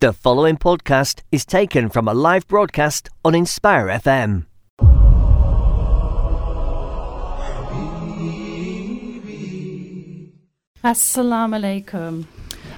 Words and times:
The 0.00 0.12
following 0.12 0.56
podcast 0.56 1.22
is 1.32 1.44
taken 1.44 1.88
from 1.88 2.06
a 2.06 2.14
live 2.14 2.46
broadcast 2.46 3.10
on 3.24 3.34
Inspire 3.34 3.88
FM. 3.88 4.46
Assalamu 10.84 11.58
alaikum 11.58 12.26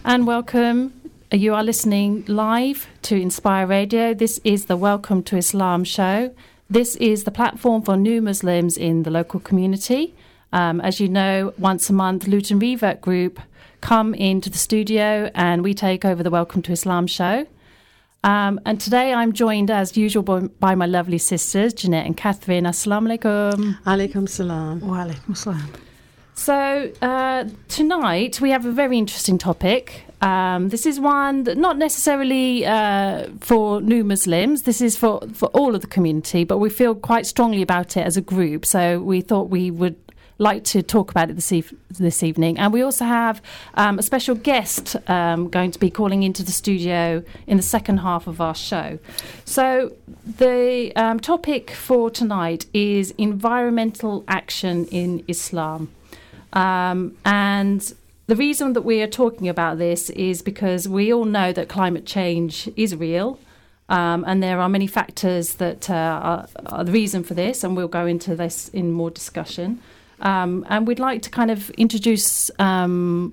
and 0.03 0.27
welcome. 0.27 0.95
You 1.31 1.53
are 1.53 1.63
listening 1.63 2.25
live 2.27 2.89
to 3.03 3.21
Inspire 3.21 3.67
Radio. 3.67 4.15
This 4.15 4.41
is 4.43 4.65
the 4.65 4.79
Welcome 4.79 5.23
to 5.25 5.37
Islam 5.37 5.85
show. 5.85 6.35
This 6.71 6.97
is 6.97 7.25
the 7.25 7.31
platform 7.31 7.83
for 7.83 7.99
new 7.99 8.23
Muslims 8.23 8.79
in 8.79 9.03
the 9.03 9.11
local 9.11 9.41
community. 9.41 10.15
Um, 10.55 10.81
as 10.81 11.01
you 11.01 11.09
know, 11.11 11.53
once 11.59 11.91
a 11.91 11.93
month, 11.93 12.27
Luton 12.27 12.59
Revert 12.59 13.03
Group 13.03 13.41
come 13.81 14.15
into 14.15 14.51
the 14.51 14.59
studio 14.59 15.31
and 15.35 15.63
we 15.63 15.75
take 15.75 16.05
over 16.05 16.23
the 16.23 16.31
Welcome 16.31 16.63
to 16.63 16.73
Islam 16.73 17.07
show. 17.07 17.47
Um, 18.23 18.61
and 18.67 18.81
today 18.81 19.15
I'm 19.15 19.33
joined, 19.33 19.71
as 19.71 19.97
usual, 19.97 20.23
by, 20.23 20.41
by 20.41 20.75
my 20.75 20.87
lovely 20.87 21.19
sisters, 21.19 21.73
Jeanette 21.73 22.05
and 22.05 22.17
Catherine. 22.17 22.65
Assalamu 22.65 23.19
alaikum. 23.19 23.83
Alaikum 23.85 24.29
salam. 24.29 24.81
Wa 24.81 25.05
alaikum 25.07 25.37
salam. 25.37 25.73
So, 26.35 26.91
uh, 27.03 27.45
tonight 27.69 28.41
we 28.41 28.51
have 28.51 28.65
a 28.65 28.73
very 28.73 28.99
interesting 28.99 29.39
topic. 29.39 30.05
Um, 30.23 30.69
this 30.69 30.85
is 30.85 31.01
one 31.01 31.45
that 31.45 31.57
not 31.57 31.79
necessarily 31.79 32.65
uh, 32.67 33.29
for 33.41 33.81
new 33.81 34.05
Muslims, 34.05 34.63
this 34.63 34.81
is 34.81 34.97
for, 34.97 35.21
for 35.33 35.47
all 35.49 35.75
of 35.75 35.81
the 35.81 35.87
community, 35.87 36.45
but 36.45 36.59
we 36.59 36.71
feel 36.71 36.95
quite 36.95 37.27
strongly 37.27 37.63
about 37.63 37.97
it 37.97 38.07
as 38.07 38.17
a 38.17 38.23
group. 38.23 38.67
So, 38.67 39.01
we 39.01 39.23
thought 39.23 39.49
we 39.49 39.71
would 39.71 39.97
like 40.41 40.65
to 40.65 40.83
talk 40.83 41.11
about 41.11 41.31
it 41.31 41.35
this, 41.35 41.53
eve- 41.53 41.75
this 41.91 42.23
evening. 42.23 42.59
And 42.59 42.73
we 42.73 42.83
also 42.83 43.05
have 43.05 43.43
um, 43.75 43.99
a 43.99 44.03
special 44.03 44.35
guest 44.35 44.97
um, 45.09 45.49
going 45.49 45.71
to 45.71 45.79
be 45.79 45.91
calling 45.91 46.23
into 46.23 46.43
the 46.43 46.51
studio 46.51 47.23
in 47.47 47.59
the 47.59 47.63
second 47.63 47.99
half 47.99 48.27
of 48.27 48.41
our 48.41 48.55
show. 48.55 48.99
So, 49.45 49.93
the 50.25 50.93
um, 50.97 51.21
topic 51.21 51.71
for 51.71 52.11
tonight 52.11 52.67
is 52.73 53.13
environmental 53.19 54.25
action 54.27 54.87
in 54.87 55.25
Islam. 55.29 55.91
Um, 56.53 57.17
and 57.25 57.93
the 58.27 58.37
reason 58.37 58.73
that 58.73 58.83
we 58.83 59.03
are 59.03 59.07
talking 59.07 59.49
about 59.49 59.79
this 59.79 60.09
is 60.11 60.41
because 60.41 60.89
we 60.89 61.13
all 61.13 61.27
know 61.27 61.53
that 61.53 61.69
climate 61.69 62.07
change 62.07 62.69
is 62.77 62.97
real. 62.97 63.39
Um, 63.91 64.25
and 64.27 64.41
there 64.41 64.61
are 64.61 64.69
many 64.69 64.87
factors 64.87 65.55
that 65.55 65.91
uh, 65.91 65.95
are, 65.95 66.49
are 66.67 66.85
the 66.85 66.93
reason 66.93 67.25
for 67.25 67.35
this, 67.35 67.65
and 67.65 67.77
we'll 67.77 67.89
go 67.89 68.07
into 68.07 68.37
this 68.37 68.69
in 68.69 68.93
more 68.93 69.11
discussion. 69.11 69.81
Um, 70.21 70.67
and 70.69 70.87
we'd 70.87 70.99
like 70.99 71.23
to 71.23 71.31
kind 71.31 71.51
of 71.51 71.71
introduce 71.71 72.51
um, 72.59 73.33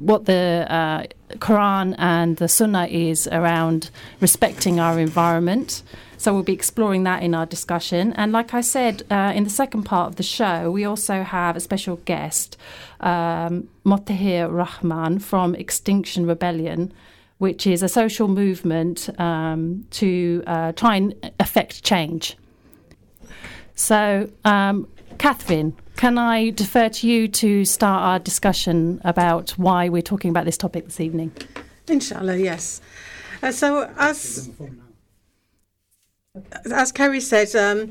what 0.00 0.24
the 0.26 0.66
uh, 0.68 1.04
Quran 1.38 1.94
and 1.98 2.36
the 2.36 2.48
Sunnah 2.48 2.86
is 2.86 3.26
around 3.28 3.90
respecting 4.20 4.78
our 4.78 4.98
environment. 4.98 5.82
So 6.16 6.34
we'll 6.34 6.42
be 6.42 6.52
exploring 6.52 7.04
that 7.04 7.22
in 7.22 7.34
our 7.34 7.46
discussion. 7.46 8.12
And 8.14 8.32
like 8.32 8.52
I 8.52 8.60
said, 8.60 9.04
uh, 9.10 9.32
in 9.34 9.44
the 9.44 9.50
second 9.50 9.84
part 9.84 10.08
of 10.08 10.16
the 10.16 10.24
show, 10.24 10.70
we 10.70 10.84
also 10.84 11.22
have 11.22 11.56
a 11.56 11.60
special 11.60 11.96
guest, 12.04 12.56
um, 13.00 13.68
Motahir 13.84 14.50
Rahman 14.50 15.20
from 15.20 15.54
Extinction 15.54 16.26
Rebellion, 16.26 16.92
which 17.38 17.68
is 17.68 17.84
a 17.84 17.88
social 17.88 18.26
movement 18.26 19.08
um, 19.20 19.86
to 19.90 20.42
uh, 20.46 20.72
try 20.72 20.96
and 20.96 21.32
affect 21.38 21.84
change. 21.84 22.36
So, 23.76 24.28
um, 24.44 24.88
Catherine, 25.18 25.76
can 25.98 26.16
I 26.16 26.50
defer 26.50 26.88
to 26.88 27.08
you 27.08 27.26
to 27.26 27.64
start 27.64 28.02
our 28.02 28.18
discussion 28.20 29.00
about 29.02 29.50
why 29.58 29.88
we're 29.88 30.00
talking 30.00 30.30
about 30.30 30.44
this 30.44 30.56
topic 30.56 30.84
this 30.84 31.00
evening? 31.00 31.32
Inshallah, 31.88 32.36
yes. 32.36 32.80
Uh, 33.42 33.50
so, 33.50 33.92
as 33.98 34.48
as 36.70 36.92
Kerry 36.92 37.20
said, 37.20 37.52
um, 37.56 37.90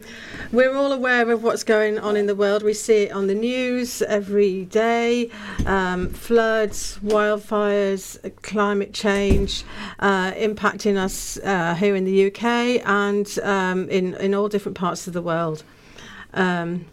we're 0.54 0.74
all 0.74 0.94
aware 0.94 1.30
of 1.30 1.44
what's 1.44 1.66
going 1.66 2.00
on 2.00 2.16
in 2.16 2.28
the 2.28 2.36
world. 2.36 2.64
We 2.64 2.74
see 2.74 3.04
it 3.04 3.12
on 3.12 3.28
the 3.28 3.36
news 3.36 4.02
every 4.02 4.64
day 4.66 5.30
um, 5.66 6.08
floods, 6.08 6.98
wildfires, 7.04 8.08
climate 8.42 8.94
change 8.94 9.66
uh, 10.00 10.32
impacting 10.32 10.96
us 10.96 11.38
uh, 11.40 11.76
here 11.76 11.94
in 11.94 12.06
the 12.06 12.28
UK 12.28 12.82
and 12.88 13.28
um, 13.44 13.90
in, 13.90 14.14
in 14.14 14.34
all 14.34 14.48
different 14.48 14.78
parts 14.78 15.08
of 15.08 15.14
the 15.14 15.22
world. 15.22 15.64
Um, 16.34 16.86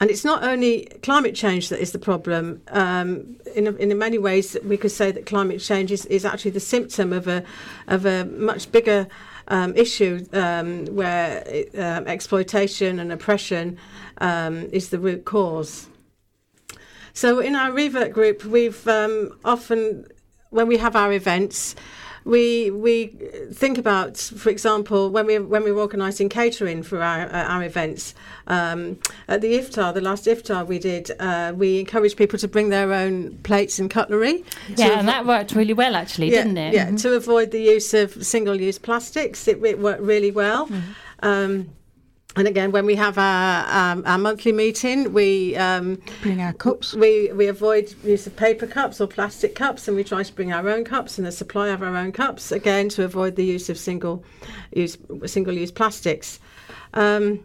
and 0.00 0.10
it's 0.10 0.24
not 0.24 0.42
only 0.42 0.86
climate 1.02 1.34
change 1.34 1.68
that 1.68 1.78
is 1.78 1.92
the 1.92 1.98
problem. 1.98 2.62
Um, 2.68 3.36
in, 3.54 3.76
in 3.76 3.96
many 3.98 4.16
ways, 4.16 4.56
we 4.64 4.78
could 4.78 4.90
say 4.90 5.12
that 5.12 5.26
climate 5.26 5.60
change 5.60 5.92
is, 5.92 6.06
is 6.06 6.24
actually 6.24 6.52
the 6.52 6.60
symptom 6.60 7.12
of 7.12 7.28
a, 7.28 7.44
of 7.86 8.06
a 8.06 8.24
much 8.24 8.72
bigger 8.72 9.06
um, 9.48 9.76
issue 9.76 10.26
um, 10.32 10.86
where 10.86 11.44
uh, 11.74 12.02
exploitation 12.06 12.98
and 12.98 13.12
oppression 13.12 13.76
um, 14.18 14.68
is 14.72 14.88
the 14.88 14.98
root 14.98 15.26
cause. 15.26 15.88
So 17.12 17.40
in 17.40 17.54
our 17.54 17.70
revert 17.70 18.12
group, 18.14 18.44
we've 18.44 18.88
um, 18.88 19.38
often, 19.44 20.06
when 20.48 20.66
we 20.66 20.78
have 20.78 20.96
our 20.96 21.12
events, 21.12 21.74
we 22.24 22.70
we 22.70 23.08
think 23.52 23.78
about, 23.78 24.16
for 24.16 24.50
example, 24.50 25.10
when 25.10 25.26
we 25.26 25.38
when 25.38 25.64
we 25.64 25.72
we're 25.72 25.80
organising 25.80 26.28
catering 26.28 26.82
for 26.82 27.02
our 27.02 27.22
uh, 27.22 27.44
our 27.44 27.62
events. 27.62 28.14
Um, 28.46 28.98
at 29.28 29.40
the 29.40 29.54
iftar, 29.54 29.94
the 29.94 30.00
last 30.00 30.26
iftar 30.26 30.66
we 30.66 30.78
did, 30.78 31.12
uh, 31.20 31.52
we 31.56 31.80
encouraged 31.80 32.16
people 32.16 32.38
to 32.40 32.48
bring 32.48 32.70
their 32.70 32.92
own 32.92 33.38
plates 33.44 33.78
and 33.78 33.88
cutlery. 33.88 34.44
Yeah, 34.76 34.98
and 34.98 35.08
that 35.08 35.24
worked 35.24 35.52
really 35.52 35.72
well, 35.72 35.94
actually, 35.94 36.30
yeah, 36.32 36.38
didn't 36.38 36.58
it? 36.58 36.74
Yeah, 36.74 36.90
to 36.96 37.14
avoid 37.14 37.52
the 37.52 37.60
use 37.60 37.94
of 37.94 38.26
single-use 38.26 38.78
plastics, 38.78 39.46
it, 39.46 39.62
it 39.64 39.78
worked 39.78 40.02
really 40.02 40.32
well. 40.32 40.66
Mm-hmm. 40.66 40.90
Um, 41.22 41.70
and 42.36 42.46
again, 42.46 42.70
when 42.70 42.86
we 42.86 42.94
have 42.94 43.18
our 43.18 43.66
um, 43.92 44.04
our 44.06 44.18
monthly 44.18 44.52
meeting, 44.52 45.12
we 45.12 45.56
um, 45.56 46.00
Bring 46.22 46.40
our 46.40 46.52
cups. 46.52 46.94
we 46.94 47.32
we 47.32 47.48
avoid 47.48 47.92
use 48.04 48.26
of 48.26 48.36
paper 48.36 48.68
cups 48.68 49.00
or 49.00 49.08
plastic 49.08 49.56
cups, 49.56 49.88
and 49.88 49.96
we 49.96 50.04
try 50.04 50.22
to 50.22 50.32
bring 50.32 50.52
our 50.52 50.68
own 50.68 50.84
cups 50.84 51.18
and 51.18 51.26
a 51.26 51.32
supply 51.32 51.68
of 51.68 51.82
our 51.82 51.96
own 51.96 52.12
cups 52.12 52.52
again 52.52 52.88
to 52.90 53.04
avoid 53.04 53.34
the 53.34 53.44
use 53.44 53.68
of 53.68 53.76
single 53.76 54.24
use 54.72 54.96
single 55.26 55.54
use 55.54 55.72
plastics. 55.72 56.38
Um, 56.94 57.44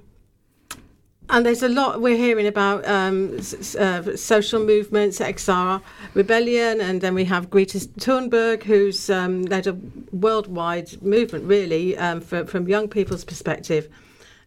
and 1.28 1.44
there's 1.44 1.64
a 1.64 1.70
lot 1.70 2.02
we're 2.02 2.16
hearing 2.16 2.46
about 2.46 2.88
um, 2.88 3.40
uh, 3.80 4.16
social 4.16 4.64
movements, 4.64 5.18
XR 5.18 5.82
rebellion, 6.14 6.80
and 6.80 7.02
then 7.02 7.16
we 7.16 7.26
have 7.26 7.50
Greta 7.50 7.80
Thunberg, 7.80 8.62
who's 8.62 9.10
um, 9.10 9.42
led 9.46 9.66
a 9.66 9.76
worldwide 10.12 11.02
movement, 11.02 11.46
really, 11.46 11.98
um, 11.98 12.22
for, 12.22 12.46
from 12.46 12.68
young 12.68 12.88
people's 12.88 13.24
perspective 13.24 13.90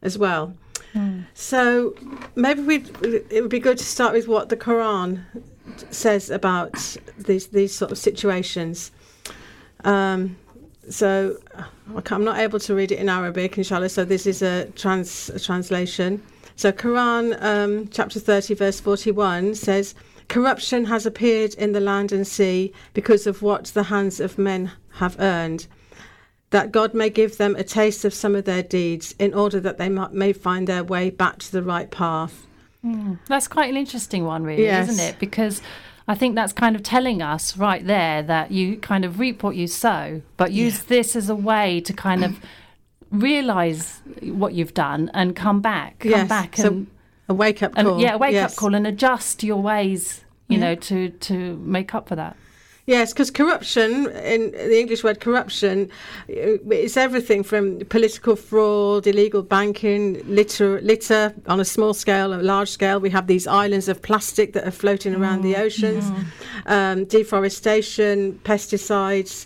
as 0.03 0.19
well. 0.19 0.55
So 1.35 1.95
maybe 2.35 2.63
we 2.63 2.77
it 3.03 3.41
would 3.43 3.51
be 3.51 3.61
good 3.61 3.79
to 3.79 3.85
start 3.85 4.15
with 4.15 4.27
what 4.27 4.49
the 4.49 4.57
Quran 4.57 5.23
says 5.91 6.31
about 6.31 6.97
these 7.19 7.49
these 7.49 7.75
sort 7.75 7.93
of 7.93 7.99
situations. 7.99 8.91
Um, 9.85 10.37
so 10.91 11.37
I'm 12.11 12.25
not 12.25 12.39
able 12.39 12.59
to 12.61 12.75
read 12.75 12.91
it 12.91 12.99
in 12.99 13.09
Arabic, 13.09 13.59
inshallah. 13.59 13.91
So 13.91 14.05
this 14.05 14.27
is 14.27 14.43
a 14.43 14.67
trans 14.75 15.31
a 15.31 15.39
translation. 15.39 16.23
So 16.57 16.73
Quran 16.73 17.41
um, 17.43 17.89
chapter 17.89 18.19
30 18.19 18.55
verse 18.55 18.81
41 18.81 19.55
says, 19.55 19.95
"Corruption 20.29 20.87
has 20.87 21.07
appeared 21.07 21.55
in 21.55 21.73
the 21.73 21.81
land 21.81 22.11
and 22.13 22.27
sea 22.27 22.73
because 22.95 23.27
of 23.27 23.43
what 23.43 23.67
the 23.67 23.85
hands 23.85 24.19
of 24.21 24.39
men 24.39 24.73
have 24.95 25.17
earned." 25.21 25.67
That 26.51 26.73
God 26.73 26.95
may 26.95 27.11
give 27.11 27.37
them 27.37 27.57
a 27.57 27.63
taste 27.63 28.05
of 28.07 28.15
some 28.15 28.35
of 28.35 28.45
their 28.45 28.63
deeds, 28.63 29.15
in 29.19 29.35
order 29.35 29.61
that 29.61 29.77
they 29.79 29.89
may 29.91 30.33
find 30.33 30.67
their 30.67 30.83
way 30.83 31.11
back 31.11 31.39
to 31.41 31.53
the 31.53 31.63
right 31.63 31.91
path. 31.91 32.47
Hmm. 32.83 33.15
That's 33.27 33.49
quite 33.49 33.69
an 33.69 33.77
interesting 33.77 34.25
one, 34.25 34.45
really, 34.45 34.63
Yes. 34.65 34.89
isn't 34.89 35.05
it? 35.05 35.19
Because 35.19 35.61
I 36.07 36.15
think 36.15 36.37
that's 36.37 36.55
kind 36.55 36.75
of 36.75 36.83
telling 36.83 37.21
us 37.21 37.57
right 37.59 37.85
there 37.87 38.23
that 38.23 38.51
you 38.51 38.79
kind 38.79 39.05
of 39.05 39.19
reap 39.19 39.43
what 39.43 39.57
you 39.57 39.67
sow, 39.67 40.23
but 40.39 40.53
use 40.53 40.85
this 40.85 41.15
as 41.17 41.29
a 41.29 41.35
way 41.37 41.81
to 41.83 41.93
kind 41.93 42.25
of 42.25 42.41
realize 43.11 44.01
what 44.23 44.55
you've 44.55 44.75
done 44.75 45.11
and 45.15 45.35
come 45.37 45.61
back, 45.61 45.99
come 46.01 46.11
Yes, 46.11 46.29
back 46.29 46.57
so 46.57 46.69
and, 46.69 46.87
A 47.29 47.35
wake 47.35 47.63
up 47.63 47.73
and 47.77 47.89
call. 47.89 48.01
yeah, 48.01 48.17
wake 48.17 48.33
yes. 48.33 48.53
up 48.53 48.57
call 48.59 48.75
and 48.75 48.87
adjust 48.87 49.43
your 49.43 49.61
ways, 49.61 50.25
you 50.49 50.57
know, 50.59 50.75
to 50.75 51.11
to 51.11 51.57
make 51.59 51.95
up 51.95 52.09
for 52.09 52.17
that. 52.17 52.37
Yes, 52.89 53.13
because 53.13 53.31
corruption, 53.31 54.07
in 54.13 54.51
the 54.53 54.81
English 54.81 55.05
word 55.05 55.21
corruption, 55.21 55.91
uh, 56.31 56.57
it's 56.71 56.97
everything 56.97 57.43
from 57.43 57.81
political 57.81 58.35
fraud, 58.35 59.07
illegal 59.07 59.43
banking, 59.43 60.27
litter, 60.27 60.81
litter 60.81 61.35
on 61.47 61.61
a 61.61 61.67
small 61.67 61.93
scale, 61.93 62.33
a 62.33 62.41
large 62.41 62.71
scale. 62.71 62.99
We 62.99 63.11
have 63.11 63.27
these 63.27 63.47
islands 63.47 63.89
of 63.89 64.01
plastic 64.01 64.55
that 64.55 64.67
are 64.67 64.71
floating 64.71 65.15
around 65.15 65.43
the 65.43 65.55
oceans, 65.57 66.11
um, 66.65 67.05
deforestation, 67.05 68.41
pesticides, 68.43 69.45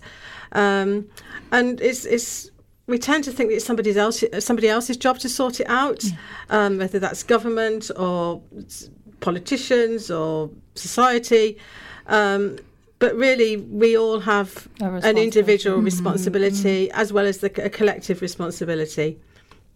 um, 0.52 1.08
and 1.50 1.80
it's 1.80 2.04
it's. 2.04 2.48
We 2.86 2.98
tend 2.98 3.24
to 3.24 3.32
think 3.32 3.50
that 3.50 3.56
it's 3.56 3.64
somebody 3.64 3.90
else, 3.98 4.22
somebody 4.38 4.68
else's 4.68 4.96
job 4.96 5.18
to 5.18 5.28
sort 5.28 5.58
it 5.58 5.68
out, 5.68 6.04
um, 6.48 6.78
whether 6.78 7.00
that's 7.00 7.24
government 7.24 7.90
or 7.96 8.40
politicians 9.18 10.12
or 10.12 10.48
society. 10.76 11.58
Um, 12.06 12.58
but 13.02 13.16
really, 13.16 13.56
we 13.56 13.98
all 13.98 14.20
have 14.20 14.68
Are 14.80 14.86
an 14.86 14.94
responsible. 14.94 15.22
individual 15.22 15.76
mm-hmm. 15.78 15.86
responsibility 15.86 16.86
mm-hmm. 16.86 17.00
as 17.00 17.12
well 17.12 17.26
as 17.26 17.38
the, 17.38 17.50
a 17.64 17.68
collective 17.68 18.22
responsibility. 18.22 19.18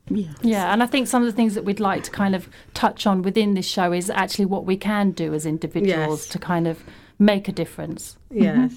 Yeah. 0.09 0.33
Yeah, 0.43 0.73
and 0.73 0.81
I 0.81 0.87
think 0.87 1.09
some 1.09 1.25
of 1.25 1.27
the 1.27 1.33
things 1.33 1.57
that 1.57 1.65
we'd 1.65 1.81
like 1.81 2.05
to 2.05 2.13
kind 2.13 2.37
of 2.37 2.49
touch 2.75 3.05
on 3.05 3.23
within 3.23 3.55
this 3.55 3.67
show 3.67 3.93
is 3.93 4.11
actually 4.11 4.45
what 4.45 4.65
we 4.65 4.77
can 4.77 5.11
do 5.11 5.35
as 5.35 5.45
individuals 5.45 6.21
Yes. 6.21 6.29
to 6.29 6.39
kind 6.39 6.69
of 6.69 6.85
make 7.19 7.49
a 7.49 7.53
difference. 7.53 8.17
Yes. 8.31 8.71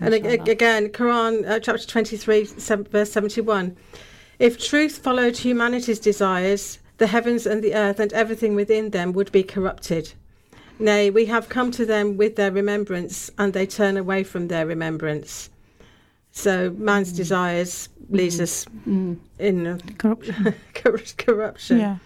Mm-hmm. 0.00 0.04
And 0.04 0.14
ag- 0.26 0.48
again, 0.50 0.90
Quran 0.90 1.48
uh, 1.48 1.58
chapter 1.58 1.86
23, 1.86 2.44
sev- 2.44 2.88
verse 2.88 3.10
71. 3.10 3.74
If 4.38 4.62
truth 4.62 4.98
followed 4.98 5.38
humanity's 5.38 5.98
desires, 5.98 6.78
the 6.98 7.06
heavens 7.06 7.46
and 7.46 7.64
the 7.64 7.74
earth 7.74 8.00
and 8.00 8.12
everything 8.12 8.54
within 8.54 8.90
them 8.90 9.14
would 9.14 9.32
be 9.32 9.42
corrupted. 9.42 10.12
Nay, 10.78 11.10
we 11.10 11.26
have 11.26 11.48
come 11.48 11.70
to 11.72 11.86
them 11.86 12.16
with 12.16 12.36
their 12.36 12.50
remembrance, 12.52 13.30
and 13.38 13.52
they 13.52 13.66
turn 13.66 13.96
away 13.96 14.24
from 14.24 14.48
their 14.48 14.66
remembrance. 14.66 15.48
So 16.32 16.70
man's 16.76 17.12
desires 17.12 17.88
leads 18.10 18.40
us 18.40 18.66
in 19.38 19.66
uh, 19.66 19.78
Corruption. 19.98 20.54
corruption. 20.74 21.78
yeah. 21.78 21.96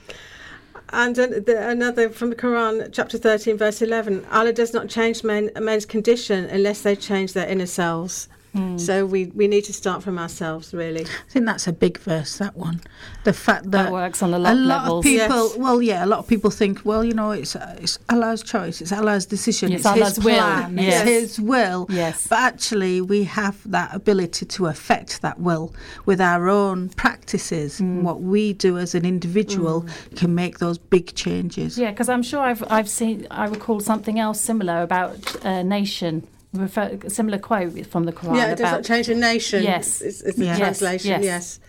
And 0.92 1.14
the, 1.16 1.68
another 1.68 2.10
from 2.10 2.30
the 2.30 2.36
Quran, 2.36 2.90
chapter 2.92 3.18
13, 3.18 3.56
verse 3.56 3.82
11 3.82 4.26
Allah 4.30 4.52
does 4.52 4.72
not 4.72 4.88
change 4.88 5.22
men, 5.22 5.50
men's 5.60 5.86
condition 5.86 6.44
unless 6.46 6.82
they 6.82 6.96
change 6.96 7.32
their 7.32 7.48
inner 7.48 7.66
selves. 7.66 8.28
So 8.76 9.06
we, 9.06 9.26
we 9.26 9.46
need 9.46 9.64
to 9.64 9.72
start 9.72 10.02
from 10.02 10.18
ourselves, 10.18 10.74
really. 10.74 11.02
I 11.02 11.30
think 11.30 11.46
that's 11.46 11.66
a 11.68 11.72
big 11.72 11.98
verse. 11.98 12.38
That 12.38 12.56
one, 12.56 12.80
the 13.24 13.32
fact 13.32 13.70
that, 13.70 13.84
That 13.84 13.92
works 13.92 14.22
on 14.22 14.34
a 14.34 14.38
lot 14.38 14.56
a 14.56 14.58
of 14.58 14.66
lot 14.66 14.88
of 14.90 15.04
people. 15.04 15.48
Yes. 15.48 15.56
Well, 15.56 15.80
yeah, 15.82 16.04
a 16.04 16.08
lot 16.08 16.18
of 16.18 16.26
people 16.26 16.50
think, 16.50 16.84
well, 16.84 17.04
you 17.04 17.14
know, 17.14 17.30
it's 17.30 17.54
uh, 17.54 17.78
it's 17.80 17.98
Allah's 18.08 18.42
choice, 18.42 18.80
it's 18.80 18.92
Allah's 18.92 19.26
decision, 19.26 19.72
It's 19.72 19.80
it's, 19.80 19.86
Allah's 19.86 20.16
His 20.16 20.24
will, 20.24 20.38
plan, 20.38 20.78
yes. 20.78 21.02
it's 21.02 21.10
His 21.10 21.40
will. 21.40 21.86
Yes. 21.90 22.26
But 22.26 22.40
actually, 22.40 23.00
we 23.00 23.24
have 23.24 23.56
that 23.70 23.94
ability 23.94 24.46
to 24.46 24.66
affect 24.66 25.22
that 25.22 25.38
will 25.38 25.72
with 26.04 26.20
our 26.20 26.48
own 26.48 26.88
practices. 26.90 27.80
Mm. 27.80 28.02
What 28.02 28.20
we 28.20 28.52
do 28.52 28.78
as 28.78 28.94
an 28.94 29.04
individual 29.04 29.86
can 30.16 30.34
make 30.34 30.58
those 30.58 30.78
big 30.78 31.14
changes. 31.14 31.78
Yeah, 31.78 31.90
because 31.90 32.08
I'm 32.08 32.22
sure 32.22 32.40
I've 32.40 32.64
I've 32.70 32.88
seen 32.88 33.26
I 33.30 33.46
recall 33.46 33.80
something 33.80 34.18
else 34.18 34.40
similar 34.40 34.82
about 34.82 35.36
a 35.44 35.62
nation, 35.62 36.26
refer, 36.52 36.98
a 37.04 37.10
similar 37.10 37.38
quote 37.38 37.86
from 37.86 38.04
the 38.04 38.12
Quran 38.12 38.36
yeah, 38.36 38.52
it 38.52 38.58
does 38.58 38.60
about 38.60 38.84
change 38.84 39.08
a 39.08 39.14
nation. 39.14 39.62
Yes. 39.62 40.00
It's, 40.00 40.20
it's 40.20 40.36
the 40.36 40.46
Yes, 40.46 40.58
translation, 40.58 41.22
yes. 41.22 41.24
yes. 41.24 41.60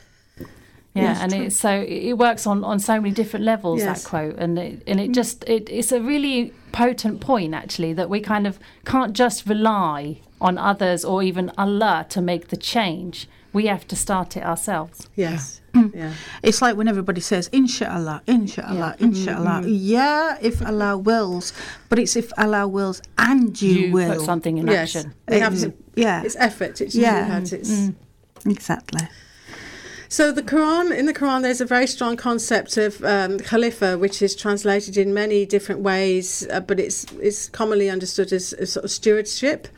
Yeah, 0.93 1.03
Yes, 1.03 1.19
and 1.21 1.33
it, 1.33 1.53
so 1.53 1.85
it 1.87 2.13
works 2.17 2.45
on, 2.45 2.65
on 2.65 2.79
so 2.79 2.99
many 2.99 3.13
different 3.13 3.45
levels. 3.45 3.79
Yes. 3.79 4.03
That 4.03 4.09
quote, 4.09 4.35
and 4.37 4.59
it, 4.59 4.83
and 4.85 4.99
it 4.99 5.11
mm. 5.11 5.15
just 5.15 5.47
it, 5.47 5.69
it's 5.69 5.93
a 5.93 6.01
really 6.01 6.53
potent 6.73 7.21
point 7.21 7.53
actually 7.53 7.93
that 7.93 8.09
we 8.09 8.19
kind 8.19 8.45
of 8.45 8.59
can't 8.85 9.13
just 9.13 9.47
rely 9.47 10.19
on 10.41 10.57
others 10.57 11.05
or 11.05 11.23
even 11.23 11.49
Allah 11.57 12.05
to 12.09 12.21
make 12.21 12.49
the 12.49 12.57
change. 12.57 13.29
We 13.53 13.65
have 13.67 13.85
to 13.89 13.95
start 13.95 14.37
it 14.37 14.43
ourselves. 14.43 15.07
Yes. 15.15 15.61
Yeah. 15.93 16.13
It's 16.43 16.61
like 16.61 16.75
when 16.75 16.87
everybody 16.87 17.21
says, 17.21 17.47
Inshallah, 17.53 18.21
Inshallah, 18.27 18.95
Inshallah. 18.99 19.63
Yeah, 19.67 20.37
if 20.41 20.65
Allah 20.65 20.97
wills, 20.97 21.53
but 21.89 21.97
it's 21.99 22.15
if 22.15 22.31
Allah 22.37 22.67
wills 22.67 23.01
and 23.17 23.59
you, 23.61 23.69
You 23.87 23.91
will. 23.93 24.15
put 24.15 24.25
something 24.25 24.57
in 24.57 24.67
Yes. 24.67 24.95
action. 24.95 25.13
We 25.29 25.39
have 25.39 25.57
to, 25.61 25.73
yeah, 25.95 26.23
it's 26.23 26.35
effort. 26.39 26.81
It's 26.81 26.95
Yeah. 26.95 27.25
jihad, 27.25 27.53
It's, 27.53 27.89
exactly. 28.45 29.07
So 30.09 30.33
the 30.33 30.43
Quran, 30.43 30.93
in 30.97 31.05
the 31.05 31.13
Quran, 31.13 31.41
there's 31.41 31.61
a 31.61 31.65
very 31.65 31.87
strong 31.87 32.17
concept 32.17 32.75
of 32.75 33.01
um, 33.05 33.39
Khalifa, 33.39 33.97
which 33.97 34.21
is 34.21 34.35
translated 34.35 34.97
in 34.97 35.13
many 35.13 35.45
different 35.45 35.79
ways, 35.81 36.45
uh, 36.51 36.59
but 36.59 36.79
it's 36.81 37.05
it's 37.21 37.47
commonly 37.47 37.89
understood 37.89 38.33
as, 38.33 38.51
as 38.53 38.73
sort 38.73 38.83
of 38.83 38.91
stewardship. 38.91 39.69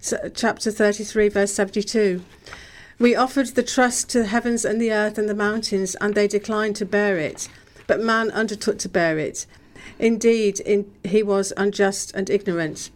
So, 0.00 0.16
chapter 0.34 0.72
33, 0.72 1.28
verse 1.28 1.52
72. 1.52 2.22
We 2.98 3.14
offered 3.14 3.48
the 3.48 3.62
trust 3.62 4.10
to 4.10 4.20
the 4.20 4.26
heavens 4.26 4.64
and 4.64 4.80
the 4.80 4.92
earth 4.92 5.18
and 5.18 5.28
the 5.28 5.34
mountains, 5.34 5.94
and 5.96 6.14
they 6.14 6.26
declined 6.26 6.76
to 6.76 6.84
bear 6.84 7.16
it. 7.18 7.48
But 7.86 8.00
man 8.00 8.30
undertook 8.30 8.78
to 8.78 8.88
bear 8.88 9.18
it. 9.18 9.46
Indeed, 9.98 10.60
in, 10.60 10.90
he 11.04 11.22
was 11.22 11.52
unjust 11.56 12.12
and 12.14 12.28
ignorant. 12.28 12.90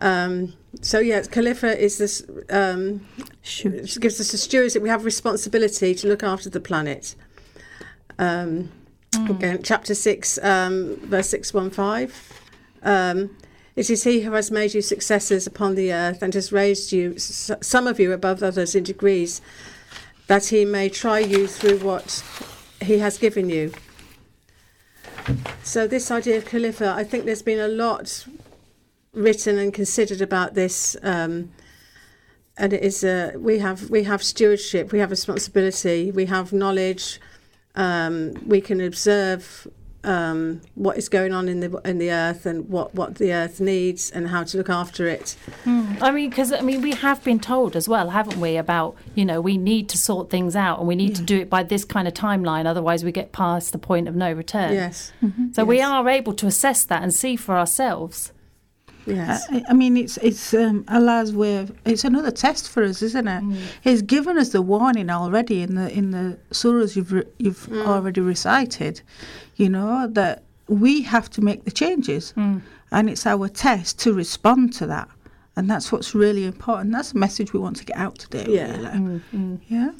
Um, 0.00 0.54
so, 0.80 0.98
yes, 0.98 1.28
Khalifa 1.28 1.78
is 1.78 1.98
this 1.98 2.24
um, 2.50 3.06
gives 3.42 4.20
us 4.20 4.32
a 4.32 4.38
stewardship. 4.38 4.82
We 4.82 4.88
have 4.88 5.04
responsibility 5.04 5.94
to 5.94 6.08
look 6.08 6.22
after 6.22 6.50
the 6.50 6.60
planet. 6.60 7.14
Um, 8.18 8.70
Again, 9.12 9.62
chapter 9.62 9.94
6, 9.94 10.38
um, 10.42 10.96
verse 11.02 11.28
615. 11.30 12.14
Um, 12.82 13.36
it 13.80 13.88
is 13.88 14.04
he 14.04 14.20
who 14.20 14.32
has 14.32 14.50
made 14.50 14.74
you 14.74 14.82
successors 14.82 15.46
upon 15.46 15.74
the 15.74 15.90
earth 15.90 16.20
and 16.20 16.34
has 16.34 16.52
raised 16.52 16.92
you, 16.92 17.18
some 17.18 17.86
of 17.86 17.98
you 17.98 18.12
above 18.12 18.42
others 18.42 18.74
in 18.74 18.84
degrees, 18.84 19.40
that 20.26 20.44
he 20.48 20.66
may 20.66 20.90
try 20.90 21.18
you 21.18 21.46
through 21.46 21.78
what 21.78 22.22
he 22.82 22.98
has 22.98 23.16
given 23.16 23.48
you. 23.48 23.72
So, 25.62 25.86
this 25.86 26.10
idea 26.10 26.36
of 26.36 26.44
Khalifa, 26.44 26.92
I 26.94 27.04
think 27.04 27.24
there's 27.24 27.40
been 27.40 27.58
a 27.58 27.68
lot 27.68 28.26
written 29.14 29.56
and 29.56 29.72
considered 29.72 30.20
about 30.20 30.52
this. 30.52 30.94
Um, 31.02 31.50
and 32.58 32.74
it 32.74 32.82
is 32.82 33.02
uh, 33.02 33.32
we 33.36 33.60
have 33.60 33.88
we 33.88 34.02
have 34.02 34.22
stewardship, 34.22 34.92
we 34.92 34.98
have 34.98 35.10
responsibility, 35.10 36.10
we 36.10 36.26
have 36.26 36.52
knowledge. 36.52 37.18
Um, 37.76 38.34
we 38.46 38.60
can 38.60 38.82
observe 38.82 39.66
um, 40.02 40.62
what 40.74 40.96
is 40.96 41.08
going 41.08 41.32
on 41.32 41.48
in 41.48 41.60
the 41.60 41.80
in 41.84 41.98
the 41.98 42.10
earth 42.10 42.46
and 42.46 42.68
what, 42.68 42.94
what 42.94 43.16
the 43.16 43.32
earth 43.32 43.60
needs 43.60 44.10
and 44.10 44.28
how 44.28 44.44
to 44.44 44.56
look 44.56 44.70
after 44.70 45.06
it. 45.06 45.36
I 45.66 46.10
mean, 46.10 46.30
because 46.30 46.52
I 46.52 46.60
mean, 46.60 46.80
we 46.80 46.92
have 46.92 47.22
been 47.22 47.38
told 47.38 47.76
as 47.76 47.88
well, 47.88 48.10
haven't 48.10 48.40
we, 48.40 48.56
about 48.56 48.96
you 49.14 49.24
know 49.24 49.40
we 49.40 49.58
need 49.58 49.88
to 49.90 49.98
sort 49.98 50.30
things 50.30 50.56
out 50.56 50.78
and 50.78 50.88
we 50.88 50.94
need 50.94 51.14
to 51.16 51.22
do 51.22 51.38
it 51.38 51.50
by 51.50 51.62
this 51.62 51.84
kind 51.84 52.08
of 52.08 52.14
timeline, 52.14 52.66
otherwise 52.66 53.04
we 53.04 53.12
get 53.12 53.32
past 53.32 53.72
the 53.72 53.78
point 53.78 54.08
of 54.08 54.16
no 54.16 54.32
return. 54.32 54.72
Yes, 54.72 55.12
So 55.52 55.64
we 55.64 55.80
are 55.80 56.08
able 56.08 56.32
to 56.34 56.46
assess 56.46 56.84
that 56.84 57.02
and 57.02 57.12
see 57.12 57.36
for 57.36 57.56
ourselves. 57.56 58.32
Yes, 59.06 59.46
I, 59.50 59.62
I 59.68 59.72
mean, 59.72 59.96
it's 59.96 60.16
it's 60.18 60.54
um, 60.54 60.84
Allah's 60.88 61.34
way. 61.34 61.56
Of, 61.58 61.72
it's 61.84 62.04
another 62.04 62.30
test 62.30 62.68
for 62.68 62.82
us, 62.82 63.02
isn't 63.02 63.28
it? 63.28 63.42
Mm. 63.42 63.56
He's 63.82 64.02
given 64.02 64.38
us 64.38 64.50
the 64.50 64.62
warning 64.62 65.10
already 65.10 65.62
in 65.62 65.74
the 65.74 65.90
in 65.92 66.10
the 66.10 66.38
surahs 66.50 66.96
you've 66.96 67.12
re, 67.12 67.24
you've 67.38 67.66
mm. 67.66 67.86
already 67.86 68.20
recited. 68.20 69.02
You 69.56 69.68
know 69.68 70.06
that 70.08 70.42
we 70.68 71.02
have 71.02 71.28
to 71.30 71.40
make 71.40 71.64
the 71.64 71.70
changes, 71.70 72.32
mm. 72.36 72.62
and 72.92 73.10
it's 73.10 73.26
our 73.26 73.48
test 73.48 73.98
to 74.00 74.12
respond 74.12 74.72
to 74.74 74.86
that. 74.86 75.08
And 75.56 75.68
that's 75.68 75.92
what's 75.92 76.14
really 76.14 76.46
important. 76.46 76.92
That's 76.92 77.12
the 77.12 77.18
message 77.18 77.52
we 77.52 77.60
want 77.60 77.76
to 77.76 77.84
get 77.84 77.96
out 77.96 78.18
today. 78.18 78.46
Yeah. 78.48 78.92
Really. 78.92 79.60
Yeah. 79.68 79.90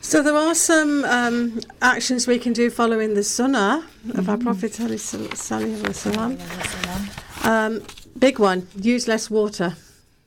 So 0.00 0.22
there 0.22 0.36
are 0.36 0.54
some 0.54 1.04
um, 1.06 1.60
actions 1.80 2.26
we 2.26 2.38
can 2.38 2.52
do 2.52 2.68
following 2.68 3.14
the 3.14 3.22
sunnah 3.24 3.82
of 4.14 4.28
our 4.28 4.36
Prophet 4.36 4.72
alayhi 4.72 5.30
sallam. 5.32 6.78
Um, 7.44 7.82
big 8.18 8.38
one: 8.38 8.66
use 8.74 9.06
less 9.06 9.30
water. 9.30 9.76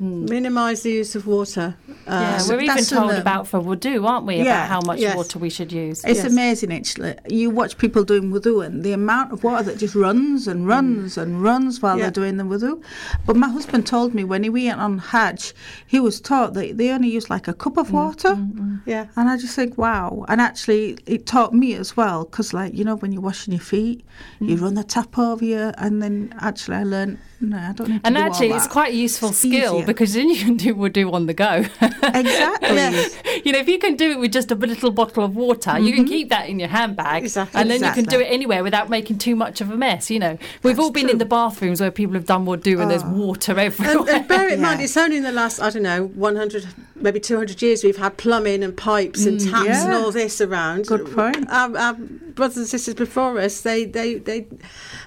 Mm. 0.01 0.29
Minimise 0.29 0.83
the 0.83 0.91
use 0.91 1.15
of 1.15 1.25
water. 1.25 1.75
Uh, 1.89 1.93
yeah, 2.05 2.35
Uh, 2.35 2.37
so 2.39 2.55
we're 2.55 2.61
even 2.61 2.83
told 2.83 3.11
an, 3.11 3.19
about 3.19 3.47
for 3.47 3.59
wudu, 3.59 4.05
aren't 4.07 4.27
we? 4.27 4.35
Yeah, 4.37 4.43
about 4.65 4.69
how 4.69 4.81
much 4.81 4.99
yes. 4.99 5.15
water 5.15 5.39
we 5.39 5.49
should 5.49 5.71
use. 5.71 6.03
It's 6.05 6.21
Yes. 6.23 6.31
amazing, 6.31 6.71
actually. 6.71 7.15
You 7.27 7.49
watch 7.49 7.79
people 7.79 8.03
doing 8.03 8.31
wudu 8.31 8.63
and 8.63 8.83
the 8.83 8.91
amount 8.91 9.31
of 9.33 9.43
water 9.43 9.63
that 9.63 9.79
just 9.79 9.95
runs 9.95 10.47
and 10.47 10.65
mm. 10.65 10.69
runs 10.69 11.17
and 11.17 11.41
runs 11.41 11.81
while 11.81 11.97
Yeah. 11.97 12.03
they're 12.03 12.11
doing 12.23 12.37
the 12.37 12.43
wudu. 12.43 12.79
But 13.25 13.37
my 13.37 13.49
husband 13.49 13.87
told 13.87 14.13
me 14.13 14.23
when 14.23 14.43
he 14.43 14.49
went 14.51 14.79
on 14.79 14.99
Hajj, 14.99 15.55
he 15.87 15.99
was 15.99 16.21
taught 16.21 16.53
that 16.53 16.77
they 16.77 16.91
only 16.91 17.09
use 17.09 17.31
like 17.31 17.47
a 17.47 17.53
cup 17.53 17.75
of 17.77 17.87
mm, 17.87 17.93
water. 17.93 18.37
yeah. 18.85 19.07
And 19.15 19.29
I 19.29 19.35
just 19.37 19.55
think, 19.55 19.79
wow. 19.79 20.25
And 20.27 20.39
actually, 20.39 20.99
it 21.07 21.25
taught 21.25 21.53
me 21.55 21.73
as 21.73 21.97
well, 21.97 22.25
because, 22.25 22.53
like, 22.53 22.75
you 22.75 22.83
know, 22.85 22.97
when 22.97 23.11
you're 23.13 23.21
washing 23.23 23.51
your 23.51 23.61
feet, 23.61 24.05
you 24.39 24.57
run 24.57 24.75
the 24.75 24.83
tap 24.83 25.17
over 25.17 25.43
you. 25.43 25.71
And 25.79 26.03
then 26.03 26.35
actually, 26.39 26.75
I 26.77 26.83
learned, 26.83 27.17
no, 27.39 27.57
I 27.57 27.71
don't 27.73 27.89
need 27.89 28.01
to 28.01 28.07
And 28.07 28.15
do 28.15 28.21
all 28.21 28.27
actually, 28.27 28.49
it's 28.49 28.67
quite 28.67 28.93
a 28.93 28.95
useful 28.95 29.29
It's 29.29 29.37
skill 29.37 29.75
easier. 29.75 29.85
because 29.85 30.13
then 30.13 30.29
you 30.29 30.37
can 30.37 30.57
do 30.57 30.73
wudu 30.73 31.13
on 31.13 31.27
the 31.27 31.33
go. 31.33 31.65
Exactly. 32.17 33.41
you 33.45 33.51
know, 33.51 33.59
if 33.59 33.67
you 33.67 33.77
can 33.77 33.95
do 33.95 34.11
it 34.11 34.19
with 34.19 34.31
just 34.31 34.49
a 34.49 34.55
little 34.55 34.91
bottle 34.91 35.23
of 35.23 35.35
water, 35.35 35.77
you 35.77 35.93
can 35.93 36.05
mm-hmm. 36.05 36.13
keep 36.13 36.29
that 36.29 36.49
in 36.49 36.59
your 36.59 36.69
handbag, 36.69 37.23
Exactly. 37.23 37.61
and 37.61 37.69
then 37.69 37.83
you 37.83 37.91
can 37.91 38.05
do 38.05 38.19
it 38.19 38.25
anywhere 38.25 38.63
without 38.63 38.89
making 38.89 39.19
too 39.19 39.35
much 39.35 39.61
of 39.61 39.69
a 39.69 39.77
mess. 39.77 40.09
You 40.09 40.19
know, 40.19 40.37
we've 40.63 40.79
all 40.79 40.91
been 40.91 41.09
in 41.09 41.19
the 41.19 41.25
bathrooms 41.25 41.79
where 41.79 41.91
people 41.91 42.15
have 42.15 42.25
done 42.25 42.45
wudu, 42.45 42.81
and 42.81 42.89
there's 42.89 43.03
ah. 43.03 43.11
water 43.11 43.59
everywhere. 43.59 43.99
And, 43.99 44.09
and 44.09 44.27
bear 44.27 44.49
in 44.49 44.61
mind, 44.61 44.81
it's 44.87 44.97
only 44.97 45.17
in 45.17 45.23
the 45.23 45.31
last, 45.31 45.59
I 45.59 45.69
don't 45.69 45.83
know, 45.83 46.05
100, 46.05 46.67
maybe 46.95 47.19
200 47.19 47.61
years 47.61 47.83
we've 47.83 47.97
had 47.97 48.17
plumbing 48.17 48.63
and 48.63 48.75
pipes 48.75 49.25
and 49.25 49.39
mm, 49.39 49.51
taps 49.51 49.83
and 49.83 49.93
all 49.93 50.11
this 50.11 50.41
around. 50.41 50.87
Good 50.87 51.13
point. 51.13 51.47
Our, 51.49 51.77
our 51.77 51.93
brothers 51.93 52.57
and 52.57 52.67
sisters 52.67 52.95
before 52.95 53.39
us, 53.39 53.61
they, 53.61 53.85
they, 53.85 54.15
they 54.15 54.47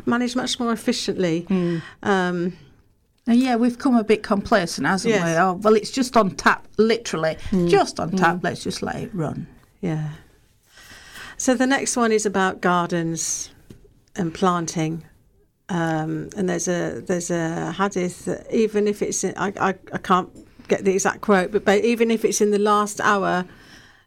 manage 0.06 0.36
much 0.36 0.60
more 0.60 0.72
efficiently. 0.72 1.46
Um, 1.50 1.82
And 2.28 3.38
yeah, 3.38 3.56
we've 3.56 3.78
come 3.78 3.96
a 3.96 4.04
bit 4.04 4.22
complacent, 4.22 4.86
hasn't 4.86 5.14
Yes. 5.14 5.24
we? 5.24 5.30
Oh, 5.40 5.52
well, 5.62 5.74
it's 5.74 5.90
just 5.90 6.16
on 6.16 6.30
tap, 6.32 6.66
literally, 6.78 7.36
Mm. 7.50 7.68
just 7.68 8.00
on 8.00 8.10
tap. 8.12 8.40
Let's 8.42 8.62
just 8.64 8.82
let 8.82 8.96
it 8.96 9.10
run. 9.14 9.46
yeah. 9.80 10.10
So 11.36 11.54
the 11.54 11.66
next 11.66 11.96
one 11.96 12.12
is 12.12 12.26
about 12.26 12.60
gardens 12.60 13.50
and 14.14 14.34
planting. 14.34 15.04
Um, 15.70 16.28
and 16.36 16.48
there's 16.48 16.68
a 16.68 17.00
there's 17.06 17.30
a 17.30 17.72
hadith 17.72 18.24
that 18.26 18.52
even 18.52 18.86
if 18.88 19.00
it's 19.02 19.22
in, 19.24 19.32
I, 19.36 19.52
I 19.60 19.74
I 19.92 19.98
can't 19.98 20.28
get 20.68 20.84
the 20.84 20.92
exact 20.92 21.20
quote, 21.20 21.50
but, 21.52 21.64
but 21.64 21.84
even 21.84 22.10
if 22.10 22.24
it's 22.24 22.40
in 22.40 22.50
the 22.50 22.58
last 22.58 23.00
hour 23.00 23.44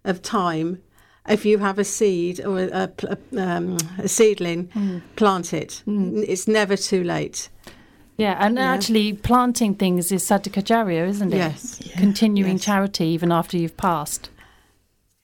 of 0.04 0.22
time, 0.22 0.80
if 1.28 1.46
you 1.46 1.58
have 1.60 1.80
a 1.80 1.84
seed 1.86 2.40
or 2.46 2.60
a, 2.60 2.92
a, 3.14 3.18
um, 3.42 3.78
a 3.98 4.08
seedling, 4.08 4.70
plant 5.16 5.54
it. 5.54 5.82
N- 5.88 6.24
It's 6.28 6.48
never 6.48 6.76
too 6.78 7.04
late. 7.04 7.50
Yeah, 8.18 8.38
and 8.40 8.58
Yeah. 8.58 8.72
actually 8.74 9.14
planting 9.14 9.74
things 9.76 10.12
is 10.12 10.24
sadaka 10.24 10.64
jariyah, 10.64 11.08
isn't 11.10 11.34
it? 11.34 11.38
Yes. 11.38 11.80
Continuing 11.98 12.54
Yes. 12.58 12.66
charity 12.66 13.06
even 13.08 13.32
after 13.32 13.58
you've 13.58 13.78
passed. 13.78 14.30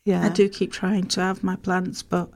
Yeah. 0.06 0.26
I 0.26 0.30
do 0.30 0.50
keep 0.50 0.72
trying 0.72 1.06
to 1.08 1.22
have 1.22 1.44
my 1.44 1.56
plants, 1.56 2.02
but 2.02 2.30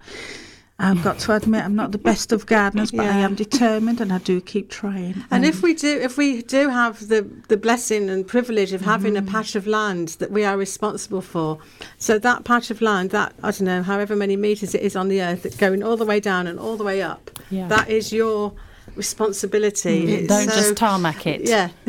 I've 0.79 1.03
got 1.03 1.17
to 1.19 1.33
admit 1.35 1.63
I'm 1.63 1.75
not 1.75 1.91
the 1.91 1.97
best 1.97 2.31
of 2.31 2.45
gardeners, 2.45 2.91
but 2.91 3.05
I 3.05 3.19
am 3.19 3.35
determined 3.35 4.01
and 4.01 4.11
I 4.11 4.17
do 4.17 4.41
keep 4.41 4.69
trying. 4.69 5.23
And 5.31 5.43
Um, 5.43 5.49
if 5.49 5.61
we 5.63 5.73
do, 5.73 5.87
if 5.87 6.17
we 6.17 6.41
do 6.43 6.69
have 6.69 7.07
the, 7.07 7.25
the 7.47 7.57
blessing 7.57 8.09
and 8.09 8.27
privilege 8.27 8.73
of 8.73 8.81
having 8.81 9.15
a 9.17 9.21
patch 9.21 9.55
of 9.55 9.65
land 9.65 10.09
that 10.19 10.29
we 10.31 10.43
are 10.43 10.57
responsible 10.57 11.21
for, 11.21 11.57
so 11.97 12.19
that 12.19 12.43
patch 12.43 12.69
of 12.69 12.81
land, 12.81 13.11
that 13.11 13.33
I 13.41 13.51
don't 13.51 13.61
know, 13.61 13.81
however 13.81 14.15
many 14.15 14.35
meters 14.35 14.75
it 14.75 14.81
is 14.81 14.95
on 14.95 15.07
the 15.09 15.21
earth, 15.21 15.43
that 15.43 15.57
going 15.57 15.81
all 15.83 15.95
the 15.97 16.05
way 16.05 16.19
down 16.19 16.47
and 16.47 16.59
all 16.59 16.75
the 16.75 16.83
way 16.83 17.01
up, 17.01 17.31
Yeah. 17.49 17.67
that 17.69 17.89
is 17.89 18.11
your 18.11 18.53
responsibility. 18.95 20.13
It's 20.13 20.27
Don't 20.27 20.49
so- 20.49 20.55
just 20.55 20.75
tarmac 20.77 21.25
it. 21.27 21.41
Yeah, 21.47 21.69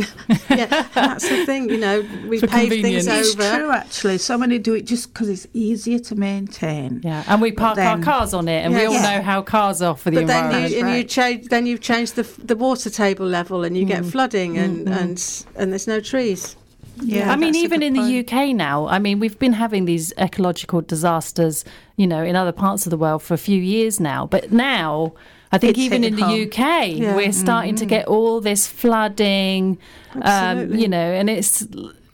yeah. 0.51 0.87
That's 0.95 1.29
the 1.29 1.45
thing, 1.47 1.69
you 1.71 1.79
know. 1.79 2.05
We 2.29 2.39
For 2.41 2.47
pave 2.47 2.71
things 2.71 2.83
convenience. 3.07 3.07
it's 3.09 3.35
over. 3.35 3.57
true, 3.57 3.71
actually. 3.71 4.19
So 4.19 4.39
many 4.39 4.59
do 4.59 4.75
it 4.75 4.83
just 4.87 5.13
because 5.13 5.29
it's 5.29 5.47
easier 5.53 5.99
to 6.01 6.15
maintain. 6.15 7.01
Yeah, 7.05 7.25
and 7.27 7.41
we 7.43 7.53
park 7.53 7.79
our 7.79 7.99
cars 8.01 8.35
on 8.35 8.49
it, 8.49 8.65
and 8.65 8.75
we 8.75 8.85
all 8.85 8.95
Yeah. 8.95 9.17
know 9.19 9.23
how 9.23 9.43
cars 9.43 9.83
are 9.83 9.97
for 9.97 10.11
the 10.11 10.21
But 10.21 10.27
then 10.29 10.45
environment. 10.47 10.73
you, 10.73 10.79
and 10.81 10.89
you 10.91 10.95
right. 10.97 11.09
change, 11.09 11.49
then 11.49 11.67
you've 11.67 11.81
changed 11.81 12.17
the 12.17 12.27
the 12.45 12.57
water 12.57 12.91
table 12.91 13.27
level, 13.27 13.65
and 13.65 13.77
you 13.77 13.85
Mm. 13.85 13.89
get 13.89 14.05
flooding, 14.07 14.59
and 14.59 14.89
and 14.89 15.45
and 15.57 15.71
there's 15.73 15.87
no 15.87 16.01
trees. 16.01 16.57
Yeah, 17.03 17.33
I 17.33 17.37
mean, 17.37 17.57
even 17.57 17.81
good 17.81 17.87
in 17.87 17.93
the 17.95 18.01
point. 18.23 18.33
UK 18.33 18.55
now, 18.55 18.87
I 18.87 19.01
mean, 19.01 19.19
we've 19.19 19.37
been 19.39 19.55
having 19.55 19.85
these 19.85 20.13
ecological 20.17 20.81
disasters, 20.81 21.65
you 21.97 22.07
know, 22.07 22.23
in 22.23 22.37
other 22.37 22.53
parts 22.53 22.87
of 22.87 22.91
the 22.91 22.97
world 22.97 23.21
for 23.21 23.35
a 23.35 23.39
few 23.39 23.61
years 23.61 23.99
now. 23.99 24.27
But 24.31 24.53
now, 24.53 25.13
I 25.55 25.59
think 25.59 25.71
It's 25.79 25.87
even 25.87 26.03
in 26.05 26.17
the 26.17 26.25
home. 26.25 26.43
UK, 26.47 26.59
Yeah. 26.99 27.15
we're 27.17 27.33
starting 27.33 27.77
to 27.77 27.87
get 27.87 28.07
all 28.09 28.41
this 28.41 28.67
flooding, 28.67 29.79
um, 30.23 30.75
you 30.75 30.89
know, 30.89 31.09
and 31.19 31.31
it's 31.31 31.67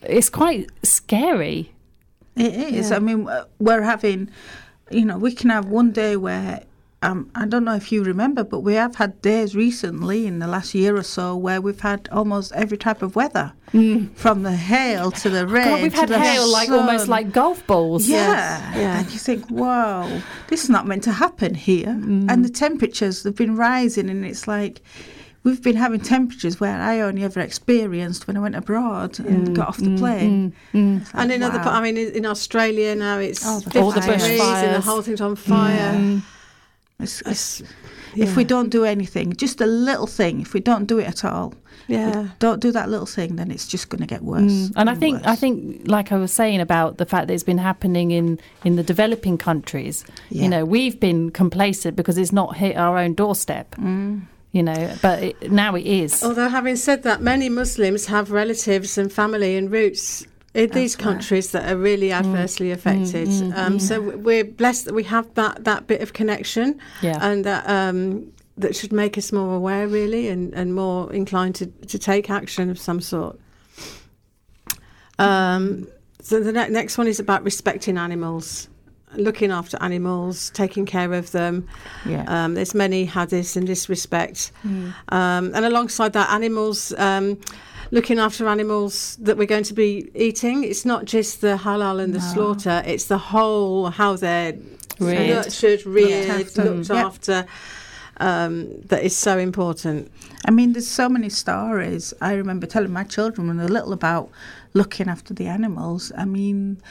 it's 0.03 0.29
quite 0.31 0.69
scary. 0.83 1.73
It 2.37 2.55
is. 2.55 2.91
Yeah. 2.91 2.97
I 2.97 2.99
mean, 3.01 3.29
we're 3.59 3.83
having, 3.83 4.29
you 4.91 5.05
know, 5.05 5.19
we 5.19 5.33
can 5.33 5.51
have 5.51 5.67
one 5.67 5.91
day 5.93 6.17
where, 6.17 6.63
um, 7.02 7.30
I 7.35 7.47
don't 7.47 7.64
know 7.64 7.75
if 7.75 7.90
you 7.92 8.02
remember, 8.04 8.45
but 8.45 8.61
we 8.61 8.75
have 8.75 8.97
had 8.97 9.23
days 9.23 9.57
recently 9.57 10.26
in 10.26 10.38
the 10.38 10.47
last 10.47 10.75
year 10.75 10.97
or 10.97 11.02
so 11.02 11.35
where 11.35 11.61
we've 11.61 11.80
had 11.80 12.09
almost 12.12 12.52
every 12.52 12.76
type 12.76 13.00
of 13.00 13.16
weather, 13.16 13.52
from 14.14 14.42
the 14.42 14.54
hail 14.54 15.11
to 15.12 15.30
the 15.30 15.47
rain. 15.47 15.64
Mm. 15.64 15.71
God, 15.71 15.83
we've 15.83 15.92
to 15.95 16.00
had 16.00 16.09
the 16.11 16.19
hail 16.19 16.47
like 16.47 16.69
almost 16.69 17.09
like 17.09 17.33
golf 17.33 17.66
balls. 17.66 18.07
Yeah. 18.07 18.76
yeah. 18.76 18.99
and 19.00 19.11
you 19.12 19.19
think, 19.19 19.50
wow, 19.50 20.21
this 20.49 20.62
is 20.64 20.69
not 20.71 20.87
meant 20.87 21.02
to 21.04 21.12
happen 21.12 21.54
here. 21.54 21.87
Mm. 21.87 22.30
And 22.30 22.45
the 22.45 22.50
temperatures 22.50 23.23
have 23.25 23.37
been 23.37 23.57
rising, 23.57 24.11
and 24.11 24.25
it's 24.26 24.47
like 24.47 24.83
we've 25.42 25.62
been 25.62 25.76
having 25.76 26.00
temperatures 26.00 26.61
where 26.61 26.78
I 26.78 27.00
only 27.00 27.25
ever 27.25 27.40
experienced 27.40 28.26
when 28.26 28.37
I 28.37 28.40
went 28.40 28.57
abroad 28.57 29.19
and 29.21 29.57
got 29.57 29.69
off 29.69 29.78
the 29.78 29.97
plane. 29.97 30.52
It's 30.75 31.14
like, 31.14 31.23
And 31.23 31.33
in 31.33 31.42
other, 31.42 31.57
wow. 31.59 31.64
pa- 31.64 31.78
I 31.78 31.80
mean, 31.80 31.97
in, 31.97 32.12
in 32.14 32.26
Australia 32.26 32.95
now 32.95 33.19
it's 33.19 33.40
Oh, 33.47 33.61
the 33.61 33.71
50 33.71 33.78
All 33.78 33.90
the 33.90 34.00
degrees 34.00 34.40
and 34.40 34.75
the 34.75 34.80
whole 34.83 35.00
thing's 35.00 35.23
on 35.23 35.37
fire. 35.37 36.21
It's- 37.02 37.21
It's- 37.23 37.62
If 38.16 38.37
we 38.37 38.42
don't 38.42 38.71
do 38.71 38.85
anything, 38.85 39.35
just 39.35 39.61
a 39.61 39.66
little 39.66 40.07
thing, 40.09 40.40
if 40.40 40.52
we 40.52 40.59
don't 40.59 40.87
do 40.87 40.99
it 40.99 41.07
at 41.07 41.25
all, 41.25 41.54
yeah. 41.87 42.30
don't 42.40 42.61
do 42.61 42.73
that 42.73 42.88
little 42.90 43.07
thing, 43.07 43.37
then 43.37 43.52
it's 43.52 43.69
just 43.69 43.88
going 43.88 44.00
to 44.00 44.07
get 44.07 44.23
worse. 44.23 44.50
Mm. 44.50 44.73
And 44.75 44.90
I 44.90 44.97
think 44.97 45.25
I 45.25 45.37
think 45.37 45.87
like 45.87 46.11
I 46.11 46.16
was 46.16 46.33
saying 46.33 46.61
about 46.61 46.99
the 46.99 47.07
fact 47.07 47.28
that 47.28 47.35
it's 47.35 47.45
been 47.45 47.59
happening 47.59 48.11
in 48.11 48.40
in 48.64 48.75
the 48.75 48.83
developing 48.83 49.38
countries. 49.38 50.04
Yeah. 50.30 50.42
You 50.42 50.49
know, 50.49 50.64
we've 50.64 50.99
been 50.99 51.30
complacent 51.30 51.95
because 51.95 52.19
it's 52.19 52.33
not 52.33 52.57
hit 52.57 52.76
our 52.76 52.99
own 52.99 53.14
doorstep. 53.14 53.76
Mm. 53.76 54.23
You 54.52 54.64
know, 54.64 54.92
but 55.00 55.23
it, 55.23 55.52
now 55.52 55.76
it 55.76 55.87
is. 55.87 56.25
Although, 56.25 56.49
having 56.49 56.75
said 56.75 57.04
that, 57.04 57.23
many 57.23 57.49
Muslims 57.49 58.07
have 58.07 58.33
relatives 58.33 58.99
and 58.99 59.12
family 59.12 59.57
and 59.57 59.71
roots 59.71 60.26
in 60.54 60.71
these 60.71 60.97
countries 60.97 61.52
that 61.52 61.71
are 61.71 61.76
really 61.76 62.11
adversely 62.12 62.71
affected. 62.73 63.28
um, 63.54 63.78
So 63.78 64.00
we're 64.00 64.45
blessed 64.45 64.85
that 64.87 64.95
we 64.95 65.04
have 65.04 65.33
that, 65.35 65.64
that 65.64 65.87
bit 65.87 66.00
of 66.02 66.12
connection, 66.12 66.78
Yeah. 67.02 67.19
and 67.21 67.45
that 67.45 67.69
um, 67.69 68.33
that 68.57 68.75
should 68.76 68.92
make 68.92 69.16
us 69.16 69.33
more 69.33 69.54
aware, 69.54 69.87
really, 69.88 70.28
and, 70.28 70.52
and 70.54 70.75
more 70.75 71.11
inclined 71.12 71.54
to, 71.57 71.66
to 71.87 71.99
take 71.99 72.28
action 72.28 72.69
of 72.71 72.78
some 72.78 73.00
sort. 73.00 73.38
Um, 75.19 75.87
so 76.21 76.40
the 76.40 76.52
ne- 76.52 76.69
next 76.69 76.99
one 76.99 77.07
is 77.07 77.21
about 77.21 77.42
respecting 77.45 77.97
animals, 77.99 78.69
looking 79.14 79.50
after 79.50 79.78
animals, 79.83 80.50
taking 80.50 80.87
care 80.87 81.12
of 81.14 81.30
them. 81.33 81.66
Yeah. 82.07 82.25
Um, 82.26 82.54
there's 82.54 82.75
many 82.75 83.07
hadiths 83.07 83.57
in 83.57 83.64
this 83.66 83.88
respect. 83.88 84.52
Um, 84.64 84.95
and 85.54 85.64
alongside 85.64 86.12
that, 86.14 86.30
animals, 86.30 86.92
um, 86.99 87.38
looking 87.91 88.19
after 88.19 88.47
animals 88.49 89.17
that 89.21 89.37
we're 89.37 89.47
going 89.47 89.65
to 89.65 89.75
be 89.75 90.11
eating. 90.15 90.65
It's 90.65 90.85
not 90.85 91.05
just 91.05 91.41
the 91.41 91.57
halal 91.57 92.01
and 92.01 92.15
the 92.15 92.21
slaughter, 92.21 92.83
it's 92.87 93.07
the 93.07 93.19
whole 93.19 93.91
how 93.91 94.17
they're 94.17 94.57
Reared. 94.99 95.47
nurtured, 95.47 95.87
reared, 95.87 96.29
after. 96.31 96.65
looked 96.65 96.89
Yep. 96.91 97.05
after. 97.05 97.47
Um, 98.19 98.83
that 98.83 99.03
is 99.03 99.17
so 99.17 99.39
important. 99.39 100.11
I 100.47 100.51
mean, 100.51 100.75
there's 100.75 100.87
so 100.87 101.09
many 101.09 101.31
stories. 101.31 102.13
I 102.21 102.35
remember 102.35 102.67
telling 102.67 102.93
my 102.93 103.05
children 103.05 103.49
when 103.49 103.57
they 103.57 103.63
were 103.63 103.71
little 103.71 103.95
about 103.95 104.29
looking 104.75 105.09
after 105.09 105.33
the 105.33 105.47
animals. 105.47 106.13
I 106.17 106.27
mean, 106.27 106.83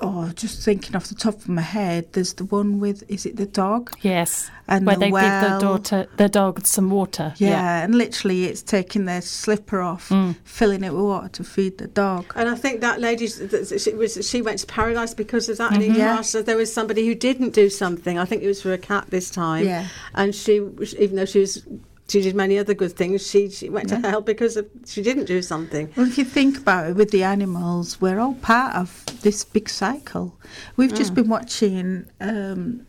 oh, 0.00 0.30
just 0.34 0.64
thinking 0.64 0.94
off 0.96 1.06
the 1.08 1.14
top 1.14 1.34
of 1.34 1.48
my 1.48 1.62
head, 1.62 2.12
there's 2.12 2.34
the 2.34 2.44
one 2.44 2.80
with, 2.80 3.02
is 3.08 3.26
it 3.26 3.36
the 3.36 3.46
dog? 3.46 3.92
yes. 4.02 4.50
And 4.68 4.86
Where 4.86 4.94
the 4.94 5.00
they 5.00 5.06
give 5.06 5.12
well. 5.14 5.58
the 5.58 5.66
daughter 5.66 6.06
the 6.16 6.28
dog 6.28 6.64
some 6.64 6.90
water. 6.90 7.34
Yeah, 7.38 7.82
and 7.82 7.92
literally 7.96 8.44
it's 8.44 8.62
taking 8.62 9.04
their 9.06 9.20
slipper 9.20 9.80
off, 9.80 10.10
Mm. 10.10 10.36
filling 10.44 10.84
it 10.84 10.92
with 10.92 11.02
water 11.02 11.28
to 11.28 11.42
feed 11.44 11.78
the 11.78 11.88
dog. 11.88 12.32
And 12.36 12.48
I 12.48 12.54
think 12.54 12.80
that 12.82 13.00
lady, 13.00 13.26
she, 13.26 13.92
was, 13.94 14.28
she 14.30 14.40
went 14.42 14.60
to 14.60 14.66
paradise 14.66 15.12
because 15.12 15.48
of 15.48 15.58
that. 15.58 15.72
And 15.72 15.82
in 15.82 15.94
Yeah. 15.96 16.14
class, 16.14 16.32
there 16.32 16.56
was 16.56 16.72
somebody 16.72 17.04
who 17.04 17.16
didn't 17.16 17.50
do 17.52 17.68
something. 17.68 18.16
I 18.16 18.24
think 18.24 18.44
it 18.44 18.46
was 18.46 18.62
for 18.62 18.72
a 18.72 18.78
cat 18.78 19.06
this 19.10 19.28
time. 19.28 19.66
Yeah. 19.66 19.88
And 20.14 20.32
she, 20.36 20.60
even 21.00 21.16
though 21.16 21.24
she 21.24 21.40
was, 21.40 21.64
she 22.10 22.20
did 22.20 22.34
many 22.34 22.58
other 22.58 22.74
good 22.74 22.92
things, 22.92 23.28
she, 23.28 23.48
she 23.50 23.68
went 23.68 23.88
to 23.90 23.98
hell 23.98 24.20
because 24.20 24.56
of, 24.56 24.68
she 24.86 25.02
didn't 25.02 25.26
do 25.26 25.42
something. 25.42 25.92
Well, 25.96 26.06
if 26.06 26.18
you 26.18 26.24
think 26.24 26.58
about 26.58 26.90
it, 26.90 26.96
with 26.96 27.10
the 27.10 27.22
animals, 27.22 28.00
we're 28.00 28.18
all 28.18 28.34
part 28.34 28.74
of 28.74 29.04
this 29.22 29.44
big 29.44 29.68
cycle. 29.68 30.36
We've 30.76 30.94
just 30.94 31.14
been 31.14 31.28
watching 31.28 32.06
um, 32.20 32.86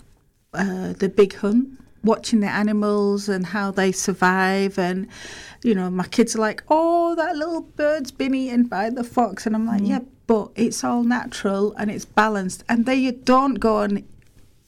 uh, 0.54 0.94
the 0.94 1.10
Big 1.10 1.36
Hunt, 1.36 1.70
watching 2.04 2.40
the 2.40 2.50
animals 2.50 3.30
and 3.30 3.46
how 3.46 3.72
they 3.72 3.92
survive, 3.92 4.80
and 4.80 5.08
you 5.63 5.75
know, 5.75 5.90
my 5.90 6.08
kids 6.08 6.36
are 6.36 6.40
like, 6.40 6.63
"Oh, 6.68 7.16
that 7.16 7.36
little 7.36 7.62
bird's 7.62 8.12
been 8.12 8.34
eaten 8.34 8.63
by 8.63 8.90
the 8.90 9.04
fox," 9.04 9.46
and 9.46 9.56
I'm 9.56 9.68
like, 9.68 9.82
"Yeah, 9.84 10.00
but 10.25 10.50
it's 10.56 10.84
all 10.84 11.04
natural 11.04 11.74
and 11.78 11.92
it's 11.92 12.06
balanced, 12.06 12.63
and 12.68 12.86
they 12.86 13.12
don't 13.12 13.56
go 13.56 13.82
and 13.82 14.04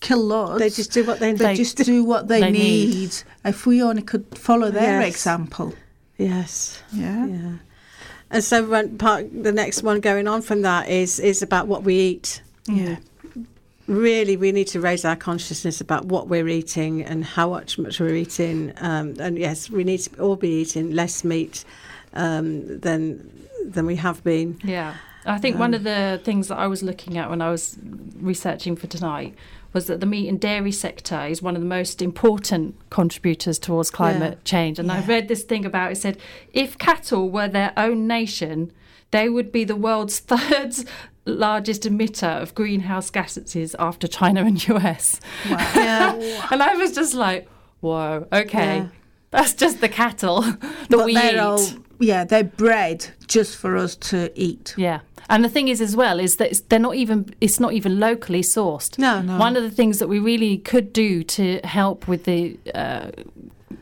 kill 0.04 0.20
loads. 0.24 0.60
They 0.60 0.70
just 0.70 0.92
do 0.92 1.04
what 1.06 1.20
they, 1.20 1.34
They 1.34 1.56
just 1.56 1.78
do 1.78 2.04
what 2.04 2.28
they, 2.28 2.40
they 2.46 2.52
need. 2.52 2.90
need. 2.96 3.16
If 3.46 3.66
we 3.66 3.82
only 3.82 4.02
could 4.04 4.26
follow 4.38 4.70
their 4.72 5.02
Yes. 5.02 5.10
example, 5.16 5.74
Yes. 6.18 6.82
yeah. 6.92 7.26
Yeah. 7.26 7.52
And 8.30 8.44
so 8.44 8.64
one 8.68 8.98
part, 8.98 9.26
the 9.44 9.52
next 9.52 9.84
one 9.84 10.00
going 10.00 10.28
on 10.28 10.42
from 10.42 10.62
that 10.64 10.90
is 10.90 11.20
is 11.20 11.42
about 11.42 11.68
what 11.68 11.84
we 11.84 11.96
eat. 11.96 12.42
Yeah. 12.68 12.98
Really, 13.86 14.38
we 14.38 14.52
need 14.54 14.68
to 14.68 14.80
raise 14.80 15.04
our 15.04 15.16
consciousness 15.18 15.82
about 15.82 16.06
what 16.06 16.30
we're 16.30 16.48
eating 16.48 17.04
and 17.04 17.26
how 17.26 17.50
much 17.50 17.78
much 17.78 18.00
we're 18.00 18.16
eating. 18.16 18.72
Um, 18.78 19.16
and 19.20 19.38
yes, 19.38 19.70
we 19.70 19.84
need 19.84 20.00
to 20.00 20.22
all 20.22 20.36
be 20.38 20.62
eating 20.62 20.92
less 20.92 21.24
meat 21.24 21.66
um, 22.14 22.80
than 22.80 23.30
than 23.66 23.86
we 23.86 23.98
have 23.98 24.24
been. 24.24 24.58
Yeah. 24.64 24.96
I 25.26 25.38
think 25.38 25.58
one 25.60 25.74
of 25.74 25.84
the 25.84 26.20
things 26.24 26.48
that 26.48 26.58
I 26.58 26.68
was 26.68 26.82
looking 26.84 27.18
at 27.18 27.30
when 27.30 27.42
I 27.42 27.50
was 27.50 27.78
researching 28.20 28.76
for 28.76 28.88
tonight 28.88 29.36
was 29.74 29.88
that 29.88 30.00
the 30.00 30.06
meat 30.06 30.28
and 30.30 30.40
dairy 30.40 30.72
sector 30.72 31.26
is 31.26 31.42
one 31.42 31.56
of 31.56 31.62
the 31.62 31.68
most 31.68 32.02
important 32.02 32.76
contributors 32.90 33.58
towards 33.60 33.90
climate 33.90 34.38
Yeah. 34.40 34.44
change. 34.44 34.80
And 34.80 34.92
I 34.92 35.02
read 35.06 35.28
this 35.28 35.44
thing 35.44 35.66
about 35.66 35.92
it 35.92 35.96
said 35.98 36.18
if 36.54 36.78
cattle 36.78 37.30
were 37.30 37.48
their 37.48 37.74
own 37.76 38.08
nation, 38.08 38.72
they 39.12 39.30
would 39.30 39.52
be 39.52 39.64
the 39.64 39.76
world's 39.76 40.20
third 40.32 40.76
largest 41.26 41.84
emitter 41.84 42.42
of 42.42 42.54
greenhouse 42.54 43.10
gases 43.10 43.76
after 43.80 44.08
China 44.08 44.44
and 44.44 44.68
US. 44.70 45.20
Yeah. 45.48 46.48
and 46.52 46.62
I 46.62 46.76
was 46.76 46.94
just 46.94 47.14
like, 47.14 47.48
whoa, 47.80 48.28
okay. 48.32 48.78
Yeah. 48.78 48.88
That's 49.32 49.54
just 49.56 49.82
the 49.82 49.90
cattle 49.90 50.42
that 50.42 50.86
but 50.90 51.06
we 51.06 51.18
eat. 51.18 51.78
Yeah 52.04 52.24
they're 52.24 52.44
bred 52.44 53.08
just 53.28 53.56
for 53.58 53.76
us 53.78 53.96
to 53.96 54.18
eat 54.36 54.74
Yeah. 54.78 55.00
And 55.30 55.42
the 55.46 55.50
thing 55.50 55.70
is, 55.70 55.80
as 55.80 55.96
well, 55.96 56.20
is 56.20 56.36
that 56.36 56.50
it's, 56.52 56.60
they're 56.70 56.86
not 56.90 56.96
even. 56.96 57.34
It's 57.40 57.58
not 57.58 57.72
even 57.72 57.98
locally 57.98 58.42
sourced. 58.42 59.00
No, 59.00 59.22
no. 59.22 59.38
One 59.38 59.56
of 59.56 59.64
the 59.64 59.72
things 59.72 60.00
that 60.00 60.10
we 60.10 60.20
really 60.20 60.58
could 60.58 60.92
do 60.92 61.24
to 61.38 61.60
help 61.64 62.10
with 62.10 62.26
the 62.26 62.58
uh, 62.76 63.08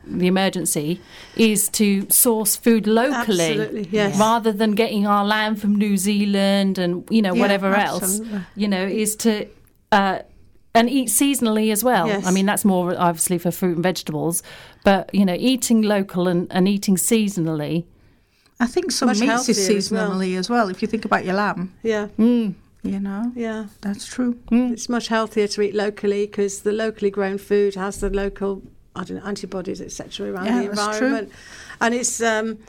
the 0.05 0.27
emergency 0.27 1.01
is 1.35 1.67
to 1.69 2.07
source 2.11 2.55
food 2.55 2.85
locally 2.85 3.49
Absolutely, 3.59 3.87
yes. 3.91 4.19
rather 4.19 4.51
than 4.51 4.71
getting 4.75 5.07
our 5.07 5.25
lamb 5.25 5.55
from 5.55 5.75
New 5.75 5.97
Zealand 5.97 6.77
and 6.77 7.07
you 7.09 7.23
know 7.23 7.33
Yeah, 7.33 7.41
whatever 7.41 7.73
absolutely. 7.73 8.35
else. 8.35 8.45
You 8.55 8.67
know, 8.67 8.85
is 8.85 9.15
to 9.17 9.47
uh, 9.91 10.19
and 10.75 10.89
eat 10.89 11.09
seasonally 11.09 11.71
as 11.71 11.83
well. 11.83 12.05
Yes. 12.07 12.25
I 12.27 12.31
mean, 12.31 12.45
that's 12.45 12.63
more 12.63 12.95
obviously 12.97 13.39
for 13.39 13.49
fruit 13.51 13.75
and 13.75 13.83
vegetables, 13.83 14.43
but 14.83 15.09
you 15.13 15.25
know, 15.25 15.35
eating 15.39 15.81
local 15.81 16.27
and, 16.27 16.47
and 16.51 16.67
eating 16.67 16.97
seasonally. 16.97 17.85
I 18.61 18.67
think 18.67 18.91
some 18.91 19.07
Much 19.07 19.19
meats 19.19 19.49
is 19.49 19.57
healthier 19.57 19.77
as 19.77 19.91
well. 19.91 20.21
as 20.21 20.49
well. 20.49 20.69
If 20.69 20.81
you 20.81 20.87
think 20.87 21.03
about 21.05 21.25
your 21.25 21.33
lamb, 21.35 21.73
Yeah, 21.83 22.07
Mm. 22.19 22.53
you 22.83 22.99
know, 22.99 23.31
yeah. 23.35 23.65
that's 23.81 24.05
true. 24.05 24.37
It's 24.51 24.87
much 24.87 25.07
healthier 25.07 25.47
to 25.47 25.61
eat 25.61 25.73
locally 25.75 26.27
because 26.27 26.61
the 26.61 26.71
locally 26.71 27.09
grown 27.09 27.37
food 27.39 27.73
has 27.75 27.99
the 28.01 28.09
local, 28.11 28.61
I 28.95 29.03
don't 29.03 29.17
know, 29.17 29.23
antibodies, 29.25 29.81
etc. 29.81 30.31
around 30.31 30.45
Yeah, 30.45 30.61
the 30.61 30.67
that's 30.75 30.97
true. 30.97 31.07
environment, 31.07 31.31
and 31.81 31.93
it's. 31.95 32.21
Um, 32.21 32.59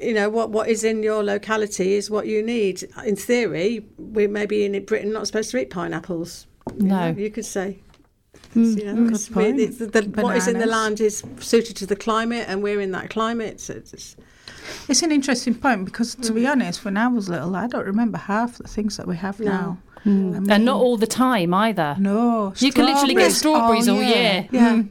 you 0.00 0.14
know 0.14 0.28
what 0.30 0.50
what 0.50 0.68
is 0.68 0.84
in 0.84 1.02
your 1.02 1.24
locality 1.24 1.94
is 1.94 2.08
what 2.08 2.28
you 2.28 2.40
need. 2.40 2.76
In 3.04 3.16
theory, 3.16 3.84
we 3.98 4.28
maybe 4.28 4.64
in 4.64 4.72
Britain 4.84 5.10
not 5.12 5.26
supposed 5.26 5.50
to 5.50 5.58
eat 5.60 5.70
pineapples. 5.70 6.46
You 6.78 6.86
No. 6.86 7.10
know, 7.10 7.18
you 7.18 7.30
could 7.30 7.44
say. 7.46 7.78
Mm, 8.54 8.78
You 8.78 8.84
know, 8.84 8.94
mm, 8.94 9.08
'cause 9.10 9.24
good 9.28 9.34
point. 9.34 9.60
it's 9.60 9.78
the, 9.78 9.86
the, 9.86 10.02
what 10.22 10.36
is 10.36 10.46
in 10.46 10.58
the 10.60 10.66
land 10.78 11.00
is 11.00 11.24
suited 11.40 11.74
to 11.78 11.86
the 11.86 11.96
climate, 11.96 12.44
and 12.48 12.62
we're 12.62 12.80
in 12.80 12.92
that 12.92 13.10
climate. 13.10 13.58
So 13.60 13.72
it's, 13.74 14.14
It's 14.88 15.02
an 15.02 15.12
interesting 15.12 15.54
point 15.54 15.84
because, 15.84 16.14
to 16.16 16.32
be 16.32 16.46
honest, 16.46 16.84
when 16.84 16.96
I 16.96 17.08
was 17.08 17.28
little, 17.28 17.54
I 17.56 17.66
don't 17.66 17.86
remember 17.86 18.18
half 18.18 18.58
the 18.58 18.68
things 18.68 18.96
that 18.96 19.06
we 19.06 19.16
have 19.16 19.36
Mm. 19.38 19.44
No. 19.44 19.50
now. 19.52 19.78
Mm. 20.06 20.36
I 20.36 20.38
mean- 20.40 20.50
and 20.50 20.64
not 20.64 20.76
all 20.80 20.96
the 20.96 21.06
time 21.06 21.52
either. 21.54 21.96
No, 21.98 22.52
You 22.58 22.72
can 22.72 22.86
literally 22.86 23.14
get 23.14 23.32
strawberries 23.32 23.88
all 23.88 24.02
year. 24.02 24.48
yeah. 24.50 24.76
Mm. 24.76 24.88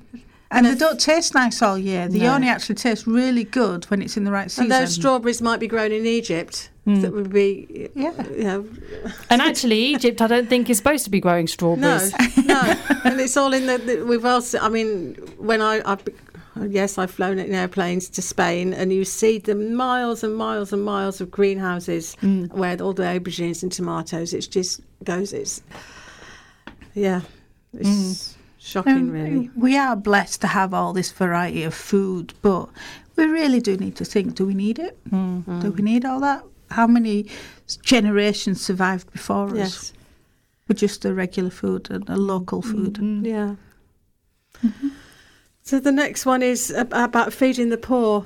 And 0.49 0.65
they 0.65 0.75
don't 0.75 0.97
taste 0.99 1.33
nice 1.35 1.61
all 1.61 1.77
year. 1.77 2.07
They 2.07 2.19
No. 2.19 2.33
only 2.35 2.47
actually 2.47 2.75
taste 2.75 3.05
really 3.05 3.43
good 3.43 3.83
when 3.85 4.01
it's 4.01 4.15
in 4.15 4.23
the 4.23 4.31
right 4.31 4.49
season. 4.49 4.71
And 4.71 4.71
those 4.71 4.93
strawberries 4.93 5.41
might 5.41 5.59
be 5.59 5.67
grown 5.67 5.91
in 5.91 6.05
Egypt. 6.05 6.69
Mm. 6.87 7.01
That 7.01 7.11
would 7.13 7.33
be, 7.33 7.89
Yeah. 7.95 8.11
you 8.37 8.43
know, 8.45 8.65
And 9.29 9.41
actually, 9.41 9.87
Egypt, 9.93 10.21
I 10.21 10.27
don't 10.27 10.47
think 10.47 10.69
is 10.69 10.77
supposed 10.77 11.03
to 11.03 11.09
be 11.09 11.19
growing 11.19 11.47
strawberries. 11.47 12.13
no, 12.37 12.61
no. 12.61 12.75
and 13.03 13.19
it's 13.19 13.35
all 13.35 13.51
in 13.53 13.65
the. 13.65 13.77
the 13.77 14.03
we've 14.05 14.23
also, 14.23 14.57
I 14.59 14.69
mean, 14.69 15.15
when 15.37 15.61
I, 15.61 15.81
I've, 15.85 16.05
be- 16.05 16.13
yes, 16.65 16.97
I've 16.97 17.11
flown 17.11 17.39
in 17.39 17.53
airplanes 17.53 18.09
to 18.09 18.21
Spain, 18.21 18.73
and 18.73 18.91
you 18.91 19.05
see 19.05 19.37
the 19.39 19.55
miles 19.55 20.23
and 20.23 20.35
miles 20.35 20.73
and 20.73 20.83
miles 20.83 21.21
of 21.21 21.29
greenhouses 21.31 22.15
Mm. 22.21 22.51
where 22.53 22.81
all 22.81 22.93
the 22.93 23.03
aubergines 23.03 23.63
and 23.63 23.71
tomatoes. 23.71 24.33
It 24.33 24.47
just 24.49 24.81
goes. 25.03 25.33
It's, 25.33 25.61
yeah, 26.93 27.21
it's 27.73 28.35
shocking, 28.57 28.93
Um, 29.09 29.11
really. 29.11 29.49
We 29.55 29.77
are 29.77 29.95
blessed 29.95 30.41
to 30.41 30.47
have 30.47 30.73
all 30.73 30.93
this 30.93 31.11
variety 31.11 31.63
of 31.63 31.73
food, 31.73 32.33
but 32.41 32.69
we 33.15 33.25
really 33.25 33.59
do 33.61 33.77
need 33.77 33.95
to 33.97 34.05
think 34.05 34.35
do 34.35 34.45
we 34.45 34.53
need 34.53 34.79
it? 34.79 34.97
Mm. 35.11 35.61
Do 35.61 35.71
we 35.71 35.81
need 35.81 36.05
all 36.05 36.19
that? 36.21 36.43
How 36.71 36.85
many 36.87 37.27
generations 37.81 38.61
survived 38.61 39.11
before 39.11 39.57
us 39.57 39.93
with 40.67 40.77
just 40.77 41.01
the 41.01 41.13
regular 41.13 41.49
food 41.49 41.89
and 41.89 42.05
the 42.05 42.17
local 42.17 42.61
food? 42.61 42.95
Mm. 42.95 43.25
yeah. 43.25 43.55
So 45.67 45.81
the 45.81 45.91
next 45.91 46.25
one 46.25 46.41
is 46.41 46.69
about 46.71 47.33
feeding 47.33 47.67
the 47.67 47.77
poor 47.77 48.25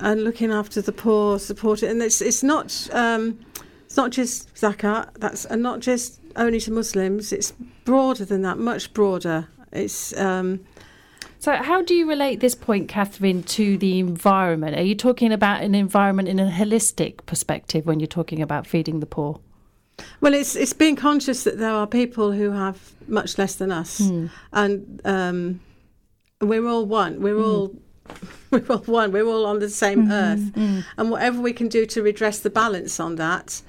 and 0.00 0.24
looking 0.24 0.52
after 0.52 0.82
the 0.82 0.92
poor, 0.92 1.38
supporting, 1.38 1.88
and 1.88 2.02
it's 2.02 2.20
it's 2.20 2.42
not 2.42 2.86
um, 2.92 3.40
it's 3.86 3.96
not 3.96 4.10
just 4.10 4.54
zakat. 4.54 5.08
That's 5.18 5.46
and 5.46 5.62
not 5.62 5.80
just 5.80 6.20
only 6.36 6.60
to 6.60 6.70
Muslims. 6.70 7.32
It's 7.32 7.54
broader 7.86 8.26
than 8.26 8.42
that, 8.42 8.58
much 8.58 8.92
broader. 8.92 9.48
It's 9.72 10.14
um, 10.18 10.60
So, 11.38 11.54
how 11.54 11.80
do 11.80 11.94
you 11.94 12.06
relate 12.06 12.40
this 12.40 12.54
point, 12.54 12.88
Catherine, 12.90 13.42
to 13.44 13.78
the 13.78 13.98
environment? 13.98 14.76
Are 14.76 14.82
you 14.82 14.94
talking 14.94 15.32
about 15.32 15.62
an 15.62 15.74
environment 15.74 16.28
in 16.28 16.38
a 16.38 16.50
holistic 16.50 17.24
perspective 17.24 17.86
when 17.86 18.00
you're 18.00 18.06
talking 18.06 18.42
about 18.42 18.66
feeding 18.66 19.00
the 19.00 19.06
poor? 19.06 19.40
well, 20.20 20.34
it's 20.34 20.54
it's 20.56 20.74
being 20.74 20.96
conscious 20.96 21.44
that 21.44 21.56
there 21.56 21.72
are 21.72 21.86
people 21.86 22.32
who 22.32 22.50
have 22.50 22.92
much 23.08 23.38
less 23.38 23.54
than 23.54 23.72
us, 23.72 23.96
Hmm. 23.96 24.26
and 24.52 25.00
um, 25.06 25.60
we're 26.48 26.66
all 26.66 26.86
one. 26.86 27.20
We're 27.20 27.36
mm. 27.36 27.46
all 27.46 27.74
we're 28.50 28.66
all 28.68 28.78
one. 28.78 29.12
We're 29.12 29.26
all 29.26 29.46
on 29.46 29.58
the 29.58 29.70
same 29.70 30.04
mm-hmm, 30.04 30.12
earth, 30.12 30.52
mm. 30.54 30.84
and 30.96 31.10
whatever 31.10 31.40
we 31.40 31.52
can 31.52 31.68
do 31.68 31.86
to 31.86 32.02
redress 32.02 32.40
the 32.40 32.50
balance 32.50 33.00
on 33.00 33.16
that. 33.16 33.62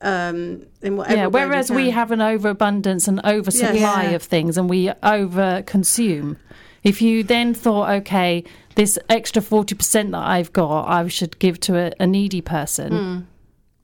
Um, 0.00 0.66
in 0.80 0.96
whatever 0.96 1.16
yeah, 1.16 1.26
whereas 1.26 1.70
we 1.70 1.84
can. 1.84 1.92
have 1.92 2.10
an 2.10 2.20
overabundance 2.20 3.06
and 3.06 3.24
oversupply 3.24 4.02
Yeah. 4.02 4.10
of 4.10 4.22
things 4.24 4.58
and 4.58 4.68
we 4.68 4.90
over 5.00 5.62
consume. 5.64 6.38
If 6.82 7.00
you 7.00 7.22
then 7.22 7.54
thought, 7.54 7.88
okay, 7.90 8.42
this 8.74 8.98
extra 9.08 9.40
40% 9.40 10.10
that 10.10 10.26
I've 10.26 10.52
got, 10.52 10.88
I 10.88 11.06
should 11.06 11.38
give 11.38 11.60
to 11.60 11.76
a, 11.78 11.92
a 12.00 12.06
needy 12.08 12.40
person. 12.40 12.92
Hmm. 12.92 13.20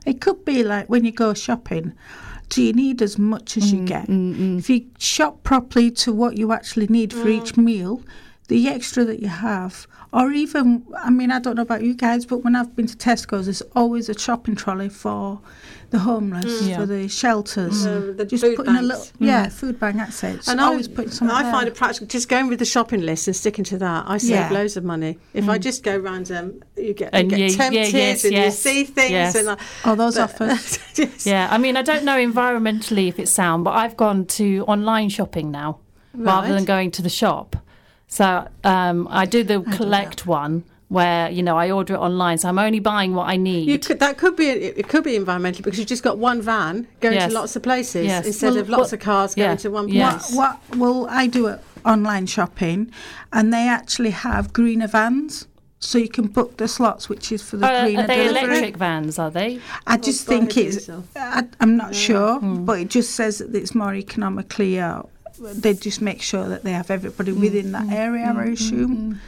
It 0.06 0.20
could 0.20 0.44
be 0.44 0.64
like 0.64 0.88
when 0.88 1.04
you 1.04 1.12
go 1.12 1.34
shopping, 1.34 1.92
do 2.48 2.62
you 2.62 2.72
need 2.72 3.02
as 3.02 3.18
much 3.18 3.56
as 3.56 3.72
you 3.72 3.80
mm, 3.80 3.86
get? 3.86 4.06
If 4.08 4.70
you 4.70 4.86
shop 4.98 5.42
properly 5.42 5.90
to 5.92 6.12
what 6.12 6.38
you 6.38 6.50
actually 6.50 6.86
need 6.86 7.12
for 7.12 7.28
each 7.28 7.50
hmm. 7.50 7.64
meal, 7.64 8.02
the 8.48 8.68
extra 8.68 9.04
that 9.04 9.20
you 9.20 9.28
have, 9.28 9.86
or 10.12 10.32
even, 10.32 10.84
I 10.96 11.10
mean, 11.10 11.30
I 11.30 11.38
don't 11.38 11.54
know 11.56 11.62
about 11.62 11.82
you 11.82 11.94
guys, 11.94 12.24
but 12.24 12.38
when 12.44 12.56
I've 12.56 12.74
been 12.74 12.86
to 12.86 12.96
Tesco's, 12.96 13.44
there's 13.44 13.60
always 13.76 14.08
a 14.08 14.18
shopping 14.18 14.56
trolley 14.56 14.88
for 14.88 15.40
the 15.90 15.98
homeless, 15.98 16.62
Yeah. 16.62 16.76
for 16.78 16.86
the 16.86 17.08
shelters. 17.08 17.86
Um, 17.86 18.16
the 18.16 18.24
just 18.24 18.42
food 18.42 18.56
putting 18.56 18.72
a 18.74 18.78
banks. 18.78 18.88
little, 18.88 19.06
yeah, 19.26 19.48
food 19.50 19.78
bank, 19.78 19.96
that's 19.96 20.22
it. 20.24 20.36
It's 20.36 20.48
And 20.48 20.60
always 20.62 20.88
I, 20.88 20.92
putting 20.92 21.10
something 21.10 21.36
I 21.36 21.42
find 21.50 21.68
it 21.68 21.74
practical. 21.74 22.06
Just 22.06 22.28
going 22.30 22.48
with 22.48 22.58
the 22.58 22.64
shopping 22.64 23.02
list 23.02 23.26
and 23.28 23.36
sticking 23.36 23.64
to 23.66 23.78
that, 23.78 24.04
I 24.08 24.16
save 24.18 24.30
Yeah. 24.30 24.50
loads 24.50 24.76
of 24.78 24.84
money. 24.84 25.18
If 25.34 25.48
I 25.48 25.58
just 25.58 25.82
go 25.82 25.98
random, 25.98 26.38
um, 26.38 26.62
you 26.84 26.94
get, 26.94 27.14
you 27.14 27.22
get 27.24 27.38
you- 27.38 27.44
yeah, 27.46 27.56
tempted 27.56 27.92
yes, 27.94 28.24
and 28.24 28.32
yes, 28.32 28.64
you 28.64 28.70
see 28.72 28.84
things. 28.84 29.10
yes. 29.10 29.34
And 29.34 29.50
I, 29.50 29.56
Oh, 29.84 29.94
those 29.94 30.14
but- 30.16 30.22
offers. 30.24 30.78
yes. 30.98 31.26
Yeah, 31.26 31.48
I 31.50 31.58
mean, 31.58 31.76
I 31.76 31.82
don't 31.82 32.04
know 32.04 32.16
environmentally 32.16 33.08
if 33.08 33.18
it's 33.18 33.30
sound, 33.30 33.64
but 33.64 33.72
I've 33.74 33.96
gone 33.96 34.24
to 34.26 34.64
online 34.66 35.10
shopping 35.10 35.50
now 35.50 35.80
rather 36.14 36.48
than 36.52 36.64
going 36.64 36.90
to 36.92 37.02
the 37.02 37.10
shop. 37.10 37.56
So 38.08 38.48
um, 38.64 39.06
I 39.10 39.26
do 39.26 39.44
the 39.44 39.58
do 39.60 39.76
collect 39.76 40.26
one 40.26 40.64
where 40.88 41.30
you 41.30 41.42
know 41.42 41.56
I 41.58 41.70
order 41.70 41.94
it 41.94 41.98
online, 41.98 42.38
so 42.38 42.48
I'm 42.48 42.58
only 42.58 42.80
buying 42.80 43.14
what 43.14 43.28
I 43.28 43.36
need. 43.36 43.68
You 43.68 43.78
could, 43.78 44.00
that 44.00 44.16
could 44.16 44.34
be 44.36 44.46
it 44.48 44.78
it 44.78 44.88
could 44.88 45.04
be 45.04 45.14
environmental 45.16 45.62
because 45.62 45.78
you've 45.78 45.88
just 45.88 46.02
got 46.02 46.16
one 46.18 46.40
van 46.40 46.88
going 47.00 47.14
Yes. 47.14 47.28
to 47.30 47.34
lots 47.38 47.54
of 47.56 47.62
places 47.62 48.06
Yes. 48.06 48.26
instead 48.26 48.52
Well, 48.54 48.62
of 48.62 48.68
lots 48.70 48.92
well, 48.92 48.94
of 48.94 49.00
cars 49.00 49.34
going 49.34 49.50
yeah, 49.50 49.56
to 49.56 49.70
one 49.70 49.84
place. 49.86 49.96
yes. 49.96 50.34
What, 50.34 50.58
well, 50.76 51.06
I 51.10 51.26
do 51.26 51.46
it 51.48 51.60
online 51.84 52.26
shopping, 52.26 52.90
and 53.32 53.52
they 53.52 53.68
actually 53.68 54.10
have 54.10 54.52
greener 54.54 54.86
vans, 54.88 55.46
so 55.78 55.98
you 55.98 56.08
can 56.08 56.26
book 56.28 56.56
the 56.56 56.66
slots, 56.66 57.08
which 57.10 57.30
is 57.30 57.42
for 57.42 57.58
the 57.58 57.66
Uh, 57.66 57.82
greener 57.84 58.02
are 58.04 58.06
they 58.06 58.24
delivery. 58.26 58.48
electric 58.56 58.76
vans? 58.78 59.18
Are 59.18 59.30
they? 59.30 59.60
I 59.86 59.98
just 59.98 60.26
Or 60.26 60.30
think 60.30 60.56
it's. 60.56 60.88
I, 61.14 61.44
I'm 61.60 61.76
not 61.76 61.94
sure, 61.94 62.40
but 62.40 62.80
it 62.80 62.88
just 62.88 63.10
says 63.14 63.38
that 63.38 63.54
it's 63.54 63.74
more 63.74 63.94
economically. 63.94 64.80
Uh, 64.80 65.02
they 65.40 65.74
just 65.74 66.00
make 66.00 66.22
sure 66.22 66.48
that 66.48 66.64
they 66.64 66.72
have 66.72 66.90
everybody 66.90 67.32
mm, 67.32 67.40
within 67.40 67.72
that 67.72 67.84
mm, 67.84 67.92
area. 67.92 68.26
I 68.26 68.46
mm, 68.48 68.52
assume. 68.52 69.20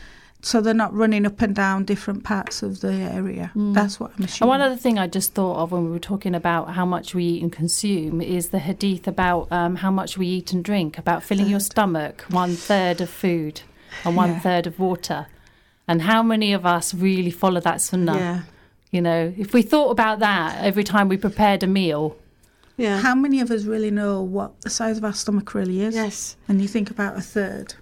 So 0.42 0.62
they're 0.62 0.73
not 0.73 0.94
running 0.94 1.27
up 1.27 1.42
and 1.42 1.55
down 1.55 1.85
different 1.85 2.25
parts 2.25 2.62
of 2.62 2.81
the 2.81 2.92
area. 2.94 3.53
That's 3.55 4.01
what 4.01 4.12
I'm 4.18 4.27
And 4.40 4.49
one 4.49 4.62
other 4.62 4.77
thing 4.77 4.99
I 4.99 5.07
just 5.07 5.35
thought 5.35 5.57
of 5.59 5.70
when 5.70 5.85
we 5.85 5.90
were 5.90 5.99
talking 5.99 6.35
about 6.35 6.70
how 6.70 6.87
much 6.87 7.14
we 7.14 7.25
eat 7.25 7.42
and 7.42 7.53
consume 7.53 8.23
is 8.23 8.49
the 8.49 8.59
hadith 8.59 9.07
about 9.07 9.49
um, 9.53 9.77
how 9.77 9.90
much 9.90 10.16
we 10.16 10.27
eat 10.27 10.53
and 10.55 10.64
drink, 10.64 10.96
about 10.96 11.23
filling 11.23 11.49
your 11.49 11.61
stomach 11.61 12.25
one 12.31 12.55
third 12.57 13.03
of 13.03 13.11
food 13.11 13.61
and 14.05 14.16
one 14.16 14.31
Yeah. 14.31 14.40
third 14.40 14.66
of 14.66 14.79
water. 14.79 15.27
And 15.87 16.03
how 16.03 16.23
many 16.23 16.55
of 16.55 16.64
us 16.64 16.94
really 16.94 17.31
follow 17.31 17.61
that 17.61 17.83
sunnah? 17.83 18.14
Yeah, 18.16 18.40
You 18.92 19.03
know, 19.03 19.35
if 19.37 19.53
we 19.53 19.61
thought 19.61 19.90
about 19.90 20.20
that 20.20 20.64
every 20.64 20.85
time 20.85 21.09
we 21.11 21.18
prepared 21.18 21.62
a 21.62 21.66
meal, 21.66 22.16
yeah, 22.80 22.98
How 23.00 23.14
many 23.14 23.40
of 23.40 23.50
us 23.50 23.64
really 23.64 23.90
know 23.90 24.22
what 24.22 24.50
the 24.62 24.70
size 24.70 24.96
of 24.98 25.04
our 25.04 25.12
stomach 25.14 25.54
really 25.54 25.82
is? 25.82 25.94
yes. 25.94 26.36
and 26.48 26.60
you 26.62 26.68
think 26.68 26.90
about 26.90 27.16
a 27.16 27.20
third 27.20 27.74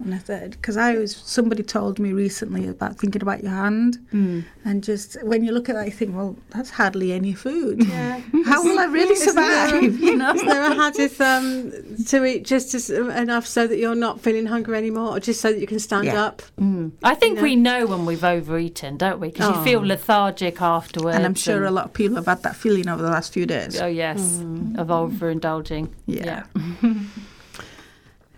and 0.00 0.14
a 0.14 0.18
third 0.18 0.52
because 0.52 0.76
i 0.76 0.94
was 0.94 1.16
somebody 1.16 1.60
told 1.60 1.98
me 1.98 2.12
recently 2.12 2.68
about 2.68 2.96
thinking 2.96 3.20
about 3.20 3.42
your 3.42 3.50
hand 3.50 3.98
mm. 4.12 4.44
and 4.64 4.84
just 4.84 5.20
when 5.24 5.42
you 5.42 5.50
look 5.50 5.68
at 5.68 5.74
that 5.74 5.86
you 5.86 5.90
think 5.90 6.14
well 6.14 6.36
that's 6.50 6.70
hardly 6.70 7.12
any 7.12 7.32
food 7.32 7.84
Yeah. 7.84 8.20
how 8.44 8.62
will 8.62 8.78
i 8.78 8.84
really 8.84 9.14
Isn't 9.14 9.34
there- 9.34 9.68
survive 9.70 9.98
you 9.98 10.16
know 10.16 10.32
Is 10.34 10.42
there 10.44 10.70
a 10.70 10.74
hadith 10.74 11.20
um, 11.20 11.72
to 12.06 12.24
eat 12.24 12.44
just 12.44 12.74
as, 12.74 12.92
um, 12.92 13.10
enough 13.10 13.44
so 13.44 13.66
that 13.66 13.76
you're 13.78 13.96
not 13.96 14.20
feeling 14.20 14.46
hungry 14.46 14.76
anymore, 14.78 15.16
or 15.16 15.20
just 15.20 15.40
so 15.40 15.50
that 15.52 15.58
you 15.60 15.66
can 15.66 15.80
stand 15.80 16.04
Yeah. 16.06 16.22
up? 16.26 16.42
Mm. 16.60 16.92
I 17.02 17.14
think 17.16 17.36
know. 17.38 17.42
we 17.42 17.56
know 17.56 17.86
when 17.86 18.04
we've 18.06 18.22
overeaten, 18.24 18.96
don't 18.98 19.18
we? 19.18 19.28
Because 19.30 19.56
you 19.56 19.64
feel 19.64 19.80
Oh. 19.80 19.82
lethargic 19.82 20.60
afterwards. 20.62 21.16
and 21.16 21.24
i'm 21.26 21.34
sure 21.34 21.64
a 21.64 21.70
lot 21.72 21.86
of 21.86 21.92
people 21.92 22.16
have 22.16 22.26
had 22.26 22.42
that 22.44 22.54
feeling 22.54 22.88
over 22.88 23.02
the 23.02 23.10
last 23.10 23.32
few 23.32 23.46
days 23.46 23.80
Oh 23.80 23.86
yes, 23.86 24.20
mm. 24.42 24.78
of 24.78 24.88
overindulging. 24.88 25.88
Yeah. 26.06 26.44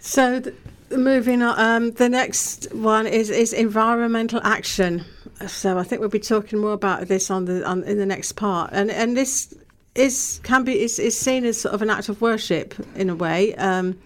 So, 0.02 0.40
th- 0.40 0.54
moving 0.90 1.42
on, 1.42 1.58
um, 1.58 1.90
the 1.92 2.08
next 2.08 2.72
one 2.74 3.06
is 3.06 3.30
is 3.30 3.52
environmental 3.52 4.40
action. 4.42 5.04
So, 5.46 5.78
I 5.78 5.84
think 5.84 6.00
we'll 6.00 6.10
be 6.10 6.18
talking 6.20 6.58
more 6.58 6.72
about 6.72 7.08
this 7.08 7.30
on 7.30 7.46
the 7.46 7.66
on, 7.66 7.82
in 7.84 7.96
the 7.98 8.06
next 8.06 8.32
part, 8.32 8.70
and 8.72 8.90
and 8.90 9.16
this 9.16 9.54
is 9.94 10.40
can 10.42 10.64
be 10.64 10.82
is, 10.82 10.98
is 10.98 11.18
seen 11.18 11.44
as 11.44 11.60
sort 11.60 11.74
of 11.74 11.82
an 11.82 11.90
act 11.90 12.08
of 12.08 12.20
worship 12.20 12.74
in 12.94 13.10
a 13.10 13.14
way. 13.14 13.54
Um, 13.56 13.98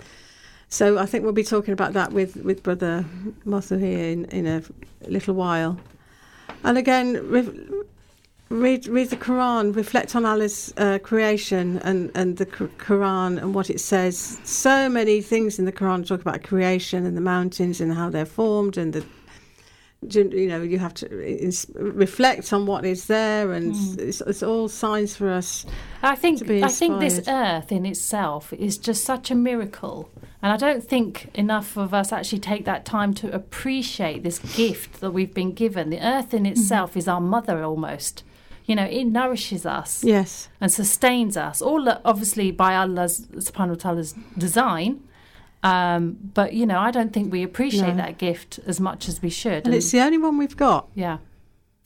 So 0.68 0.98
I 0.98 1.06
think 1.06 1.22
we'll 1.22 1.32
be 1.32 1.44
talking 1.44 1.72
about 1.72 1.92
that 1.92 2.12
with, 2.12 2.34
with 2.36 2.64
Brother 2.64 3.04
Mothu 3.46 3.78
here 3.78 4.08
in, 4.10 4.24
in 4.26 4.46
a 4.46 4.60
little 5.08 5.34
while. 5.34 5.78
And 6.64 6.76
again, 6.76 7.20
read 8.50 8.86
read 8.86 9.10
the 9.10 9.16
Quran, 9.16 9.74
reflect 9.74 10.14
on 10.14 10.24
Allah's 10.24 10.72
uh, 10.76 10.98
creation 10.98 11.78
and, 11.78 12.10
and 12.14 12.36
the 12.36 12.46
Quran 12.46 13.38
and 13.38 13.54
what 13.54 13.70
it 13.70 13.80
says. 13.80 14.38
So 14.44 14.88
many 14.88 15.20
things 15.20 15.58
in 15.58 15.64
the 15.64 15.72
Quran 15.72 16.06
talk 16.06 16.20
about 16.20 16.42
creation 16.42 17.04
and 17.06 17.16
the 17.16 17.20
mountains 17.20 17.80
and 17.80 17.92
how 17.92 18.10
they're 18.10 18.26
formed 18.26 18.76
and 18.76 18.92
the 18.92 19.04
you 20.10 20.46
know 20.46 20.60
you 20.60 20.78
have 20.78 20.92
to 20.92 21.08
reflect 21.74 22.52
on 22.52 22.66
what 22.66 22.84
is 22.84 23.06
there 23.06 23.52
and 23.52 23.74
it's, 23.98 24.20
it's 24.20 24.42
all 24.42 24.68
signs 24.68 25.16
for 25.16 25.30
us 25.30 25.64
I 26.02 26.14
think 26.14 26.42
I 26.50 26.68
think 26.68 27.00
this 27.00 27.26
earth 27.26 27.72
in 27.72 27.86
itself 27.86 28.52
is 28.52 28.76
just 28.76 29.02
such 29.04 29.30
a 29.30 29.34
miracle, 29.34 30.10
and 30.42 30.52
I 30.52 30.58
don't 30.58 30.84
think 30.84 31.30
enough 31.34 31.78
of 31.78 31.94
us 31.94 32.12
actually 32.12 32.40
take 32.40 32.66
that 32.66 32.84
time 32.84 33.14
to 33.14 33.34
appreciate 33.34 34.22
this 34.22 34.38
gift 34.38 35.00
that 35.00 35.12
we've 35.12 35.32
been 35.32 35.52
given. 35.52 35.88
The 35.88 36.06
earth 36.06 36.26
Mm-hmm. 36.26 36.36
in 36.36 36.46
itself 36.46 36.94
is 36.98 37.08
our 37.08 37.22
mother 37.22 37.64
almost. 37.64 38.22
You 38.66 38.74
know, 38.76 38.84
it 38.84 39.04
nourishes 39.04 39.66
us 39.66 40.02
yes 40.04 40.48
and 40.60 40.72
sustains 40.72 41.36
us. 41.36 41.60
All 41.60 41.86
obviously 42.04 42.50
by 42.50 42.74
Allah's 42.76 43.20
subhanahu 43.36 43.68
wa 43.70 43.74
ta'ala's 43.74 44.14
design. 44.38 45.02
Um, 45.62 46.18
but 46.34 46.52
you 46.52 46.66
know, 46.66 46.78
I 46.78 46.90
don't 46.90 47.12
think 47.12 47.32
we 47.32 47.42
appreciate 47.42 47.94
No. 47.96 48.04
that 48.04 48.18
gift 48.18 48.60
as 48.66 48.80
much 48.80 49.08
as 49.08 49.22
we 49.22 49.30
should. 49.30 49.64
and 49.66 49.74
it's 49.74 49.90
the 49.90 50.00
only 50.00 50.18
one 50.18 50.36
we've 50.38 50.56
got 50.56 50.88
yeah. 50.94 51.18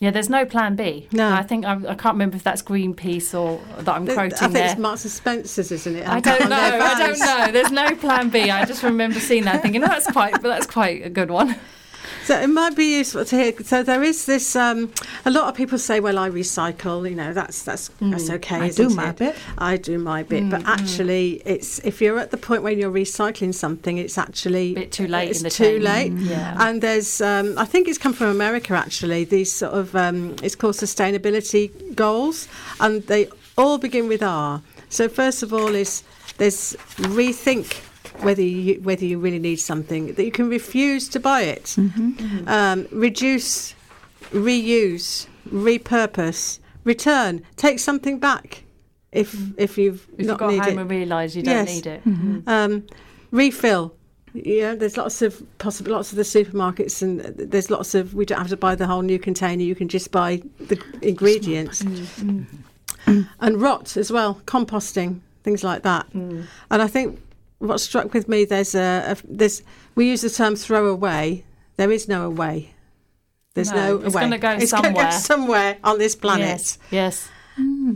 Yeah, 0.01 0.13
there's 0.13 0.31
no 0.31 0.45
plan 0.45 0.77
B. 0.77 1.09
No. 1.11 1.29
I 1.33 1.43
think 1.43 1.65
I, 1.65 1.73
I 1.73 1.95
can't 1.97 2.15
remember 2.15 2.37
if 2.37 2.45
that's 2.45 2.63
Greenpeace 2.63 3.37
or 3.37 3.61
that 3.83 3.97
I'm 3.97 4.09
I 4.09 4.15
quoting 4.15 4.39
think 4.39 4.53
there. 4.53 4.71
it's 4.71 4.79
Marks 4.79 5.03
and 5.05 5.11
Spencer's 5.13 5.73
isn't 5.73 5.97
it 5.97 6.07
I 6.09 6.21
don't 6.21 6.49
know. 6.49 6.57
I 6.57 6.95
don't 7.07 7.19
know. 7.19 7.51
There's 7.53 7.73
no 7.73 7.97
plan 7.97 8.29
B. 8.31 8.49
I 8.51 8.65
just 8.65 8.85
remember 8.85 9.19
seeing 9.19 9.43
that, 9.47 9.61
thinking, 9.63 9.83
"Oh, 9.83 9.89
that's 9.89 10.09
quite, 10.11 10.35
but 10.35 10.43
that's 10.43 10.67
quite 10.69 11.05
a 11.05 11.11
good 11.11 11.31
one." 11.33 11.57
So 12.29 12.39
it 12.39 12.49
might 12.49 12.77
be 12.77 12.99
useful 12.99 13.25
to 13.25 13.37
hear. 13.43 13.53
So 13.65 13.83
there 13.83 14.03
is 14.03 14.27
this. 14.27 14.55
Um, 14.55 14.93
a 15.25 15.31
lot 15.31 15.49
of 15.49 15.55
people 15.55 15.79
say, 15.79 15.99
"Well, 15.99 16.19
I 16.19 16.29
recycle. 16.29 17.09
You 17.09 17.17
know, 17.17 17.33
that's 17.33 17.63
that's 17.63 17.91
that's 18.03 18.29
okay." 18.29 18.57
I 18.57 18.69
do 18.69 18.91
my 18.91 19.09
it? 19.09 19.17
bit. 19.17 19.35
I 19.57 19.79
do 19.79 19.97
my 19.99 20.25
bit, 20.25 20.43
Mm, 20.43 20.51
but 20.51 20.63
actually, 20.67 21.41
it's 21.47 21.79
if 21.91 22.03
you're 22.03 22.19
at 22.19 22.31
the 22.31 22.37
point 22.37 22.63
when 22.63 22.79
you're 22.79 22.93
recycling 22.93 23.55
something, 23.55 23.97
it's 23.97 24.19
actually 24.19 24.73
a 24.73 24.75
Bit 24.75 24.93
too 24.93 25.07
late 25.07 25.31
It's 25.31 25.39
in 25.41 25.45
the 25.45 25.51
too 25.51 25.65
chain. 25.65 25.83
late. 25.83 26.13
Yeah. 26.13 26.69
And 26.69 26.83
there's, 26.83 27.23
um, 27.23 27.55
I 27.57 27.65
think 27.65 27.89
it's 27.89 27.97
come 28.05 28.13
from 28.13 28.27
America 28.29 28.75
actually. 28.75 29.25
These 29.25 29.51
sort 29.51 29.73
of, 29.73 29.97
um, 29.97 30.37
it's 30.43 30.55
called 30.55 30.75
sustainability 30.75 31.71
goals, 31.95 32.47
and 32.79 33.03
they 33.07 33.31
all 33.57 33.79
begin 33.79 34.07
with 34.07 34.23
R. 34.23 34.61
So 34.91 35.09
first 35.09 35.43
of 35.43 35.55
all, 35.55 35.75
is 35.75 36.03
there's 36.37 36.77
rethink 36.99 37.81
whether 38.23 38.43
you 38.43 38.81
whether 38.83 39.05
you 39.05 39.19
really 39.19 39.39
need 39.39 39.57
something 39.57 40.15
that 40.15 40.25
you 40.25 40.33
can 40.33 40.49
refuse 40.49 41.09
to 41.11 41.21
buy 41.21 41.43
it, 41.43 41.65
Mm-hmm. 41.65 42.11
mm-hmm. 42.11 42.49
um, 42.49 42.87
reduce, 42.91 43.75
reuse, 44.33 45.27
repurpose, 45.51 46.59
return, 46.85 47.43
take 47.57 47.79
something 47.79 48.19
back 48.19 48.65
if 49.13 49.33
mm-hmm. 49.33 49.53
if 49.57 49.79
you've 49.79 50.07
If 50.15 50.21
you 50.21 50.27
not 50.27 50.39
got 50.39 50.51
need 50.51 50.65
home 50.65 50.79
it 50.79 50.83
and 50.83 50.91
realised 50.91 51.37
you 51.37 51.43
don't 51.43 51.67
Yes. 51.67 51.75
need 51.75 51.87
it. 51.87 52.05
Mm-hmm. 52.05 52.49
um, 52.49 52.87
refill. 53.31 53.95
Yeah, 54.35 54.75
there's 54.75 54.97
lots 54.97 55.23
of 55.23 55.43
possible 55.59 55.93
lots 55.93 56.13
of 56.13 56.17
the 56.17 56.23
supermarkets, 56.23 57.03
and 57.03 57.21
there's 57.21 57.71
lots 57.71 57.95
of. 57.95 58.15
We 58.15 58.27
don't 58.27 58.39
have 58.39 58.51
to 58.51 58.57
buy 58.57 58.75
the 58.75 58.87
whole 58.87 59.03
new 59.03 59.19
container. 59.19 59.63
You 59.63 59.75
can 59.75 59.89
just 59.89 60.13
buy 60.13 60.43
the 60.59 60.81
ingredients, 61.01 61.83
mm. 61.83 62.45
Mm. 63.07 63.29
and 63.41 63.61
rot 63.61 63.97
as 63.97 64.13
well, 64.13 64.41
composting, 64.45 65.21
things 65.45 65.65
like 65.65 65.83
that. 65.83 66.13
Mm. 66.13 66.45
And 66.71 66.83
I 66.83 66.87
think 66.89 67.19
what 67.59 67.79
struck 67.81 68.13
with 68.15 68.29
me 68.29 68.45
there's 68.45 68.75
a, 68.75 69.13
a 69.13 69.17
there's 69.29 69.63
we 69.95 70.09
use 70.09 70.23
the 70.23 70.31
term 70.31 70.57
throw 70.57 70.87
away. 70.87 71.45
There 71.77 71.91
is 71.93 72.09
no 72.09 72.25
away. 72.27 72.75
There's 73.55 73.71
No, 73.73 73.77
no, 73.99 74.07
it's 74.07 74.15
away. 74.15 74.23
gonna 74.25 74.39
go 74.39 74.51
it's 74.53 74.73
gonna 74.73 74.85
somewhere. 74.89 75.05
go 75.05 75.11
somewhere 75.11 75.77
on 75.85 75.99
this 75.99 76.15
planet. 76.17 76.47
Yes, 76.47 76.79
yes. 76.91 77.29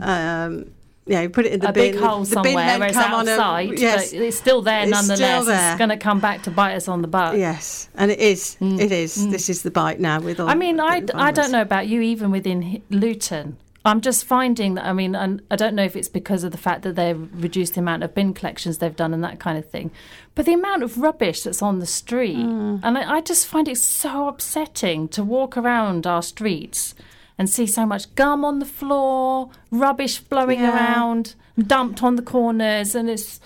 Um, 0.01 0.73
yeah, 1.07 1.23
you 1.23 1.31
put 1.31 1.47
it 1.47 1.53
in 1.53 1.61
the 1.61 1.69
a 1.71 1.73
bin. 1.73 1.93
big 1.93 2.01
hole 2.01 2.23
the 2.25 2.37
bin 2.37 2.45
somewhere 2.45 2.67
then 2.67 2.81
where 2.81 2.89
it's 2.89 2.97
come 2.99 3.13
on 3.15 3.27
a- 3.29 3.33
outside, 3.33 3.79
yes, 3.79 4.13
but 4.13 4.21
it's 4.23 4.37
still 4.39 4.63
there 4.63 4.83
It's 4.89 4.97
still 4.99 5.09
nonetheless. 5.17 5.47
there. 5.47 5.71
It's 5.73 5.79
going 5.79 5.91
to 5.91 5.97
come 5.97 6.21
back 6.21 6.43
to 6.45 6.51
bite 6.53 6.75
us 6.77 6.87
on 6.87 7.03
the 7.03 7.09
butt. 7.09 7.37
Yes, 7.39 7.89
and 7.97 8.11
it 8.11 8.21
is. 8.21 8.57
It 8.61 8.93
is. 8.93 9.29
This 9.31 9.49
is 9.49 9.63
the 9.63 9.71
bite 9.73 9.99
now 9.99 10.21
with 10.21 10.39
all. 10.39 10.47
Mm. 10.47 10.51
I 10.51 10.55
mean, 10.55 10.81
I, 10.81 11.03
I 11.15 11.33
don't 11.33 11.51
know 11.51 11.61
about 11.63 11.89
you, 11.89 12.01
even 12.03 12.31
within 12.31 12.83
Luton. 12.91 13.57
I'm 13.85 14.01
just 14.01 14.25
finding 14.25 14.75
that, 14.75 14.85
I 14.87 14.93
mean, 14.93 15.17
and 15.17 15.43
I 15.51 15.57
don't 15.57 15.75
know 15.75 15.83
if 15.83 15.97
it's 15.97 16.09
because 16.09 16.45
of 16.45 16.53
the 16.53 16.59
fact 16.59 16.83
that 16.83 16.95
they've 16.95 17.29
reduced 17.35 17.75
the 17.75 17.81
amount 17.81 18.05
of 18.05 18.15
bin 18.15 18.33
collections 18.33 18.79
they've 18.79 18.95
done 18.95 19.13
and 19.13 19.25
that 19.25 19.41
kind 19.41 19.59
of 19.59 19.69
thing, 19.69 19.91
but 20.35 20.47
the 20.47 20.53
amount 20.55 20.85
of 20.85 20.99
rubbish 20.99 21.43
that's 21.43 21.63
on 21.63 21.81
the 21.81 21.87
street. 21.87 22.37
Mm. 22.37 22.81
And 22.83 22.97
I, 22.97 23.17
I 23.17 23.21
just 23.21 23.47
find 23.47 23.67
it 23.67 23.79
so 23.79 24.29
upsetting 24.29 25.09
to 25.09 25.25
walk 25.25 25.57
around 25.57 26.07
our 26.07 26.23
streets 26.23 26.95
and 27.39 27.51
see 27.51 27.67
so 27.67 27.85
much 27.85 28.15
gum 28.15 28.45
on 28.45 28.61
the 28.61 28.67
floor, 28.67 29.51
rubbish 29.71 30.21
blowing 30.21 30.61
Yeah. 30.61 30.75
around, 30.75 31.35
dumped 31.59 32.03
on 32.03 32.17
the 32.17 32.23
corners, 32.23 32.95
and 32.95 33.11
it's. 33.11 33.41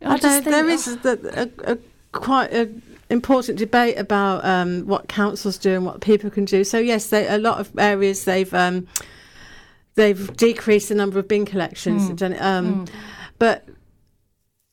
I 0.00 0.16
just 0.16 0.22
don't, 0.22 0.44
think, 0.44 0.54
there 0.54 0.68
is 0.68 0.86
a, 1.04 1.50
a, 1.66 1.72
a 1.72 1.78
quite 2.12 2.52
a 2.54 2.70
important 3.10 3.58
debate 3.58 3.98
about 3.98 4.44
um, 4.44 4.86
what 4.86 5.08
councils 5.08 5.58
do 5.58 5.74
and 5.74 5.84
what 5.84 6.00
people 6.00 6.30
can 6.30 6.44
do. 6.44 6.62
So 6.64 6.78
yes, 6.78 7.10
they, 7.10 7.26
a 7.26 7.38
lot 7.38 7.58
of 7.58 7.70
areas 7.78 8.24
they've 8.24 8.52
um, 8.54 8.86
they've 9.98 10.34
decreased 10.36 10.88
the 10.88 10.94
number 10.94 11.18
of 11.18 11.26
bin 11.28 11.44
collections, 11.44 12.08
Hmm. 12.08 12.14
done 12.14 12.32
it, 12.32 12.40
um, 12.40 12.86
but 13.38 13.66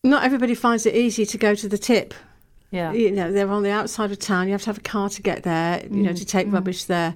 not 0.03 0.23
everybody 0.23 0.55
finds 0.55 0.85
it 0.85 0.95
easy 0.95 1.25
to 1.25 1.37
go 1.37 1.55
to 1.55 1.67
the 1.67 1.77
tip. 1.77 2.13
yeah. 2.71 2.91
You 2.93 3.11
know, 3.11 3.31
they're 3.31 3.49
on 3.49 3.63
the 3.63 3.71
outside 3.71 4.11
of 4.11 4.19
town. 4.19 4.47
You 4.47 4.51
have 4.53 4.61
to 4.63 4.67
have 4.67 4.77
a 4.79 4.81
car 4.81 5.07
to 5.09 5.21
get 5.21 5.43
there. 5.43 5.81
You 5.89 6.03
know, 6.03 6.09
Hmm. 6.09 6.15
to 6.15 6.25
take 6.25 6.51
rubbish 6.51 6.85
there. 6.85 7.15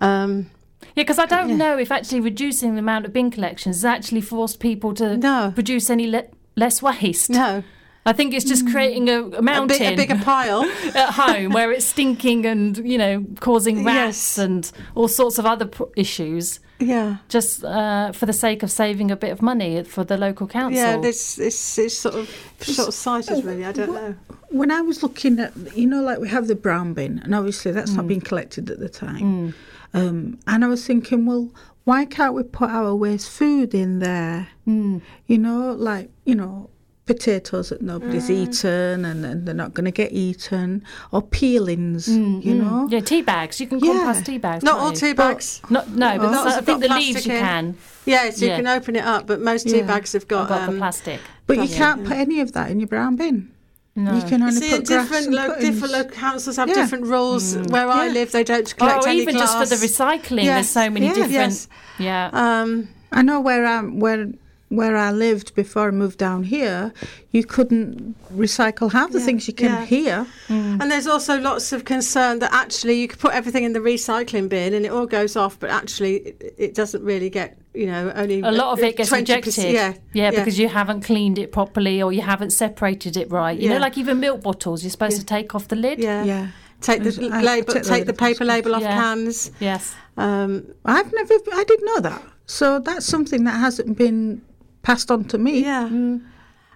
Um, 0.00 0.50
Yeah, 0.96 1.02
because 1.04 1.18
I 1.18 1.26
don't 1.26 1.50
Yeah. 1.50 1.56
know 1.56 1.78
if 1.78 1.90
actually 1.92 2.20
reducing 2.20 2.74
the 2.74 2.80
amount 2.80 3.04
of 3.06 3.12
bin 3.12 3.30
collections 3.30 3.76
has 3.76 3.84
actually 3.84 4.20
forced 4.20 4.58
people 4.60 4.94
to 4.94 5.16
No. 5.16 5.52
produce 5.54 5.90
any 5.90 6.06
le- 6.08 6.24
less 6.56 6.82
waste. 6.82 7.30
no, 7.30 7.62
I 8.06 8.12
think 8.12 8.32
it's 8.34 8.44
just 8.44 8.66
creating 8.70 9.08
a, 9.08 9.22
a 9.22 9.38
a, 9.38 9.42
mountain 9.42 9.78
big, 9.78 9.92
a 9.92 9.96
bigger 9.96 10.20
pile. 10.24 10.62
at 10.94 11.10
home 11.10 11.52
where 11.52 11.70
it's 11.72 11.84
stinking 11.86 12.46
and 12.46 12.78
you 12.78 12.98
know 12.98 13.24
causing 13.40 13.84
rats 13.84 14.36
Yes. 14.36 14.38
and 14.38 14.70
all 14.94 15.08
sorts 15.08 15.38
of 15.38 15.44
other 15.46 15.68
issues, 15.96 16.58
yeah. 16.78 17.16
just 17.28 17.64
uh, 17.64 18.12
for 18.12 18.26
the 18.26 18.32
sake 18.32 18.62
of 18.62 18.70
saving 18.70 19.10
a 19.10 19.16
bit 19.16 19.30
of 19.32 19.42
money 19.42 19.82
for 19.84 20.04
the 20.04 20.16
local 20.16 20.46
council. 20.46 20.78
Yeah, 20.80 20.96
this 20.98 21.38
it's, 21.38 21.78
it's 21.78 21.98
sort 21.98 22.14
of 22.14 22.28
short 22.60 22.92
sighted, 22.94 23.44
really. 23.44 23.64
I 23.64 23.72
don't 23.72 23.92
know. 23.92 24.14
When 24.50 24.70
I 24.70 24.80
was 24.80 25.02
looking 25.02 25.38
at, 25.40 25.52
you 25.76 25.86
know, 25.86 26.02
like 26.02 26.18
we 26.18 26.28
have 26.28 26.46
the 26.46 26.54
brown 26.54 26.94
bin, 26.94 27.18
and 27.18 27.34
obviously 27.34 27.72
that's 27.72 27.90
Mm. 27.92 27.96
not 27.96 28.06
being 28.08 28.20
collected 28.20 28.70
at 28.70 28.78
the 28.78 28.88
time. 28.88 29.54
Um, 29.94 30.38
and 30.46 30.64
I 30.64 30.68
was 30.68 30.86
thinking, 30.86 31.26
well, 31.26 31.50
why 31.84 32.04
can't 32.04 32.34
we 32.34 32.42
put 32.42 32.70
our 32.70 32.94
waste 32.94 33.30
food 33.30 33.74
in 33.74 33.98
there? 34.00 34.48
Mm. 34.66 35.00
You 35.26 35.38
know, 35.38 35.72
like, 35.72 36.10
you 36.24 36.34
know, 36.34 36.70
potatoes 37.08 37.70
that 37.70 37.82
nobody's 37.82 38.28
Mm. 38.28 38.38
eaten 38.42 39.04
and, 39.04 39.24
and 39.24 39.44
they're 39.46 39.54
not 39.64 39.74
going 39.74 39.86
to 39.86 39.90
get 40.02 40.12
eaten, 40.12 40.84
or 41.10 41.20
peelings, 41.22 42.06
you 42.08 42.54
know? 42.54 42.86
Mm, 42.86 42.92
yeah, 42.92 43.00
tea 43.00 43.22
bags. 43.22 43.60
You 43.60 43.66
can 43.66 43.80
Yeah. 43.80 43.92
compost 43.94 44.26
tea 44.26 44.38
bags. 44.38 44.62
Not 44.62 44.78
all 44.78 44.90
you? 44.90 44.96
tea 44.96 45.12
bags. 45.14 45.60
Not, 45.70 45.88
no, 45.90 46.18
but 46.18 46.30
Lots 46.30 46.56
I 46.56 46.60
think 46.60 46.80
the 46.82 46.88
leaves 46.88 47.12
plastic 47.24 47.32
you 47.32 47.38
in. 47.38 47.44
can. 47.44 47.76
Yeah, 48.04 48.30
so 48.30 48.44
Yeah. 48.44 48.50
you 48.52 48.56
can 48.62 48.66
open 48.78 48.94
it 48.96 49.04
up, 49.04 49.26
but 49.26 49.40
most 49.40 49.64
tea 49.68 49.78
Yeah. 49.78 49.86
bags 49.92 50.12
have 50.12 50.28
got. 50.28 50.48
got 50.48 50.66
the 50.66 50.72
Um, 50.72 50.78
plastic. 50.78 51.18
But 51.48 51.56
you 51.58 51.68
can't 51.68 52.02
yeah. 52.02 52.08
put 52.08 52.16
any 52.18 52.40
of 52.40 52.52
that 52.52 52.70
in 52.70 52.78
your 52.78 52.86
brown 52.88 53.16
bin. 53.16 53.48
No. 53.96 54.14
You 54.14 54.22
can 54.22 54.42
only 54.42 54.54
see, 54.60 54.70
put 54.70 54.84
different 54.86 55.32
lo- 55.32 55.56
different 55.58 55.92
local 55.92 56.12
councils 56.12 56.56
have 56.56 56.68
Yeah. 56.68 56.74
different 56.80 57.06
rules. 57.06 57.56
Where 57.74 57.88
I 57.88 58.06
live, 58.08 58.30
they 58.30 58.44
don't 58.44 58.68
collect 58.76 59.04
Oh, 59.08 59.10
even 59.10 59.34
just 59.36 59.54
for 59.58 59.66
the 59.66 59.74
glass. 59.76 59.90
recycling, 59.98 60.44
there's 60.44 60.68
so 60.68 60.88
many 60.88 61.06
yeah. 61.06 61.14
different. 61.14 61.32
Yes. 61.32 61.68
Yeah. 61.98 62.30
Um, 62.32 62.70
I 63.10 63.22
know 63.22 63.40
where 63.40 63.66
I 63.66 63.80
where 63.80 64.28
where 64.70 64.96
I 64.96 65.10
lived 65.10 65.54
before 65.54 65.88
I 65.88 65.90
moved 65.90 66.18
down 66.18 66.42
here, 66.44 66.92
you 67.30 67.42
couldn't 67.44 68.14
recycle 68.36 68.92
half 68.92 69.12
the 69.12 69.18
Yeah, 69.18 69.24
things 69.24 69.48
you 69.48 69.54
can 69.54 69.70
yeah. 69.70 69.84
here. 69.86 70.26
and 70.48 70.90
there's 70.90 71.06
also 71.06 71.40
lots 71.40 71.72
of 71.72 71.84
concern 71.86 72.38
that 72.40 72.52
actually 72.52 73.00
you 73.00 73.08
could 73.08 73.18
put 73.18 73.32
everything 73.32 73.64
in 73.64 73.72
the 73.72 73.80
recycling 73.80 74.48
bin 74.48 74.74
and 74.74 74.84
it 74.84 74.92
all 74.92 75.06
goes 75.06 75.36
off, 75.36 75.58
but 75.58 75.70
actually 75.70 76.16
it, 76.16 76.54
it 76.58 76.74
doesn't 76.74 77.02
really 77.02 77.30
get. 77.30 77.56
You 77.74 77.86
know, 77.86 78.10
only 78.16 78.40
a 78.40 78.50
lot 78.50 78.72
of 78.72 78.80
it 78.82 78.96
gets 78.96 79.10
20%, 79.10 79.16
rejected. 79.18 79.72
Yeah, 79.72 79.94
yeah, 80.12 80.30
because 80.30 80.58
you 80.58 80.68
haven't 80.68 81.02
cleaned 81.02 81.38
it 81.38 81.52
properly 81.52 82.02
or 82.02 82.12
you 82.12 82.22
haven't 82.22 82.50
separated 82.50 83.16
it 83.16 83.30
right. 83.30 83.56
You 83.56 83.68
know, 83.70 83.78
like 83.78 83.96
even 83.96 84.18
milk 84.18 84.42
bottles, 84.42 84.82
you're 84.82 84.90
supposed 84.90 85.12
Yeah. 85.14 85.20
to 85.20 85.26
take 85.26 85.54
off 85.54 85.68
the 85.68 85.76
lid. 85.76 86.00
yeah. 86.00 86.24
Yeah. 86.24 86.48
Take 86.80 87.04
the 87.04 87.30
I- 87.32 87.38
I 87.38 87.42
label, 87.42 87.74
take 87.74 87.82
the 87.84 87.88
take 87.88 88.06
the 88.06 88.12
lid 88.12 88.18
paper 88.18 88.44
label 88.44 88.74
off 88.74 88.82
Yeah. 88.82 88.96
cans. 88.96 89.52
Yes. 89.60 89.94
Um, 90.16 90.64
I've 90.84 91.12
never 91.12 91.34
I 91.52 91.64
didn't 91.64 91.86
know 91.86 92.00
that. 92.00 92.22
So 92.46 92.80
that's 92.80 93.06
something 93.06 93.44
that 93.44 93.58
hasn't 93.60 93.96
been 93.96 94.42
passed 94.82 95.10
on 95.10 95.24
to 95.26 95.38
me. 95.38 95.60
Yeah. 95.62 95.86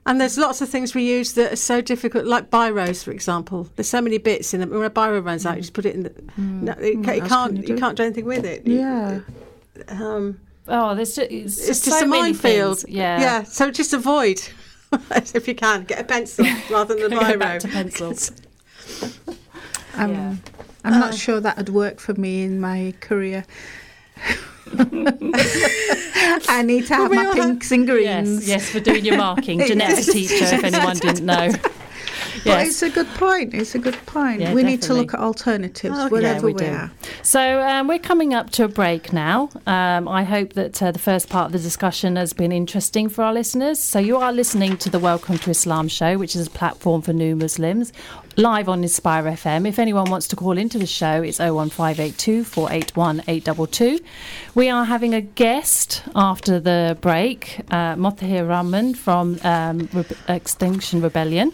And 0.04 0.20
there's 0.20 0.36
lots 0.36 0.60
of 0.60 0.68
things 0.68 0.94
we 0.96 1.04
use 1.04 1.34
that 1.34 1.52
are 1.52 1.56
so 1.56 1.80
difficult, 1.80 2.24
like 2.26 2.50
biros, 2.50 3.04
for 3.04 3.12
example. 3.12 3.68
There's 3.76 3.88
so 3.88 4.00
many 4.00 4.18
bits 4.18 4.52
in 4.52 4.58
them. 4.60 4.70
When 4.70 4.82
a 4.82 4.90
biro 4.90 5.24
runs 5.24 5.46
out, 5.46 5.54
you 5.56 5.62
just 5.62 5.74
put 5.74 5.86
it 5.86 5.94
in 5.94 6.02
the. 6.02 6.12
No, 6.36 6.72
it, 6.72 6.98
What 6.98 7.14
you 7.16 7.22
can't. 7.22 7.28
can 7.28 7.56
you 7.56 7.62
You, 7.62 7.68
do? 7.68 7.78
can't 7.78 7.96
do 7.96 8.02
anything 8.02 8.24
with 8.24 8.44
it. 8.44 8.66
Yeah. 8.66 9.20
Um, 9.88 10.40
Oh, 10.68 10.94
there's 10.94 11.16
just, 11.16 11.30
it's, 11.32 11.58
it's 11.68 11.84
just 11.84 11.98
so 11.98 12.04
a 12.04 12.08
minefield. 12.08 12.80
things. 12.80 12.92
Yeah. 12.94 13.20
Yeah. 13.20 13.42
So 13.44 13.70
just 13.72 13.92
avoid. 13.92 14.40
if 15.10 15.46
you 15.48 15.54
can, 15.56 15.82
get 15.84 16.00
a 16.00 16.04
pencil 16.04 16.46
rather 16.70 16.94
than 16.94 17.12
a 17.12 17.16
Go 17.16 17.20
biro. 17.20 17.38
back 17.38 17.60
to 17.60 17.68
pencils. 17.68 18.32
Um, 19.94 20.10
Yeah. 20.10 20.34
I'm 20.84 20.92
Uh. 20.94 20.98
not 20.98 21.14
sure 21.14 21.38
that 21.40 21.56
would 21.58 21.68
work 21.68 22.00
for 22.00 22.14
me 22.14 22.42
in 22.44 22.60
my 22.60 22.94
career. 23.00 23.44
I 26.48 26.62
need 26.64 26.86
to 26.86 26.94
have 26.94 27.10
my 27.12 27.32
pinks 27.34 27.70
and 27.70 27.86
greens. 27.86 28.46
Yes, 28.46 28.48
yes, 28.48 28.70
for 28.70 28.80
doing 28.80 29.04
your 29.04 29.16
marking. 29.16 29.58
Jeanette's 29.66 30.12
teacher, 30.12 30.34
if 30.44 30.64
anyone 30.64 30.96
didn't 30.96 31.24
know. 31.26 31.50
But 31.52 31.72
Yes. 32.44 32.68
it's 32.70 32.82
a 32.82 32.90
good 32.90 33.06
point. 33.14 33.54
It's 33.54 33.74
a 33.76 33.78
good 33.78 33.96
point. 34.06 34.40
Yeah, 34.40 34.52
we 34.54 34.64
need 34.64 34.82
to 34.82 34.94
look 34.94 35.14
at 35.14 35.20
alternatives 35.20 35.96
Oh, 35.96 36.08
wherever 36.08 36.48
Yeah, 36.48 36.54
we 36.54 36.64
we, 36.64 36.66
are. 36.66 36.90
So 37.22 37.60
um, 37.60 37.86
we're 37.86 38.00
coming 38.00 38.34
up 38.34 38.50
to 38.50 38.64
a 38.64 38.68
break 38.68 39.12
now. 39.12 39.48
Um, 39.66 40.08
I 40.08 40.24
hope 40.24 40.54
that 40.54 40.82
uh, 40.82 40.90
the 40.90 40.98
first 40.98 41.28
part 41.28 41.46
of 41.46 41.52
the 41.52 41.58
discussion 41.60 42.16
has 42.16 42.32
been 42.32 42.50
interesting 42.50 43.08
for 43.08 43.22
our 43.22 43.32
listeners. 43.32 43.78
So 43.78 44.00
you 44.00 44.16
are 44.16 44.32
listening 44.32 44.76
to 44.78 44.90
the 44.90 44.98
Welcome 44.98 45.38
to 45.38 45.50
Islam 45.50 45.86
show, 45.88 46.18
which 46.18 46.34
is 46.34 46.46
a 46.48 46.50
platform 46.50 47.02
for 47.02 47.12
new 47.12 47.36
Muslims, 47.36 47.92
live 48.36 48.68
on 48.68 48.82
Inspire 48.82 49.24
FM. 49.24 49.66
If 49.68 49.78
anyone 49.78 50.10
wants 50.10 50.28
to 50.28 50.36
call 50.36 50.56
into 50.56 50.78
the 50.78 50.86
show, 50.86 51.22
it's 51.22 51.38
01582 51.38 52.44
481 52.44 53.20
822. 53.28 54.04
We 54.54 54.68
are 54.70 54.84
having 54.84 55.14
a 55.14 55.20
guest 55.20 56.02
after 56.14 56.58
the 56.60 56.96
break, 57.00 57.60
uh, 57.70 57.94
Mothahir 57.96 58.48
Rahman 58.48 58.94
from 58.94 59.38
um, 59.42 59.88
Re- 59.92 60.04
Extinction 60.28 61.02
Rebellion. 61.02 61.52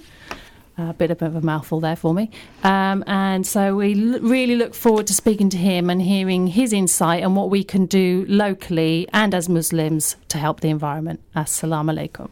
A 0.81 0.93
bit 0.93 1.11
of 1.11 1.21
a 1.23 1.41
mouthful 1.41 1.81
there 1.81 1.97
for 1.97 2.15
me. 2.15 2.31
Um, 2.63 3.03
and 3.09 3.45
so 3.45 3.75
we 3.75 3.95
l- 3.95 4.21
really 4.21 4.55
look 4.55 4.75
forward 4.75 5.09
to 5.09 5.15
speaking 5.15 5.49
to 5.51 5.57
him 5.57 5.91
and 5.91 6.01
hearing 6.01 6.47
his 6.47 6.73
insight 6.73 7.25
on 7.25 7.35
what 7.35 7.51
we 7.51 7.65
can 7.65 7.87
do 7.87 8.25
locally 8.29 9.09
and 9.13 9.35
as 9.35 9.49
Muslims 9.49 10.15
to 10.29 10.39
help 10.39 10.61
the 10.61 10.69
environment. 10.69 11.21
Assalamu 11.35 11.93
alaikum. 11.99 12.31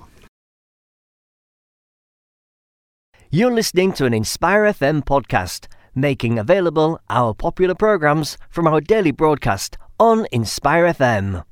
You're 3.37 3.53
listening 3.53 3.92
to 3.99 4.07
an 4.07 4.14
Inspire 4.14 4.62
FM 4.62 5.05
podcast, 5.05 5.66
making 5.94 6.38
available 6.38 6.99
our 7.11 7.35
popular 7.35 7.75
programs 7.75 8.38
from 8.49 8.66
our 8.66 8.81
daily 8.81 9.11
broadcast 9.11 9.77
on 10.01 10.27
Inspire 10.33 10.87
FM. 10.87 11.44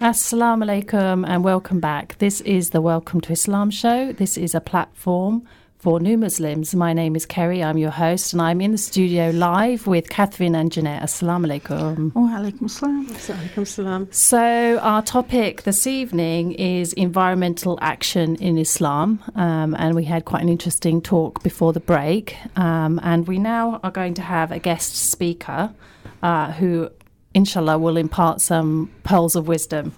Assalamu 0.00 0.64
alaikum 0.64 1.24
and 1.28 1.44
welcome 1.44 1.78
back. 1.78 2.18
This 2.18 2.40
is 2.40 2.70
the 2.70 2.80
Welcome 2.80 3.20
to 3.20 3.32
Islam 3.32 3.70
show. 3.70 4.12
This 4.12 4.36
is 4.36 4.56
a 4.56 4.60
platform 4.60 5.46
for 5.80 5.98
new 5.98 6.18
Muslims. 6.18 6.74
My 6.74 6.92
name 6.92 7.16
is 7.16 7.24
Kerry. 7.24 7.64
I'm 7.64 7.78
your 7.78 7.90
host 7.90 8.34
and 8.34 8.42
I'm 8.42 8.60
in 8.60 8.72
the 8.72 8.78
studio 8.78 9.30
live 9.30 9.86
with 9.86 10.10
Catherine 10.10 10.54
and 10.54 10.70
Jeanette. 10.70 11.02
Assalamu 11.02 11.46
alaikum. 11.46 12.12
Oh, 12.14 12.28
alaikum 12.28 12.68
salam. 12.68 13.06
Alaikum 13.06 13.66
salam. 13.66 14.06
So, 14.12 14.78
our 14.82 15.00
topic 15.00 15.62
this 15.62 15.86
evening 15.86 16.52
is 16.52 16.92
environmental 16.92 17.78
action 17.80 18.36
in 18.36 18.58
Islam. 18.58 19.22
Um, 19.34 19.74
and 19.78 19.94
we 19.94 20.04
had 20.04 20.26
quite 20.26 20.42
an 20.42 20.50
interesting 20.50 21.00
talk 21.00 21.42
before 21.42 21.72
the 21.72 21.80
break. 21.80 22.36
Um, 22.56 23.00
and 23.02 23.26
we 23.26 23.38
now 23.38 23.80
are 23.82 23.90
going 23.90 24.12
to 24.14 24.22
have 24.22 24.52
a 24.52 24.58
guest 24.58 24.96
speaker 24.96 25.72
uh, 26.22 26.52
who, 26.52 26.90
inshallah, 27.32 27.78
will 27.78 27.96
impart 27.96 28.42
some 28.42 28.90
pearls 29.02 29.34
of 29.34 29.48
wisdom. 29.48 29.94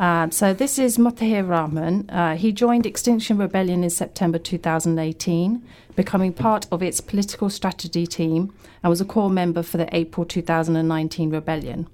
Um, 0.00 0.30
so, 0.30 0.54
this 0.54 0.78
is 0.78 0.96
Mutahir 0.96 1.46
Rahman. 1.46 2.08
Uh, 2.08 2.34
he 2.34 2.52
joined 2.52 2.86
Extinction 2.86 3.36
Rebellion 3.36 3.84
in 3.84 3.90
September 3.90 4.38
2018, 4.38 5.62
becoming 5.94 6.32
part 6.32 6.66
of 6.72 6.82
its 6.82 7.02
political 7.02 7.50
strategy 7.50 8.06
team, 8.06 8.50
and 8.82 8.88
was 8.88 9.02
a 9.02 9.04
core 9.04 9.28
member 9.28 9.62
for 9.62 9.76
the 9.76 9.94
April 9.94 10.24
2019 10.24 11.28
rebellion. 11.28 11.86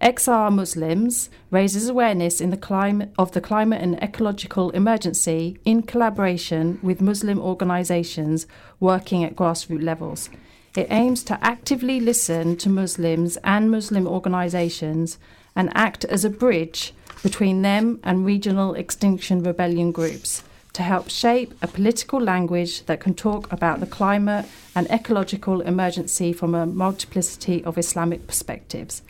XR 0.00 0.50
Muslims 0.50 1.28
raises 1.50 1.86
awareness 1.86 2.40
in 2.40 2.48
the 2.48 2.56
climate 2.56 3.12
of 3.18 3.32
the 3.32 3.42
climate 3.42 3.82
and 3.82 4.02
ecological 4.02 4.70
emergency 4.70 5.58
in 5.66 5.82
collaboration 5.82 6.78
with 6.82 7.02
Muslim 7.02 7.38
organisations 7.38 8.46
working 8.80 9.22
at 9.22 9.36
grassroots 9.36 9.82
levels. 9.82 10.30
It 10.74 10.86
aims 10.88 11.22
to 11.24 11.38
actively 11.44 12.00
listen 12.00 12.56
to 12.56 12.70
Muslims 12.70 13.36
and 13.44 13.70
Muslim 13.70 14.06
organisations 14.06 15.18
and 15.54 15.70
act 15.74 16.06
as 16.06 16.24
a 16.24 16.30
bridge 16.30 16.94
between 17.22 17.62
them 17.62 18.00
and 18.02 18.24
regional 18.24 18.74
extinction 18.74 19.42
rebellion 19.42 19.92
groups 19.92 20.42
to 20.72 20.82
help 20.82 21.10
shape 21.10 21.52
a 21.62 21.66
political 21.66 22.20
language 22.20 22.84
that 22.86 23.00
can 23.00 23.14
talk 23.14 23.50
about 23.52 23.80
the 23.80 23.86
climate 23.86 24.46
and 24.74 24.86
ecological 24.90 25.60
emergency 25.60 26.32
from 26.32 26.54
a 26.54 26.66
multiplicity 26.66 27.62
of 27.64 27.76
Islamic 27.76 28.26
perspectives. 28.26 29.02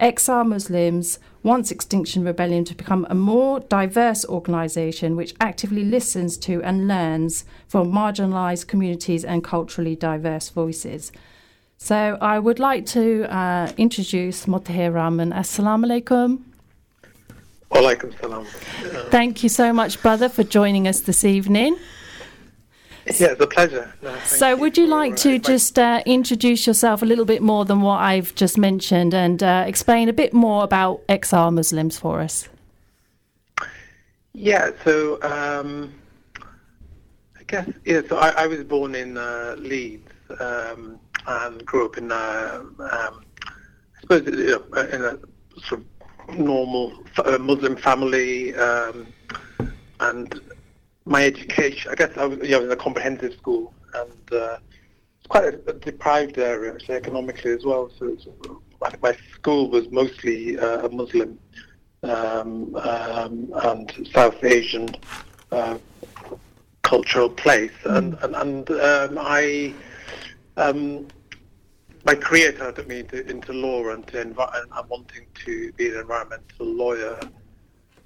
XR 0.00 0.46
Muslims 0.46 1.18
wants 1.42 1.70
Extinction 1.70 2.22
Rebellion 2.24 2.64
to 2.66 2.74
become 2.74 3.06
a 3.08 3.14
more 3.14 3.60
diverse 3.60 4.26
organisation 4.26 5.16
which 5.16 5.34
actively 5.40 5.84
listens 5.84 6.36
to 6.38 6.62
and 6.62 6.86
learns 6.86 7.44
from 7.68 7.92
marginalised 7.92 8.66
communities 8.66 9.24
and 9.24 9.42
culturally 9.42 9.96
diverse 9.96 10.50
voices. 10.50 11.12
So 11.78 12.18
I 12.20 12.38
would 12.38 12.58
like 12.58 12.84
to 12.86 13.24
uh, 13.34 13.72
introduce 13.78 14.46
Motahir 14.46 14.92
Rahman. 14.92 15.30
Assalamu 15.32 15.86
alaikum. 15.86 16.42
Walaikum 17.70 18.18
salam. 18.20 18.44
Thank 19.10 19.42
you 19.42 19.48
so 19.48 19.72
much, 19.72 20.00
brother, 20.00 20.28
for 20.28 20.44
joining 20.44 20.86
us 20.86 21.00
this 21.00 21.24
evening. 21.24 21.76
Yeah, 23.06 23.28
it's 23.28 23.40
a 23.40 23.46
pleasure. 23.46 23.92
No, 24.02 24.16
So, 24.24 24.56
would 24.56 24.76
you 24.76 24.86
like 24.88 25.12
uh, 25.12 25.16
to 25.16 25.38
just 25.38 25.78
uh, 25.78 26.02
introduce 26.06 26.66
yourself 26.66 27.02
a 27.02 27.06
little 27.06 27.24
bit 27.24 27.40
more 27.40 27.64
than 27.64 27.80
what 27.80 28.00
I've 28.00 28.34
just 28.34 28.58
mentioned 28.58 29.14
and 29.14 29.42
uh, 29.42 29.64
explain 29.66 30.08
a 30.08 30.12
bit 30.12 30.32
more 30.32 30.64
about 30.64 31.06
XR 31.08 31.52
Muslims 31.52 31.98
for 31.98 32.20
us? 32.20 32.48
Yeah, 34.32 34.70
so 34.84 35.22
um, 35.22 35.94
I 37.38 37.44
guess 37.46 37.70
yeah. 37.84 38.02
So 38.08 38.18
I, 38.18 38.30
I 38.30 38.46
was 38.48 38.64
born 38.64 38.94
in 38.94 39.16
uh, 39.16 39.54
Leeds 39.56 40.12
um, 40.40 40.98
and 41.26 41.64
grew 41.64 41.86
up 41.86 41.96
in 41.96 42.10
uh, 42.10 42.60
um, 42.60 42.76
I 42.80 44.00
suppose 44.00 44.26
you 44.26 44.64
know, 44.72 44.80
in 44.82 45.04
a 45.04 45.18
sort 45.62 45.80
of 45.80 45.86
normal 46.34 46.92
uh, 47.18 47.38
Muslim 47.38 47.76
family, 47.76 48.54
um, 48.54 49.06
and 50.00 50.40
my 51.04 51.24
education. 51.24 51.90
I 51.90 51.94
guess 51.94 52.16
I 52.16 52.26
was, 52.26 52.38
in 52.38 52.70
a 52.70 52.76
comprehensive 52.76 53.34
school, 53.34 53.72
and 53.94 54.32
uh, 54.32 54.58
it's 55.18 55.26
quite 55.28 55.44
a, 55.44 55.60
a 55.68 55.72
deprived 55.74 56.38
area 56.38 56.74
actually 56.74 56.96
economically 56.96 57.52
as 57.52 57.64
well. 57.64 57.90
So 57.98 58.06
it's, 58.06 58.26
my, 58.80 58.92
my 59.02 59.16
school 59.32 59.70
was 59.70 59.90
mostly 59.90 60.58
uh, 60.58 60.86
a 60.86 60.88
Muslim 60.90 61.38
um, 62.02 62.74
um, 62.76 63.52
and 63.64 64.08
South 64.12 64.42
Asian 64.44 64.88
uh, 65.52 65.78
cultural 66.82 67.30
place, 67.30 67.72
and 67.84 68.14
and, 68.22 68.34
and 68.36 68.70
um, 68.70 69.18
I. 69.20 69.74
Um, 70.58 71.08
my 72.06 72.14
career 72.14 72.52
kind 72.52 72.68
of 72.68 72.76
took 72.76 72.88
me 72.88 73.00
into, 73.00 73.28
into 73.28 73.52
law 73.52 73.88
and 73.90 74.06
to 74.06 74.24
envi- 74.24 74.60
and 74.62 74.72
I'm 74.72 74.88
wanting 74.88 75.26
to 75.44 75.72
be 75.72 75.88
an 75.88 75.96
environmental 75.96 76.66
lawyer. 76.66 77.18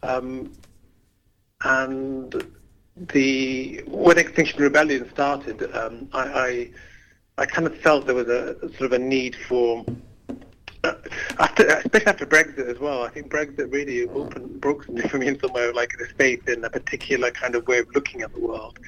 Um, 0.03 0.53
and 1.63 2.43
the 2.97 3.85
when 3.87 4.19
Extinction 4.19 4.63
Rebellion 4.63 5.09
started, 5.11 5.75
um, 5.77 6.09
I, 6.15 6.23
I 6.23 6.71
I 7.43 7.47
kind 7.47 7.67
of 7.67 7.77
felt 7.79 8.07
there 8.07 8.15
was 8.15 8.29
a 8.29 8.59
sort 8.61 8.83
of 8.83 8.93
a 8.93 8.99
need 8.99 9.37
for 9.37 9.85
uh, 10.83 10.95
after, 11.39 11.67
especially 11.67 12.07
after 12.07 12.27
Brexit 12.27 12.67
as 12.69 12.79
well. 12.79 13.03
I 13.03 13.11
think 13.11 13.31
Brexit 13.31 13.71
really 13.71 14.09
opened 14.09 14.61
broke 14.63 14.85
for 15.11 15.19
me 15.19 15.27
in 15.27 15.39
some 15.39 15.53
way, 15.53 15.71
like 15.73 15.93
this 15.99 16.13
faith 16.17 16.49
in 16.49 16.65
a 16.65 16.71
particular 16.71 17.31
kind 17.31 17.55
of 17.55 17.67
way 17.69 17.79
of 17.79 17.95
looking 17.95 18.23
at 18.23 18.33
the 18.33 18.41
world, 18.41 18.79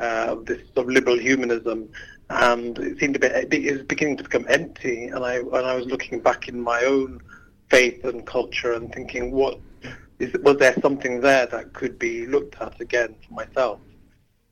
uh, 0.00 0.34
this 0.44 0.60
sort 0.74 0.86
of 0.86 0.88
liberal 0.88 1.18
humanism, 1.18 1.88
and 2.30 2.78
it 2.78 2.98
seemed 2.98 3.16
a 3.16 3.18
bit 3.18 3.52
it 3.52 3.72
was 3.72 3.82
beginning 3.82 4.16
to 4.16 4.22
become 4.22 4.46
empty. 4.48 5.08
And 5.08 5.24
I 5.24 5.36
and 5.36 5.66
I 5.66 5.74
was 5.74 5.86
looking 5.86 6.20
back 6.20 6.48
in 6.48 6.60
my 6.60 6.82
own 6.84 7.20
faith 7.70 8.04
and 8.04 8.26
culture 8.26 8.72
and 8.72 8.92
thinking, 8.92 9.32
what 9.32 9.58
is 10.18 10.32
was 10.42 10.56
there 10.58 10.74
something 10.80 11.20
there 11.20 11.46
that 11.46 11.72
could 11.72 11.98
be 11.98 12.26
looked 12.26 12.60
at 12.60 12.80
again 12.80 13.16
for 13.26 13.34
myself? 13.34 13.80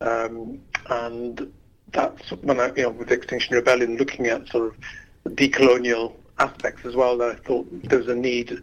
Um, 0.01 0.61
and 0.91 1.53
that's 1.93 2.31
when 2.31 2.61
I, 2.61 2.73
you 2.75 2.83
know, 2.83 2.91
with 2.91 3.11
Extinction 3.13 3.55
Rebellion, 3.55 3.97
looking 3.97 4.27
at 4.27 4.49
sort 4.49 4.75
of 4.75 5.35
decolonial 5.35 6.15
aspects 6.39 6.85
as 6.85 6.95
well, 6.95 7.17
that 7.19 7.31
I 7.31 7.35
thought 7.35 7.67
there 7.85 7.99
was 7.99 8.09
a 8.09 8.15
need 8.15 8.61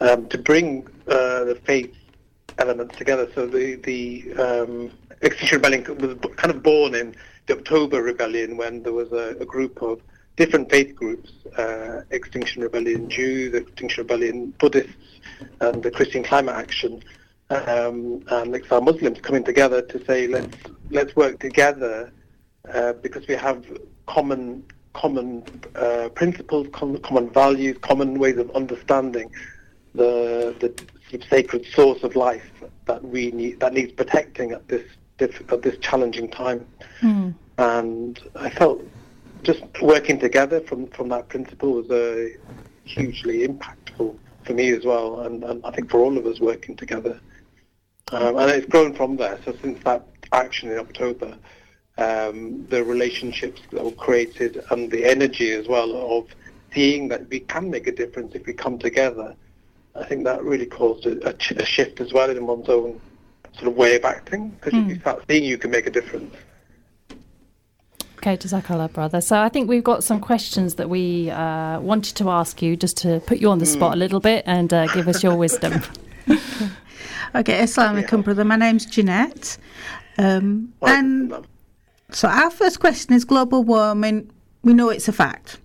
um, 0.00 0.28
to 0.28 0.38
bring 0.38 0.86
uh, 1.08 1.44
the 1.44 1.60
faith 1.64 1.94
elements 2.58 2.96
together. 2.96 3.28
So 3.34 3.46
the 3.46 3.76
the 3.76 4.34
um, 4.34 4.90
Extinction 5.22 5.58
Rebellion 5.58 5.84
was 5.98 6.16
kind 6.36 6.50
of 6.50 6.64
born 6.64 6.96
in 6.96 7.14
the 7.46 7.56
October 7.58 8.02
Rebellion 8.02 8.56
when 8.56 8.82
there 8.82 8.92
was 8.92 9.12
a, 9.12 9.36
a 9.40 9.44
group 9.44 9.82
of 9.82 10.00
different 10.36 10.70
faith 10.70 10.94
groups, 10.94 11.32
uh, 11.56 12.02
Extinction 12.10 12.62
Rebellion 12.62 13.08
Jews, 13.08 13.54
Extinction 13.54 14.02
Rebellion 14.02 14.52
Buddhists, 14.58 15.20
and 15.60 15.82
the 15.82 15.90
Christian 15.90 16.22
Climate 16.22 16.54
Action, 16.54 17.02
um, 17.50 18.22
and 18.28 18.52
XR 18.52 18.84
Muslims 18.84 19.20
coming 19.20 19.44
together 19.44 19.80
to 19.82 20.04
say 20.04 20.26
let's 20.26 20.56
let's 20.90 21.14
work 21.14 21.38
together 21.38 22.12
uh, 22.72 22.92
because 22.94 23.26
we 23.28 23.34
have 23.34 23.64
common 24.06 24.64
common 24.92 25.44
uh, 25.74 26.08
principles, 26.14 26.66
common, 26.72 27.00
common 27.02 27.30
values, 27.30 27.76
common 27.82 28.18
ways 28.18 28.38
of 28.38 28.50
understanding 28.52 29.30
the 29.94 30.54
the 30.60 30.68
sort 31.08 31.22
of 31.22 31.28
sacred 31.28 31.64
source 31.66 32.02
of 32.02 32.16
life 32.16 32.50
that 32.86 33.02
we 33.04 33.30
need 33.30 33.60
that 33.60 33.72
needs 33.72 33.92
protecting 33.92 34.52
at 34.52 34.66
this 34.68 34.84
at 35.20 35.62
this 35.62 35.78
challenging 35.78 36.30
time. 36.30 36.66
Mm. 37.00 37.34
And 37.58 38.20
I 38.34 38.50
felt 38.50 38.82
just 39.42 39.62
working 39.80 40.18
together 40.18 40.60
from 40.60 40.88
from 40.88 41.08
that 41.08 41.28
principle 41.28 41.72
was 41.72 41.90
a 41.90 42.36
hugely 42.84 43.46
impactful 43.46 44.16
for 44.44 44.54
me 44.54 44.70
as 44.70 44.84
well, 44.84 45.20
and, 45.20 45.42
and 45.44 45.64
I 45.64 45.70
think 45.72 45.90
for 45.90 46.00
all 46.00 46.16
of 46.16 46.26
us 46.26 46.40
working 46.40 46.76
together. 46.76 47.20
Um, 48.12 48.36
and 48.36 48.50
it's 48.50 48.66
grown 48.66 48.94
from 48.94 49.16
there. 49.16 49.38
So 49.44 49.56
since 49.60 49.82
that 49.82 50.06
action 50.32 50.70
in 50.70 50.78
October, 50.78 51.36
um, 51.98 52.66
the 52.68 52.84
relationships 52.84 53.60
that 53.72 53.84
were 53.84 53.90
created 53.90 54.62
and 54.70 54.90
the 54.90 55.04
energy 55.04 55.50
as 55.50 55.66
well 55.66 56.16
of 56.16 56.28
seeing 56.72 57.08
that 57.08 57.28
we 57.28 57.40
can 57.40 57.68
make 57.70 57.88
a 57.88 57.92
difference 57.92 58.34
if 58.34 58.46
we 58.46 58.52
come 58.52 58.78
together, 58.78 59.34
I 59.96 60.04
think 60.04 60.24
that 60.24 60.44
really 60.44 60.66
caused 60.66 61.06
a, 61.06 61.28
a, 61.28 61.34
a 61.56 61.64
shift 61.64 62.00
as 62.00 62.12
well 62.12 62.30
in 62.30 62.46
one's 62.46 62.68
own 62.68 63.00
sort 63.56 63.68
of 63.68 63.76
way 63.76 63.96
of 63.96 64.04
acting 64.04 64.50
because 64.50 64.72
mm. 64.72 64.88
you 64.88 65.00
start 65.00 65.24
seeing 65.28 65.44
you 65.44 65.58
can 65.58 65.70
make 65.70 65.86
a 65.86 65.90
difference. 65.90 66.34
Okay, 68.18 68.36
Jazakallah, 68.36 68.92
brother. 68.92 69.20
So 69.20 69.38
I 69.38 69.48
think 69.48 69.68
we've 69.68 69.84
got 69.84 70.02
some 70.02 70.20
questions 70.20 70.74
that 70.76 70.90
we 70.90 71.30
uh, 71.30 71.78
wanted 71.80 72.16
to 72.16 72.30
ask 72.30 72.60
you 72.60 72.76
just 72.76 72.96
to 72.98 73.20
put 73.20 73.38
you 73.38 73.50
on 73.50 73.58
the 73.58 73.66
spot 73.66 73.92
mm. 73.92 73.94
a 73.94 73.96
little 73.98 74.20
bit 74.20 74.42
and 74.46 74.72
uh, 74.72 74.86
give 74.88 75.06
us 75.06 75.22
your 75.22 75.36
wisdom. 75.36 75.74
okay, 77.34 77.60
Assalamu 77.60 78.02
alaikum, 78.02 78.24
brother. 78.24 78.44
My 78.44 78.56
name's 78.56 78.84
Jeanette. 78.84 79.58
Um, 80.18 80.72
and 80.82 81.46
so 82.10 82.28
our 82.28 82.50
first 82.50 82.80
question 82.80 83.14
is 83.14 83.24
global 83.24 83.62
warming. 83.62 84.30
We 84.62 84.74
know 84.74 84.88
it's 84.88 85.08
a 85.08 85.12
fact. 85.12 85.58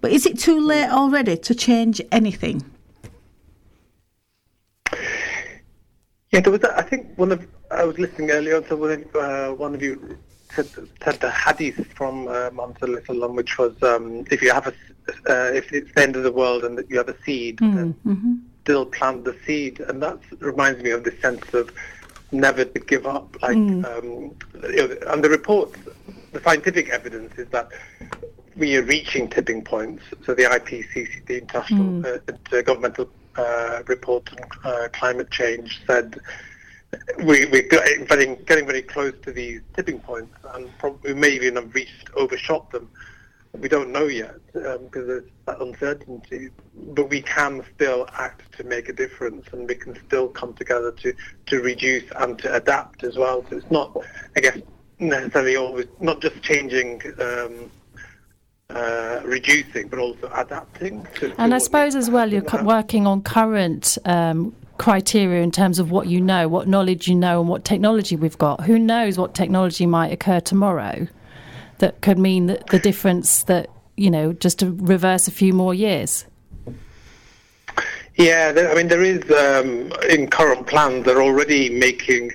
But 0.00 0.12
is 0.12 0.26
it 0.26 0.38
too 0.38 0.60
late 0.60 0.90
already 0.90 1.36
to 1.38 1.54
change 1.54 2.02
anything? 2.12 2.62
Yeah, 6.32 6.40
there 6.40 6.52
was. 6.52 6.62
A, 6.64 6.76
I 6.76 6.82
think 6.82 7.16
one 7.16 7.32
of 7.32 7.46
I 7.70 7.84
was 7.84 7.98
listening 7.98 8.30
earlier 8.30 8.60
to 8.62 8.76
one 8.76 8.92
of, 8.92 9.16
uh, 9.16 9.52
one 9.52 9.74
of 9.74 9.82
you 9.82 10.18
said, 10.50 10.68
said 11.02 11.20
the 11.20 11.30
hadith 11.30 11.92
from 11.92 12.28
uh, 12.28 12.50
Muhammad 12.52 13.34
which 13.34 13.58
was 13.58 13.80
um, 13.82 14.24
if 14.30 14.42
you 14.42 14.52
have 14.52 14.66
a 14.66 14.74
uh, 15.28 15.50
if 15.54 15.72
it's 15.72 15.92
the 15.94 16.02
end 16.02 16.16
of 16.16 16.22
the 16.22 16.32
world 16.32 16.64
and 16.64 16.76
that 16.78 16.90
you 16.90 16.96
have 16.98 17.08
a 17.08 17.22
seed, 17.22 17.58
mm, 17.58 17.94
mm-hmm. 18.04 18.34
still 18.62 18.86
plant 18.86 19.24
the 19.24 19.36
seed, 19.46 19.80
and 19.80 20.02
that 20.02 20.18
reminds 20.40 20.82
me 20.82 20.90
of 20.90 21.04
the 21.04 21.12
sense 21.22 21.54
of 21.54 21.72
never 22.32 22.64
to 22.64 22.80
give 22.80 23.06
up. 23.06 23.36
Like, 23.40 23.56
mm. 23.56 23.84
um, 23.84 24.34
you 24.74 24.88
know, 24.88 24.96
and 25.08 25.22
the 25.22 25.30
reports, 25.30 25.78
the 26.32 26.40
scientific 26.42 26.88
evidence 26.88 27.38
is 27.38 27.48
that 27.48 27.68
we 28.56 28.76
are 28.76 28.82
reaching 28.82 29.28
tipping 29.28 29.62
points. 29.62 30.02
So 30.24 30.34
the 30.34 30.44
IPCC, 30.44 31.26
the 31.26 31.40
International 31.42 32.02
mm. 32.02 32.52
uh, 32.52 32.62
Governmental 32.62 33.08
uh, 33.36 33.82
Report 33.86 34.28
on 34.32 34.48
uh, 34.64 34.88
Climate 34.92 35.30
Change, 35.30 35.80
said 35.86 36.20
we, 37.18 37.46
we're 37.46 37.68
getting, 37.68 38.36
getting 38.44 38.66
very 38.66 38.82
close 38.82 39.14
to 39.22 39.32
these 39.32 39.60
tipping 39.74 40.00
points, 40.00 40.34
and 40.54 40.70
probably 40.78 41.12
we 41.12 41.20
may 41.20 41.30
even 41.30 41.56
have 41.56 41.74
reached, 41.74 42.08
overshot 42.14 42.70
them. 42.70 42.88
We 43.52 43.68
don't 43.68 43.90
know 43.90 44.04
yet 44.04 44.36
um, 44.54 44.84
because 44.84 45.06
there's 45.06 45.30
that 45.46 45.60
uncertainty, 45.60 46.50
but 46.74 47.08
we 47.08 47.22
can 47.22 47.64
still 47.74 48.06
act 48.12 48.52
to 48.58 48.64
make 48.64 48.88
a 48.88 48.92
difference, 48.92 49.46
and 49.52 49.66
we 49.66 49.74
can 49.74 49.98
still 50.06 50.28
come 50.28 50.52
together 50.54 50.92
to, 50.92 51.14
to 51.46 51.62
reduce 51.62 52.04
and 52.16 52.38
to 52.40 52.54
adapt 52.54 53.02
as 53.02 53.16
well. 53.16 53.44
So 53.48 53.56
it's 53.56 53.70
not, 53.70 53.96
I 54.36 54.40
guess, 54.40 54.58
necessarily 54.98 55.56
always 55.56 55.86
not 56.00 56.20
just 56.20 56.42
changing. 56.42 57.02
Um, 57.20 57.70
uh, 58.76 59.20
reducing, 59.24 59.88
but 59.88 59.98
also 59.98 60.30
adapting. 60.34 61.06
To, 61.16 61.34
and 61.38 61.54
I 61.54 61.58
suppose 61.58 61.94
as 61.94 62.10
well, 62.10 62.32
you're 62.32 62.44
working 62.62 63.06
on 63.06 63.22
current 63.22 63.96
um, 64.04 64.54
criteria 64.78 65.42
in 65.42 65.50
terms 65.50 65.78
of 65.78 65.90
what 65.90 66.08
you 66.08 66.20
know, 66.20 66.48
what 66.48 66.68
knowledge 66.68 67.08
you 67.08 67.14
know, 67.14 67.40
and 67.40 67.48
what 67.48 67.64
technology 67.64 68.16
we've 68.16 68.38
got. 68.38 68.62
Who 68.62 68.78
knows 68.78 69.18
what 69.18 69.34
technology 69.34 69.86
might 69.86 70.12
occur 70.12 70.40
tomorrow 70.40 71.06
that 71.78 72.00
could 72.00 72.18
mean 72.18 72.46
that 72.46 72.66
the 72.68 72.78
difference 72.78 73.44
that, 73.44 73.68
you 73.96 74.10
know, 74.10 74.32
just 74.32 74.58
to 74.60 74.72
reverse 74.72 75.28
a 75.28 75.30
few 75.30 75.52
more 75.52 75.74
years? 75.74 76.26
Yeah, 78.16 78.52
I 78.70 78.74
mean, 78.74 78.88
there 78.88 79.02
is, 79.02 79.22
um, 79.30 79.92
in 80.08 80.28
current 80.28 80.66
plans, 80.66 81.04
they're 81.04 81.22
already 81.22 81.68
making 81.68 82.32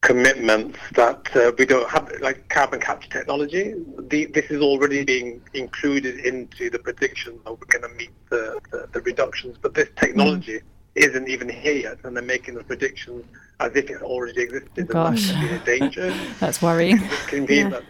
commitments 0.00 0.78
that 0.94 1.36
uh, 1.36 1.52
we 1.58 1.66
don't 1.66 1.88
have, 1.90 2.10
like 2.20 2.48
carbon 2.48 2.80
capture 2.80 3.08
technology. 3.10 3.74
The, 3.98 4.26
this 4.26 4.46
is 4.50 4.62
already 4.62 5.04
being 5.04 5.42
included 5.54 6.20
into 6.20 6.70
the 6.70 6.78
predictions 6.78 7.40
that 7.44 7.50
we're 7.52 7.66
going 7.66 7.90
to 7.90 7.96
meet 7.96 8.10
the, 8.30 8.60
the, 8.70 8.88
the, 8.92 9.00
reductions, 9.00 9.56
but 9.60 9.74
this 9.74 9.88
technology 9.96 10.58
mm 10.58 10.62
isn't 10.94 11.28
even 11.28 11.48
here 11.48 11.74
yet, 11.74 11.98
and 12.02 12.16
they're 12.16 12.24
making 12.24 12.54
the 12.54 12.64
predictions 12.64 13.24
as 13.60 13.70
if 13.76 13.88
it 13.88 14.02
already 14.02 14.42
existed. 14.42 14.88
Gosh. 14.88 15.28
That's 15.28 15.62
a 15.62 15.64
danger. 15.64 16.14
that's 16.40 16.60
worrying. 16.60 16.98
yeah. 17.32 17.68
That. 17.68 17.84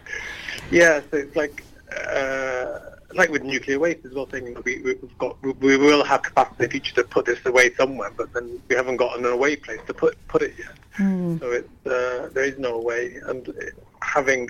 yeah, 0.69 1.01
so 1.09 1.17
it's 1.17 1.35
like 1.35 1.63
uh, 1.91 2.79
like 3.13 3.29
with 3.29 3.43
nuclear 3.43 3.79
waste 3.79 4.05
as 4.05 4.13
well, 4.13 4.27
saying 4.29 4.55
we, 4.63 4.81
we've 4.81 5.17
got 5.17 5.41
we 5.41 5.77
will 5.77 6.03
have 6.03 6.21
capacity 6.21 6.63
in 6.63 6.65
the 6.65 6.71
future 6.71 6.95
to 6.95 7.03
put 7.03 7.25
this 7.25 7.39
away 7.45 7.73
somewhere, 7.75 8.11
but 8.15 8.31
then 8.33 8.61
we 8.67 8.75
haven't 8.75 8.97
got 8.97 9.17
an 9.17 9.25
away 9.25 9.55
place 9.55 9.79
to 9.87 9.93
put 9.93 10.15
put 10.27 10.41
it 10.41 10.53
yet. 10.57 10.75
Mm. 10.97 11.39
So 11.39 11.51
it's 11.51 11.87
uh, 11.87 12.29
there 12.33 12.43
is 12.43 12.57
no 12.59 12.79
way, 12.79 13.19
and 13.25 13.53
having 14.01 14.49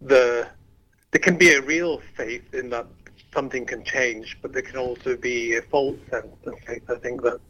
the 0.00 0.48
there 1.10 1.20
can 1.20 1.36
be 1.36 1.54
a 1.54 1.60
real 1.62 2.00
faith 2.16 2.54
in 2.54 2.70
that 2.70 2.86
something 3.34 3.66
can 3.66 3.84
change, 3.84 4.38
but 4.42 4.52
there 4.52 4.62
can 4.62 4.76
also 4.76 5.16
be 5.16 5.56
a 5.56 5.62
false 5.62 5.98
sense 6.10 6.36
of 6.46 6.58
faith. 6.60 6.82
I 6.88 6.96
think 6.96 7.22
that 7.22 7.40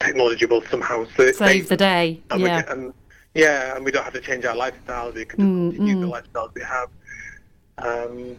technology 0.00 0.46
will 0.46 0.62
somehow 0.62 1.06
save, 1.16 1.36
save 1.36 1.68
the 1.68 1.76
day. 1.76 2.20
And 2.30 2.40
yeah. 2.40 2.62
We, 2.62 2.72
and, 2.72 2.94
yeah, 3.34 3.76
and 3.76 3.84
we 3.84 3.90
don't 3.90 4.04
have 4.04 4.12
to 4.12 4.20
change 4.20 4.44
our 4.44 4.54
lifestyles. 4.54 5.14
We 5.14 5.24
can 5.24 5.70
just 5.70 5.82
mm, 5.82 6.00
the 6.00 6.06
mm. 6.06 6.22
lifestyles 6.22 6.54
we 6.54 6.62
have. 6.62 6.88
Um, 7.78 8.36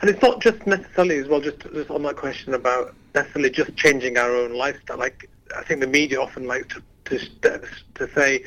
and 0.00 0.10
it's 0.10 0.22
not 0.22 0.40
just 0.40 0.66
necessarily 0.66 1.18
as 1.18 1.28
well, 1.28 1.40
just, 1.40 1.60
just 1.60 1.90
on 1.90 2.02
that 2.02 2.16
question 2.16 2.54
about 2.54 2.94
necessarily 3.14 3.50
just 3.50 3.76
changing 3.76 4.16
our 4.16 4.34
own 4.34 4.54
lifestyle. 4.54 4.98
Like 4.98 5.28
I 5.56 5.62
think 5.62 5.80
the 5.80 5.86
media 5.86 6.20
often 6.20 6.46
like 6.46 6.68
to 6.70 6.82
to, 7.04 7.62
to 7.94 8.10
say 8.14 8.44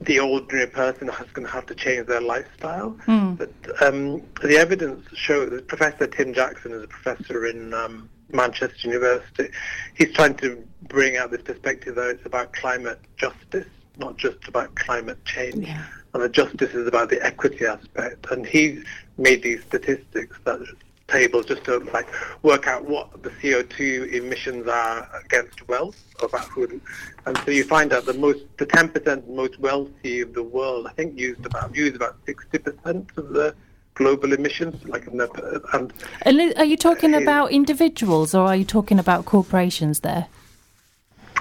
the 0.00 0.18
ordinary 0.18 0.66
person 0.66 1.08
is 1.08 1.32
going 1.32 1.46
to 1.46 1.52
have 1.52 1.66
to 1.66 1.74
change 1.74 2.06
their 2.06 2.20
lifestyle. 2.20 2.96
Mm. 3.06 3.38
But 3.38 3.82
um, 3.82 4.22
the 4.42 4.56
evidence 4.56 5.06
shows 5.14 5.50
that 5.50 5.68
Professor 5.68 6.06
Tim 6.06 6.34
Jackson 6.34 6.72
is 6.72 6.82
a 6.82 6.88
professor 6.88 7.46
in 7.46 7.72
um, 7.74 8.08
Manchester 8.32 8.88
University. 8.88 9.48
He's 9.94 10.12
trying 10.12 10.34
to 10.36 10.66
bring 10.88 11.16
out 11.16 11.30
this 11.30 11.42
perspective 11.42 11.94
that 11.96 12.10
it's 12.10 12.26
about 12.26 12.52
climate 12.52 13.00
justice, 13.16 13.68
not 13.98 14.16
just 14.16 14.48
about 14.48 14.74
climate 14.74 15.22
change. 15.24 15.66
Yeah. 15.66 15.84
And 16.12 16.22
the 16.22 16.28
justice 16.28 16.74
is 16.74 16.86
about 16.86 17.10
the 17.10 17.24
equity 17.24 17.66
aspect. 17.66 18.26
And 18.30 18.46
he's 18.46 18.84
made 19.16 19.42
these 19.42 19.62
statistics 19.64 20.36
that 20.44 20.60
tables 21.08 21.46
just 21.46 21.64
to 21.64 21.78
like 21.92 22.08
work 22.42 22.66
out 22.66 22.84
what 22.84 23.22
the 23.22 23.30
CO2 23.30 24.12
emissions 24.12 24.66
are 24.66 25.08
against 25.24 25.66
wealth 25.68 26.02
about 26.22 26.46
who, 26.48 26.80
and 27.26 27.36
so 27.44 27.50
you 27.50 27.64
find 27.64 27.92
out 27.92 28.06
the 28.06 28.14
most 28.14 28.40
the 28.56 28.66
10% 28.66 29.28
most 29.28 29.58
wealthy 29.60 30.20
of 30.20 30.32
the 30.32 30.42
world 30.42 30.86
I 30.86 30.92
think 30.92 31.18
used 31.18 31.44
about 31.44 31.74
use 31.74 31.94
about 31.94 32.16
60% 32.26 33.18
of 33.18 33.28
the 33.30 33.54
global 33.94 34.32
emissions. 34.32 34.82
Like 34.84 35.06
and, 35.06 35.92
and 36.22 36.54
are 36.56 36.64
you 36.64 36.76
talking 36.76 37.14
about 37.14 37.52
individuals 37.52 38.34
or 38.34 38.46
are 38.46 38.56
you 38.56 38.64
talking 38.64 38.98
about 38.98 39.24
corporations 39.24 40.00
there? 40.00 40.26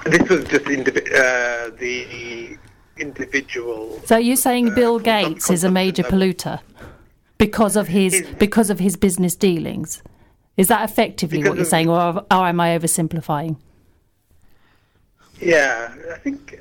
This 0.06 0.28
was 0.28 0.44
just 0.46 0.66
indivi- 0.66 1.14
uh, 1.14 1.72
the 1.78 2.58
individual. 2.98 4.02
So 4.06 4.18
you're 4.18 4.36
saying 4.36 4.72
uh, 4.72 4.76
Bill 4.76 5.00
Gates 5.00 5.50
is 5.50 5.64
a 5.64 5.72
major 5.72 6.04
polluter 6.04 6.60
because 7.46 7.76
of 7.76 7.90
his, 7.90 8.14
his, 8.14 8.36
because 8.36 8.70
of 8.70 8.80
his 8.80 8.96
business 8.96 9.36
dealings? 9.36 10.02
Is 10.56 10.68
that 10.70 10.90
effectively 10.90 11.44
what 11.44 11.58
you're 11.58 11.66
saying, 11.66 11.90
or, 11.90 12.26
or 12.32 12.48
am 12.48 12.60
I 12.60 12.78
oversimplifying? 12.78 13.58
Yeah, 15.42 15.94
I 16.14 16.18
think 16.20 16.56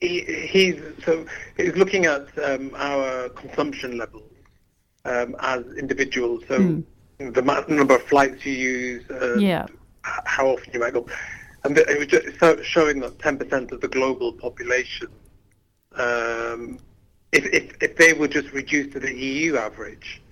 he, 0.00 0.20
he's 0.20 0.82
so 1.04 1.24
he's 1.56 1.76
looking 1.76 2.04
at 2.04 2.26
um, 2.44 2.72
our 2.76 3.30
consumption 3.30 3.96
levels 3.96 4.30
um, 5.06 5.34
as 5.40 5.64
individuals. 5.78 6.42
So 6.48 6.58
mm. 6.58 6.84
the 7.18 7.64
number 7.68 7.94
of 7.94 8.02
flights 8.02 8.44
you 8.44 8.52
use, 8.52 9.10
uh, 9.10 9.36
yeah. 9.36 9.66
how 10.02 10.48
often 10.48 10.74
you 10.74 10.80
might 10.80 10.92
go. 10.92 11.06
And 11.64 11.78
it 11.78 11.98
was 11.98 12.06
just 12.06 12.64
showing 12.64 13.00
that 13.00 13.18
10% 13.18 13.72
of 13.72 13.80
the 13.80 13.88
global 13.88 14.32
population, 14.32 15.08
um, 15.94 16.78
if, 17.32 17.46
if, 17.46 17.82
if 17.82 17.96
they 17.96 18.12
were 18.12 18.28
just 18.28 18.52
reduced 18.52 18.92
to 18.92 19.00
the 19.00 19.14
EU 19.14 19.56
average, 19.56 20.22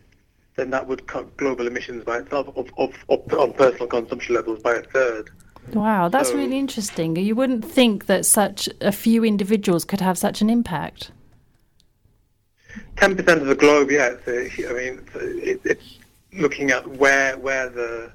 then 0.57 0.71
that 0.71 0.87
would 0.87 1.07
cut 1.07 1.37
global 1.37 1.67
emissions 1.67 2.05
by 2.05 2.19
itself 2.19 2.49
of, 2.57 2.71
of, 2.79 2.95
of, 3.09 3.33
on 3.35 3.53
personal 3.53 3.87
consumption 3.87 4.35
levels 4.35 4.63
by 4.63 4.75
a 4.75 4.83
third. 4.83 5.31
Wow, 5.73 6.09
that's 6.09 6.31
so, 6.31 6.37
really 6.37 6.59
interesting. 6.59 7.17
You 7.17 7.35
wouldn't 7.35 7.65
think 7.65 8.07
that 8.07 8.27
such 8.27 8.69
a 8.81 8.93
few 8.93 9.25
individuals 9.25 9.85
could 9.85 10.01
have 10.01 10.19
such 10.19 10.43
an 10.43 10.51
impact. 10.51 11.11
Ten 12.97 13.17
percent 13.17 13.41
of 13.41 13.47
the 13.47 13.55
globe, 13.55 13.91
yeah. 13.91 14.15
It's 14.27 14.59
I 14.59 14.73
mean, 14.73 15.05
it's, 15.15 15.65
it's 15.65 15.99
looking 16.33 16.71
at 16.71 16.87
where 16.87 17.39
where 17.39 17.69
the 17.69 18.13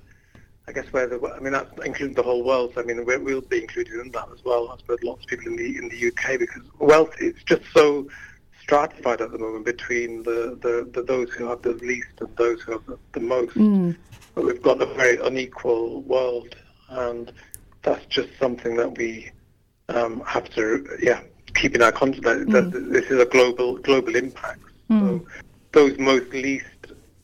I 0.68 0.72
guess 0.72 0.86
where 0.94 1.08
the 1.08 1.20
I 1.36 1.40
mean 1.40 1.54
that 1.54 1.68
includes 1.84 2.16
the 2.16 2.24
whole 2.24 2.44
world. 2.44 2.74
So 2.76 2.82
I 2.82 2.84
mean 2.84 3.04
we're, 3.06 3.20
we'll 3.20 3.42
be 3.42 3.62
included 3.62 3.94
in 3.94 4.12
that 4.12 4.28
as 4.32 4.44
well. 4.46 4.70
I 4.70 4.78
suppose 4.78 5.02
lots 5.02 5.24
of 5.24 5.30
people 5.30 5.48
in 5.48 5.56
the 5.56 5.78
in 5.78 5.90
the 5.90 6.08
UK 6.08 6.40
because 6.40 6.64
wealth 6.78 7.16
is 7.20 7.34
just 7.46 7.64
so 7.74 8.08
stratified 8.70 9.20
at 9.20 9.32
the 9.32 9.40
moment 9.40 9.66
between 9.66 10.22
the, 10.22 10.56
the, 10.62 10.88
the 10.94 11.02
those 11.02 11.28
who 11.32 11.48
have 11.48 11.62
the 11.64 11.74
least 11.74 12.14
and 12.20 12.30
those 12.36 12.62
who 12.62 12.74
have 12.74 12.86
the, 12.86 13.00
the 13.14 13.20
most. 13.20 13.56
Mm. 13.56 13.98
But 14.36 14.46
we've 14.46 14.62
got 14.62 14.80
a 14.80 14.86
very 14.86 15.18
unequal 15.18 16.02
world, 16.04 16.56
and 16.90 17.32
that's 17.82 18.06
just 18.06 18.30
something 18.40 18.76
that 18.78 18.96
we 18.96 19.32
um, 19.90 20.22
have 20.22 20.48
to 20.52 20.86
yeah 21.02 21.22
keep 21.56 21.74
in 21.74 21.82
our 21.82 21.92
conscience 21.92 22.24
that, 22.26 22.48
that 22.52 22.72
this 22.92 23.06
is 23.06 23.20
a 23.20 23.26
global 23.26 23.78
global 23.78 24.16
impact. 24.16 24.62
So 24.90 25.24
those 25.72 25.98
most 26.00 26.32
least 26.32 26.66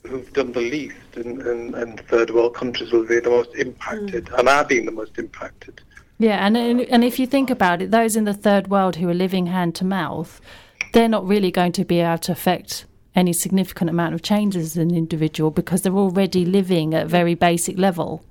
who've 0.03 0.31
done 0.33 0.51
the 0.51 0.61
least 0.61 0.95
in, 1.15 1.41
in, 1.41 1.73
in 1.73 1.97
third 1.97 2.29
world 2.29 2.53
countries 2.53 2.91
will 2.91 3.07
be 3.07 3.19
the 3.19 3.29
most 3.29 3.55
impacted 3.55 4.29
and 4.37 4.47
are 4.47 4.63
being 4.63 4.85
the 4.85 4.91
most 4.91 5.17
impacted. 5.17 5.81
Yeah, 6.17 6.45
and 6.45 6.55
and 6.57 7.03
if 7.03 7.19
you 7.19 7.27
think 7.27 7.49
about 7.49 7.81
it, 7.81 7.91
those 7.91 8.15
in 8.15 8.23
the 8.23 8.33
third 8.33 8.67
world 8.67 8.95
who 8.97 9.09
are 9.09 9.13
living 9.13 9.47
hand 9.47 9.75
to 9.75 9.85
mouth, 9.85 10.39
they're 10.95 11.09
not 11.09 11.27
really 11.27 11.51
going 11.51 11.73
to 11.73 11.83
be 11.83 11.99
able 11.99 12.17
to 12.17 12.31
affect 12.31 12.85
any 13.15 13.33
significant 13.33 13.89
amount 13.89 14.13
of 14.15 14.21
changes 14.21 14.65
as 14.65 14.77
an 14.77 14.95
individual 14.95 15.51
because 15.51 15.81
they're 15.81 15.93
already 15.93 16.45
living 16.45 16.93
at 16.93 17.03
a 17.03 17.07
very 17.07 17.35
basic 17.35 17.77
level. 17.77 18.23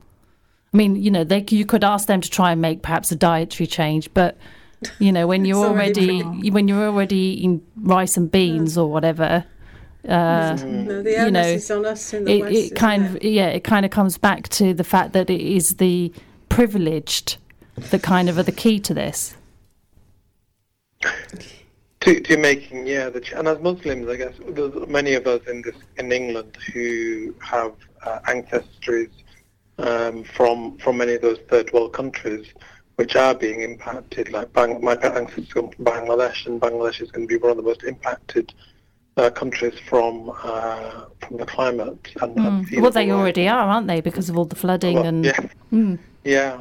I 0.72 0.78
mean, 0.78 0.96
you 0.96 1.10
know, 1.10 1.24
they 1.24 1.44
you 1.50 1.66
could 1.66 1.84
ask 1.84 2.08
them 2.08 2.22
to 2.22 2.30
try 2.30 2.52
and 2.52 2.62
make 2.62 2.80
perhaps 2.80 3.12
a 3.12 3.16
dietary 3.16 3.66
change, 3.66 4.12
but 4.14 4.38
you 4.98 5.12
know, 5.12 5.26
when 5.26 5.44
you're 5.48 5.62
already 5.62 6.22
already 6.22 6.50
when 6.50 6.66
you're 6.66 6.86
already 6.86 7.16
eating 7.16 7.60
rice 7.76 8.16
and 8.16 8.32
beans 8.32 8.78
or 8.78 8.90
whatever, 8.90 9.44
uh, 10.08 10.56
No, 10.64 11.02
the 11.02 11.10
you 11.10 11.30
know, 11.30 11.42
is 11.42 11.70
on 11.70 11.84
us 11.84 12.14
in 12.14 12.24
the 12.24 12.32
it, 12.32 12.40
West. 12.40 12.54
it 12.54 12.56
isn't 12.56 12.76
kind 12.78 13.04
it? 13.04 13.16
of 13.16 13.24
yeah, 13.24 13.48
it 13.48 13.62
kind 13.62 13.84
of 13.84 13.90
comes 13.90 14.16
back 14.16 14.48
to 14.60 14.72
the 14.72 14.84
fact 14.84 15.12
that 15.12 15.28
it 15.28 15.42
is 15.42 15.76
the 15.76 16.10
privileged 16.48 17.36
that 17.90 18.02
kind 18.02 18.30
of 18.30 18.38
are 18.38 18.42
the 18.42 18.52
key 18.52 18.80
to 18.80 18.94
this. 18.94 19.36
To, 22.04 22.20
to 22.20 22.36
making 22.36 22.86
yeah, 22.86 23.08
the, 23.08 23.20
ch- 23.20 23.32
and 23.32 23.48
as 23.48 23.58
Muslims, 23.60 24.08
I 24.08 24.16
guess 24.16 24.34
there's 24.48 24.74
many 24.88 25.14
of 25.14 25.26
us 25.26 25.40
in 25.46 25.62
this 25.62 25.76
in 25.96 26.12
England 26.12 26.56
who 26.72 27.34
have 27.40 27.72
uh, 28.04 28.18
ancestries 28.28 29.10
um, 29.78 30.24
from 30.24 30.76
from 30.78 30.98
many 30.98 31.14
of 31.14 31.22
those 31.22 31.38
third 31.48 31.72
world 31.72 31.94
countries, 31.94 32.46
which 32.96 33.16
are 33.16 33.34
being 33.34 33.62
impacted. 33.62 34.30
Like 34.32 34.52
Bang, 34.52 34.84
my 34.84 34.96
ancestors 34.96 35.50
come 35.52 35.70
from 35.70 35.84
Bangladesh, 35.86 36.46
and 36.46 36.60
Bangladesh 36.60 37.00
is 37.00 37.10
going 37.10 37.26
to 37.26 37.32
be 37.34 37.40
one 37.40 37.52
of 37.52 37.56
the 37.56 37.62
most 37.62 37.84
impacted 37.84 38.52
uh, 39.16 39.30
countries 39.30 39.78
from 39.88 40.30
uh, 40.42 41.06
from 41.26 41.38
the 41.38 41.46
climate. 41.46 42.08
And, 42.20 42.68
sea 42.68 42.80
Well, 42.80 42.90
they 42.90 43.10
already 43.12 43.48
are, 43.48 43.66
aren't 43.66 43.86
they? 43.86 44.02
Because 44.02 44.28
of 44.28 44.36
all 44.36 44.44
the 44.44 44.56
flooding 44.56 44.96
Well, 44.96 45.06
and 45.06 45.24
yeah, 45.24 45.40
Mm. 45.72 45.98
yeah. 46.24 46.60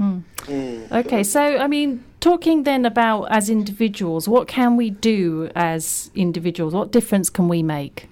Mm. 0.00 0.90
Okay, 0.90 1.22
so 1.22 1.40
I 1.40 1.68
mean, 1.68 2.02
talking 2.24 2.62
then 2.62 2.86
about 2.86 3.24
as 3.24 3.50
individuals, 3.50 4.26
what 4.26 4.48
can 4.48 4.76
we 4.76 4.88
do 4.88 5.50
as 5.54 6.10
individuals? 6.14 6.72
What 6.72 6.90
difference 6.90 7.28
can 7.28 7.48
we 7.48 7.62
make? 7.62 8.08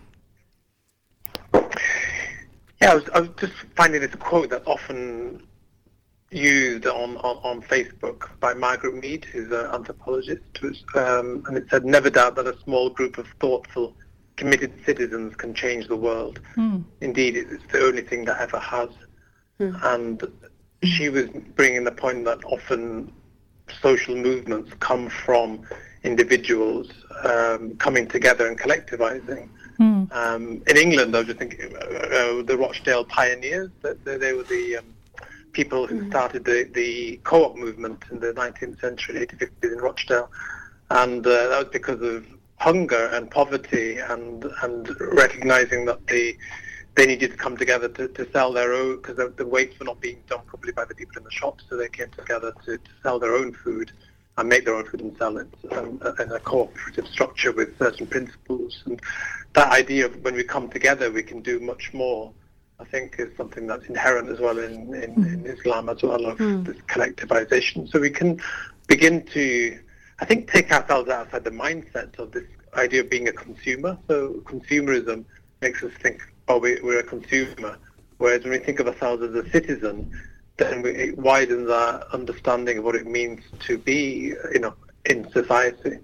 Yeah, 1.55 2.91
I 2.91 2.95
was, 2.97 3.09
I 3.15 3.21
was 3.21 3.31
just 3.39 3.55
finding 3.75 4.03
this 4.03 4.15
quote 4.17 4.51
that's 4.51 4.67
often 4.67 5.43
used 6.31 6.85
on, 6.85 7.17
on, 7.19 7.37
on 7.43 7.63
Facebook 7.63 8.29
by 8.39 8.53
Margaret 8.53 8.97
Mead, 9.03 9.25
who's 9.25 9.51
an 9.51 9.67
anthropologist, 9.73 10.43
who's, 10.61 10.85
um, 10.95 11.43
and 11.47 11.57
it 11.57 11.65
said, 11.71 11.87
never 11.87 12.11
doubt 12.11 12.35
that 12.35 12.47
a 12.47 12.59
small 12.65 12.91
group 12.91 13.17
of 13.17 13.27
thoughtful, 13.41 13.97
committed 14.37 14.75
citizens 14.85 15.35
can 15.37 15.55
change 15.55 15.89
the 15.89 15.97
world. 15.97 16.39
Indeed, 17.01 17.37
it's 17.37 17.65
the 17.73 17.81
only 17.81 18.03
thing 18.03 18.27
that 18.27 18.39
ever 18.43 18.59
has. 18.59 18.91
And 19.59 20.23
she 20.83 21.09
was 21.09 21.31
bringing 21.55 21.85
the 21.85 21.93
point 21.93 22.27
that 22.27 22.45
often 22.45 23.11
social 23.81 24.17
movements 24.17 24.73
come 24.81 25.09
from 25.09 25.63
individuals 26.03 26.91
um, 27.25 27.77
coming 27.77 28.07
together 28.07 28.47
and 28.47 28.59
collectivizing. 28.59 29.49
Um, 30.13 30.63
in 30.67 30.77
England, 30.77 31.15
I 31.15 31.21
was 31.21 31.29
just 31.29 31.39
thinking, 31.39 31.75
uh, 31.75 31.79
uh, 31.79 32.43
the 32.43 32.57
Rochdale 32.57 33.05
pioneers, 33.05 33.71
that 33.83 34.05
they, 34.05 34.17
they 34.17 34.33
were 34.33 34.45
the 34.45 34.79
um, 34.79 34.85
people 35.53 35.87
who 35.87 36.09
started 36.09 36.45
the, 36.45 36.69
the 36.73 37.21
co-op 37.25 37.57
movement 37.57 38.03
in 38.11 38.21
the 38.21 38.33
19th 38.33 38.81
century, 38.81 39.27
1850s 39.27 39.73
in 39.73 39.79
Rochdale. 39.79 40.31
And 40.91 41.27
uh, 41.27 41.49
that 41.49 41.59
was 41.59 41.69
because 41.73 42.01
of 42.03 42.27
hunger 42.59 43.07
and 43.13 43.31
poverty 43.31 43.99
and, 43.99 44.45
and 44.63 44.89
recognizing 45.01 45.85
that 45.87 46.07
the 46.07 46.37
they 46.95 47.07
needed 47.07 47.31
to 47.31 47.37
come 47.37 47.57
together 47.57 47.89
to, 47.89 48.09
to 48.09 48.31
sell 48.33 48.53
their 48.53 48.73
own, 48.75 48.97
because 48.97 49.17
the, 49.17 49.33
the 49.37 49.47
weights 49.47 49.79
were 49.79 49.87
not 49.87 50.01
being 50.01 50.23
done 50.29 50.43
properly 50.47 50.73
by 50.73 50.85
the 50.85 50.95
people 50.95 51.17
in 51.17 51.25
the 51.25 51.31
shops, 51.31 51.65
so 51.69 51.77
they 51.77 51.89
came 51.89 52.11
together 52.11 52.53
to, 52.65 52.77
to 52.77 52.91
sell 53.03 53.19
their 53.19 53.35
own 53.35 53.53
food 53.53 53.93
and 54.39 54.49
make 54.49 54.65
their 54.65 54.75
own 54.75 54.85
food 54.87 55.01
and 55.01 55.17
sell 55.19 55.37
it 55.37 55.49
um, 55.73 56.01
in 56.19 56.33
a 56.33 56.41
cooperative 56.41 57.07
structure 57.07 57.53
with 57.53 57.79
certain 57.79 58.07
principles. 58.07 58.83
And 58.87 59.01
that 59.55 59.71
idea 59.73 60.07
of 60.07 60.23
when 60.23 60.35
we 60.35 60.45
come 60.45 60.71
together, 60.71 61.11
we 61.11 61.23
can 61.23 61.43
do 61.43 61.61
much 61.61 61.93
more, 61.93 62.33
I 62.79 62.85
think 62.85 63.17
is 63.19 63.37
something 63.37 63.67
that's 63.67 63.87
inherent 63.87 64.31
as 64.31 64.41
well 64.41 64.59
in, 64.59 64.95
in, 64.95 65.13
in 65.25 65.47
Islam 65.47 65.89
as 65.89 66.03
well, 66.03 66.25
of 66.27 66.39
this 66.39 66.79
collectivization. 66.89 67.91
So 67.91 68.01
we 68.01 68.11
can 68.11 68.41
begin 68.87 69.25
to, 69.27 69.79
I 70.21 70.25
think, 70.25 70.51
take 70.51 70.73
ourselves 70.73 71.11
outside 71.11 71.45
the 71.45 71.51
mindset 71.51 72.19
of 72.19 72.33
this 72.33 72.45
idea 72.75 73.01
of 73.03 73.11
being 73.11 73.29
a 73.29 73.33
consumer. 73.33 73.99
So 74.09 74.43
consumerism 74.45 75.25
makes 75.61 75.83
us 75.83 75.93
think, 76.03 76.23
oh, 76.49 76.59
we, 76.59 76.81
we're 76.83 77.01
a 77.01 77.05
consumer. 77.05 77.79
Whereas 78.19 78.43
when 78.45 78.53
we 78.53 78.59
think 78.59 78.81
of 78.81 78.87
ourselves 78.87 79.23
as 79.23 79.35
a 79.35 79.49
citizen, 79.51 80.13
then 80.57 80.83
we, 80.83 80.91
it 80.91 81.19
widens 81.19 81.69
our 81.71 82.05
understanding 82.13 82.79
of 82.79 82.85
what 82.85 82.95
it 82.95 83.07
means 83.07 83.41
to 83.61 83.79
be, 83.79 84.35
you 84.53 84.61
know, 84.61 84.75
in 85.07 85.31
society. 85.33 85.99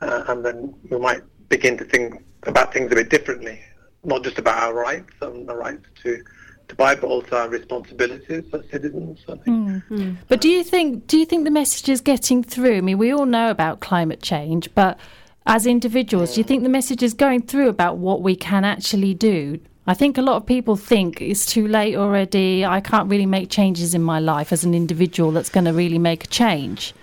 Uh, 0.00 0.24
and 0.28 0.44
then 0.44 0.74
we 0.90 0.98
might 0.98 1.22
begin 1.48 1.76
to 1.78 1.84
think 1.84 2.22
about 2.44 2.72
things 2.72 2.92
a 2.92 2.94
bit 2.94 3.08
differently, 3.08 3.60
not 4.04 4.22
just 4.22 4.38
about 4.38 4.62
our 4.62 4.74
rights 4.74 5.12
and 5.22 5.48
the 5.48 5.54
rights 5.54 5.86
to, 6.02 6.22
to 6.68 6.74
buy, 6.74 6.94
but 6.94 7.06
also 7.06 7.36
our 7.36 7.48
responsibilities 7.48 8.44
as 8.52 8.60
citizens. 8.70 9.20
I 9.28 9.36
think. 9.36 10.18
But 10.28 10.40
do 10.40 10.48
you 10.48 10.62
think 10.62 11.06
do 11.06 11.18
you 11.18 11.26
think 11.26 11.44
the 11.44 11.50
message 11.50 11.88
is 11.88 12.00
getting 12.00 12.42
through? 12.42 12.76
I 12.76 12.80
mean, 12.80 12.98
we 12.98 13.12
all 13.12 13.26
know 13.26 13.50
about 13.50 13.80
climate 13.80 14.22
change, 14.22 14.72
but 14.74 14.98
as 15.46 15.66
individuals, 15.66 16.34
do 16.34 16.40
you 16.40 16.44
think 16.44 16.62
the 16.62 16.68
message 16.68 17.02
is 17.02 17.14
going 17.14 17.42
through 17.42 17.68
about 17.68 17.98
what 17.98 18.22
we 18.22 18.34
can 18.36 18.64
actually 18.64 19.14
do? 19.14 19.60
I 19.86 19.92
think 19.92 20.16
a 20.16 20.22
lot 20.22 20.36
of 20.36 20.46
people 20.46 20.76
think 20.76 21.20
it's 21.20 21.44
too 21.44 21.68
late 21.68 21.94
already. 21.94 22.64
I 22.64 22.80
can't 22.80 23.10
really 23.10 23.26
make 23.26 23.50
changes 23.50 23.94
in 23.94 24.02
my 24.02 24.18
life 24.18 24.50
as 24.50 24.64
an 24.64 24.74
individual 24.74 25.30
that's 25.30 25.50
going 25.50 25.66
to 25.66 25.72
really 25.72 25.98
make 25.98 26.24
a 26.24 26.26
change. 26.26 26.94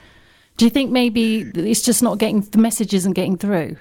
Do 0.57 0.65
you 0.65 0.71
think 0.71 0.89
maybe 0.91 1.41
it's 1.55 1.84
just 1.84 2.01
not 2.01 2.17
getting 2.17 2.41
the 2.41 2.57
message 2.57 2.93
isn't 2.93 3.13
getting 3.13 3.38
through? 3.38 3.77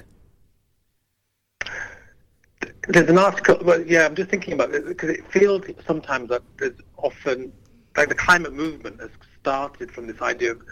There's 2.89 3.09
an 3.09 3.19
article, 3.19 3.59
well, 3.63 3.81
yeah, 3.83 4.05
I'm 4.05 4.15
just 4.15 4.31
thinking 4.31 4.53
about 4.53 4.75
it 4.75 4.87
because 4.87 5.11
it 5.11 5.31
feels 5.31 5.65
sometimes 5.87 6.29
that 6.29 6.43
there's 6.59 6.79
often, 6.99 7.53
like 7.97 8.09
the 8.09 8.15
climate 8.15 8.53
movement 8.53 9.01
has 9.01 9.11
started 9.41 9.91
from 9.91 10.09
this 10.09 10.21
idea 10.21 10.53
of, 10.53 10.63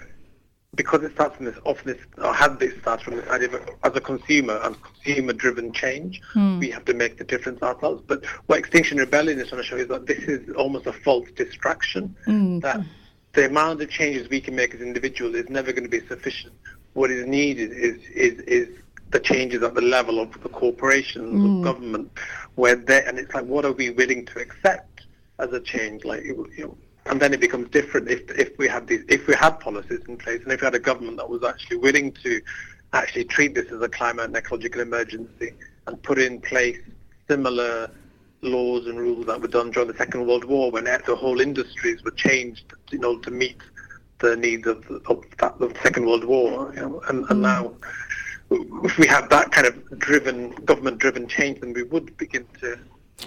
because 0.79 1.03
it 1.03 1.12
starts 1.12 1.35
from 1.37 1.47
this, 1.47 1.57
often 1.64 1.89
this, 1.89 1.99
or 2.18 2.33
has 2.33 2.57
this 2.59 2.72
starts 2.81 3.03
from 3.03 3.16
this 3.16 3.29
idea 3.29 3.49
of 3.49 3.68
as 3.83 3.97
a 3.97 4.01
consumer 4.01 4.61
and 4.62 4.76
consumer-driven 4.81 5.72
change, 5.72 6.22
hmm. 6.33 6.61
we 6.61 6.70
have 6.70 6.85
to 6.85 6.95
make 6.95 7.18
the 7.18 7.24
difference 7.24 7.61
ourselves. 7.61 8.01
But 8.07 8.24
what 8.47 8.61
Extinction 8.61 8.97
Rebellion 8.97 9.41
is 9.41 9.49
trying 9.49 9.61
to 9.61 9.66
show 9.66 9.76
is 9.76 9.89
that 9.89 10.07
this 10.07 10.20
is 10.20 10.49
almost 10.55 10.87
a 10.87 10.93
false 10.93 11.29
distraction, 11.33 12.14
hmm. 12.24 12.61
that 12.61 12.81
the 13.33 13.47
amount 13.47 13.83
of 13.83 13.91
changes 13.91 14.31
we 14.31 14.41
can 14.41 14.55
make 14.55 14.72
as 14.72 14.81
individuals 14.81 15.35
is 15.35 15.49
never 15.51 15.72
going 15.72 15.83
to 15.83 15.91
be 15.91 16.07
sufficient. 16.07 16.55
What 16.93 17.11
is 17.11 17.26
needed 17.26 17.72
is 17.72 17.97
is 18.14 18.39
is 18.59 18.68
the 19.11 19.18
changes 19.18 19.64
at 19.64 19.74
the 19.74 19.83
level 19.83 20.20
of 20.20 20.41
the 20.45 20.49
corporations 20.49 21.35
of 21.35 21.51
hmm. 21.51 21.62
government, 21.64 22.12
where 22.55 22.76
they 22.76 23.05
and 23.05 23.18
it's 23.18 23.35
like, 23.35 23.47
what 23.47 23.64
are 23.64 23.72
we 23.72 23.91
willing 23.91 24.24
to 24.26 24.39
accept 24.39 25.07
as 25.41 25.53
a 25.53 25.61
change? 25.61 26.05
Like, 26.05 26.22
you 26.22 26.49
know, 26.57 26.79
and 27.09 27.21
then 27.21 27.33
it 27.33 27.41
becomes 27.41 27.69
different 27.71 28.09
if 28.09 28.31
if 28.31 28.57
we 28.59 28.69
had 28.69 28.87
these 28.87 29.05
if 29.09 29.27
we 29.27 29.35
had 29.35 29.59
policies 29.61 30.01
in 30.09 30.17
place 30.17 30.41
and 30.43 30.53
if 30.53 30.61
we 30.61 30.65
had 30.65 30.75
a 30.75 30.79
government 30.79 31.17
that 31.17 31.29
was 31.29 31.43
actually 31.45 31.77
willing 31.77 32.13
to 32.13 32.41
actually 32.93 33.25
treat 33.25 33.55
this 33.55 33.71
as 33.71 33.81
a 33.83 33.89
climate 33.89 34.27
and 34.27 34.37
ecological 34.37 34.81
emergency 34.81 35.53
and 35.87 36.03
put 36.03 36.19
in 36.19 36.41
place 36.41 36.79
similar 37.29 37.91
laws 38.43 38.87
and 38.87 38.99
rules 38.99 39.27
that 39.27 39.41
were 39.41 39.49
done 39.49 39.71
during 39.71 39.89
the 39.89 39.97
Second 39.97 40.27
World 40.27 40.45
War 40.45 40.71
when 40.71 40.85
the 40.85 41.17
whole 41.17 41.41
industries 41.41 42.03
were 42.05 42.13
changed 42.13 42.73
in 42.93 43.05
order 43.05 43.21
to 43.23 43.31
meet 43.31 43.59
the 44.21 44.37
needs 44.37 44.67
of, 44.67 44.85
of, 45.07 45.25
that, 45.39 45.55
of 45.61 45.75
the 45.75 45.81
Second 45.83 46.07
World 46.07 46.25
War. 46.25 46.73
You 46.75 46.81
know, 46.81 47.03
and, 47.09 47.25
and 47.31 47.43
now, 47.43 47.75
if 48.51 48.99
we 48.99 49.07
had 49.07 49.29
that 49.31 49.51
kind 49.53 49.67
of 49.67 49.99
driven, 49.99 50.51
government-driven 50.65 51.29
change, 51.29 51.61
then 51.61 51.73
we 51.73 51.83
would 51.85 52.17
begin 52.17 52.47
to. 52.61 52.79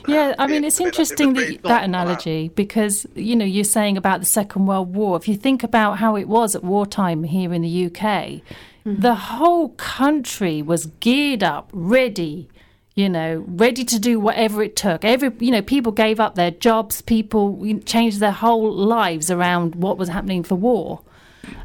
Yeah, 0.08 0.36
I 0.40 0.48
mean, 0.48 0.64
it's 0.64 0.80
interesting 0.80 1.34
that 1.34 1.48
that 1.48 1.64
that. 1.64 1.84
analogy 1.84 2.50
because 2.50 3.06
you 3.16 3.36
know 3.36 3.46
you're 3.46 3.64
saying 3.64 3.98
about 3.98 4.20
the 4.20 4.26
Second 4.26 4.66
World 4.66 4.96
War. 4.96 5.18
If 5.18 5.28
you 5.28 5.36
think 5.36 5.64
about 5.64 5.98
how 6.00 6.16
it 6.16 6.28
was 6.28 6.56
at 6.56 6.64
wartime 6.64 7.24
here 7.24 7.54
in 7.54 7.62
the 7.62 7.86
UK, 7.86 7.92
mm-hmm. 7.94 9.00
the 9.00 9.16
whole 9.16 9.70
country 9.70 10.62
was 10.62 10.88
geared 11.02 11.44
up, 11.44 11.70
ready, 11.74 12.48
you 12.96 13.10
know, 13.10 13.44
ready 13.48 13.84
to 13.86 14.00
do 14.00 14.20
whatever 14.20 14.64
it 14.64 14.76
took. 14.76 15.06
Every, 15.06 15.32
you 15.40 15.52
know, 15.52 15.62
people 15.62 15.92
gave 15.92 16.20
up 16.20 16.36
their 16.36 16.52
jobs, 16.52 17.02
people 17.02 17.80
changed 17.86 18.20
their 18.20 18.32
whole 18.32 18.72
lives 18.74 19.30
around 19.30 19.76
what 19.76 19.98
was 19.98 20.10
happening 20.10 20.44
for 20.44 20.56
war. 20.56 21.02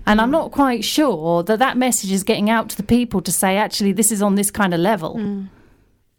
And 0.06 0.20
I'm 0.20 0.28
mm. 0.28 0.32
not 0.32 0.52
quite 0.52 0.84
sure 0.84 1.42
that 1.42 1.58
that 1.58 1.76
message 1.76 2.10
is 2.10 2.22
getting 2.22 2.48
out 2.48 2.70
to 2.70 2.76
the 2.76 2.82
people 2.82 3.20
to 3.22 3.32
say, 3.32 3.56
actually, 3.56 3.92
this 3.92 4.10
is 4.10 4.22
on 4.22 4.36
this 4.36 4.50
kind 4.50 4.72
of 4.72 4.80
level. 4.80 5.16
Mm. 5.16 5.48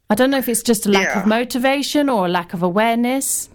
I 0.09 0.15
don't 0.15 0.31
know 0.31 0.37
if 0.37 0.47
it's 0.47 0.63
just 0.63 0.85
a 0.85 0.89
lack 0.89 1.07
Yeah. 1.09 1.21
of 1.21 1.27
motivation 1.27 2.09
or 2.09 2.25
a 2.27 2.29
lack 2.29 2.53
of 2.53 2.63
awareness. 2.63 3.49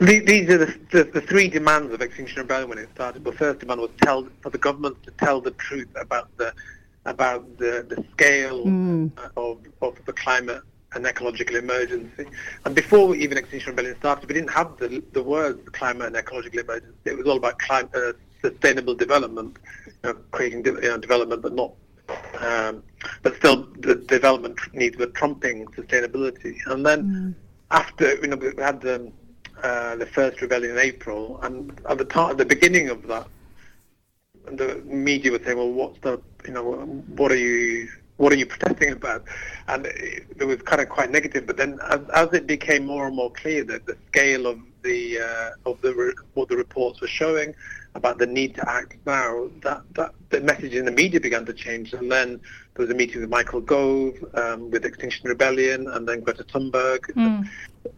The- 0.00 0.20
These 0.20 0.48
are 0.50 0.58
the, 0.58 0.78
the, 0.90 1.04
the 1.04 1.20
three 1.20 1.48
demands 1.48 1.92
of 1.92 2.00
Extinction 2.00 2.38
Rebellion 2.42 2.68
when 2.70 2.78
it 2.78 2.88
started. 2.94 3.22
The 3.24 3.32
first 3.32 3.60
demand 3.60 3.80
was 3.82 3.90
tell 4.02 4.26
for 4.40 4.50
the 4.50 4.58
government 4.58 5.00
to 5.04 5.10
tell 5.12 5.40
the 5.40 5.52
truth 5.52 5.88
about 5.96 6.34
the 6.38 6.52
about 7.06 7.56
the, 7.58 7.86
the 7.88 8.04
scale 8.12 8.62
uh, 9.16 9.28
of, 9.36 9.58
of 9.80 9.96
the 10.04 10.12
climate 10.12 10.62
and 10.92 11.06
ecological 11.06 11.56
emergency. 11.56 12.26
And 12.66 12.74
before 12.74 13.14
even 13.16 13.38
Extinction 13.38 13.70
Rebellion 13.70 13.96
started, 14.00 14.28
we 14.28 14.34
didn't 14.34 14.50
have 14.50 14.76
the, 14.76 15.02
the 15.12 15.22
words 15.22 15.66
climate 15.70 16.08
and 16.08 16.16
ecological 16.16 16.60
emergency. 16.60 16.94
It 17.06 17.16
was 17.16 17.26
all 17.26 17.38
about 17.38 17.58
climate, 17.58 17.90
uh, 17.94 18.12
sustainable 18.42 18.94
development, 18.94 19.56
you 19.86 19.92
know, 20.04 20.14
creating 20.30 20.62
de- 20.62 20.72
you 20.72 20.80
know, 20.82 20.98
development, 20.98 21.40
but 21.40 21.54
not 21.54 21.72
um, 22.40 22.82
but 23.22 23.36
still 23.36 23.66
the 23.78 23.96
development 23.96 24.58
needs 24.72 24.96
were 24.96 25.06
trumping 25.06 25.66
sustainability. 25.66 26.56
And 26.66 26.84
then 26.84 27.34
after 27.70 28.14
you 28.16 28.28
know 28.28 28.36
we 28.36 28.52
had 28.58 28.80
the 28.80 29.12
uh, 29.62 29.96
the 29.96 30.06
first 30.06 30.40
rebellion 30.40 30.72
in 30.72 30.78
April, 30.78 31.38
and 31.42 31.80
at 31.88 31.98
the 31.98 32.04
time, 32.04 32.30
at 32.30 32.38
the 32.38 32.44
beginning 32.44 32.88
of 32.88 33.06
that, 33.08 33.26
the 34.46 34.82
media 34.86 35.30
would 35.30 35.44
say, 35.44 35.54
"Well, 35.54 35.70
what's 35.70 35.98
the 36.00 36.20
you 36.46 36.52
know 36.52 36.72
what 37.16 37.30
are 37.30 37.36
you 37.36 37.88
what 38.16 38.32
are 38.32 38.36
you 38.36 38.46
protesting 38.46 38.92
about?" 38.92 39.24
And 39.68 39.86
it, 39.86 40.26
it 40.38 40.44
was 40.44 40.62
kind 40.62 40.80
of 40.80 40.88
quite 40.88 41.10
negative. 41.10 41.46
But 41.46 41.56
then, 41.56 41.78
as, 41.88 42.00
as 42.14 42.32
it 42.32 42.46
became 42.46 42.86
more 42.86 43.06
and 43.06 43.14
more 43.16 43.30
clear 43.30 43.64
that 43.64 43.86
the 43.86 43.96
scale 44.08 44.46
of 44.46 44.58
the 44.82 45.20
uh, 45.20 45.70
of 45.70 45.80
the 45.80 45.94
re- 45.94 46.14
what 46.34 46.48
the 46.48 46.56
reports 46.56 47.00
were 47.00 47.08
showing 47.08 47.54
about 47.94 48.18
the 48.18 48.26
need 48.26 48.54
to 48.54 48.70
act 48.70 48.96
now, 49.06 49.48
that 49.62 49.82
that 49.94 50.14
the 50.30 50.40
message 50.40 50.74
in 50.74 50.84
the 50.84 50.92
media 50.92 51.20
began 51.20 51.44
to 51.46 51.52
change. 51.52 51.92
And 51.92 52.10
then 52.10 52.40
there 52.74 52.86
was 52.86 52.90
a 52.90 52.94
meeting 52.94 53.20
with 53.20 53.30
Michael 53.30 53.60
Gove, 53.60 54.14
um, 54.34 54.70
with 54.70 54.84
Extinction 54.84 55.28
Rebellion, 55.28 55.88
and 55.88 56.08
then 56.08 56.20
Greta 56.20 56.44
Thunberg. 56.44 57.00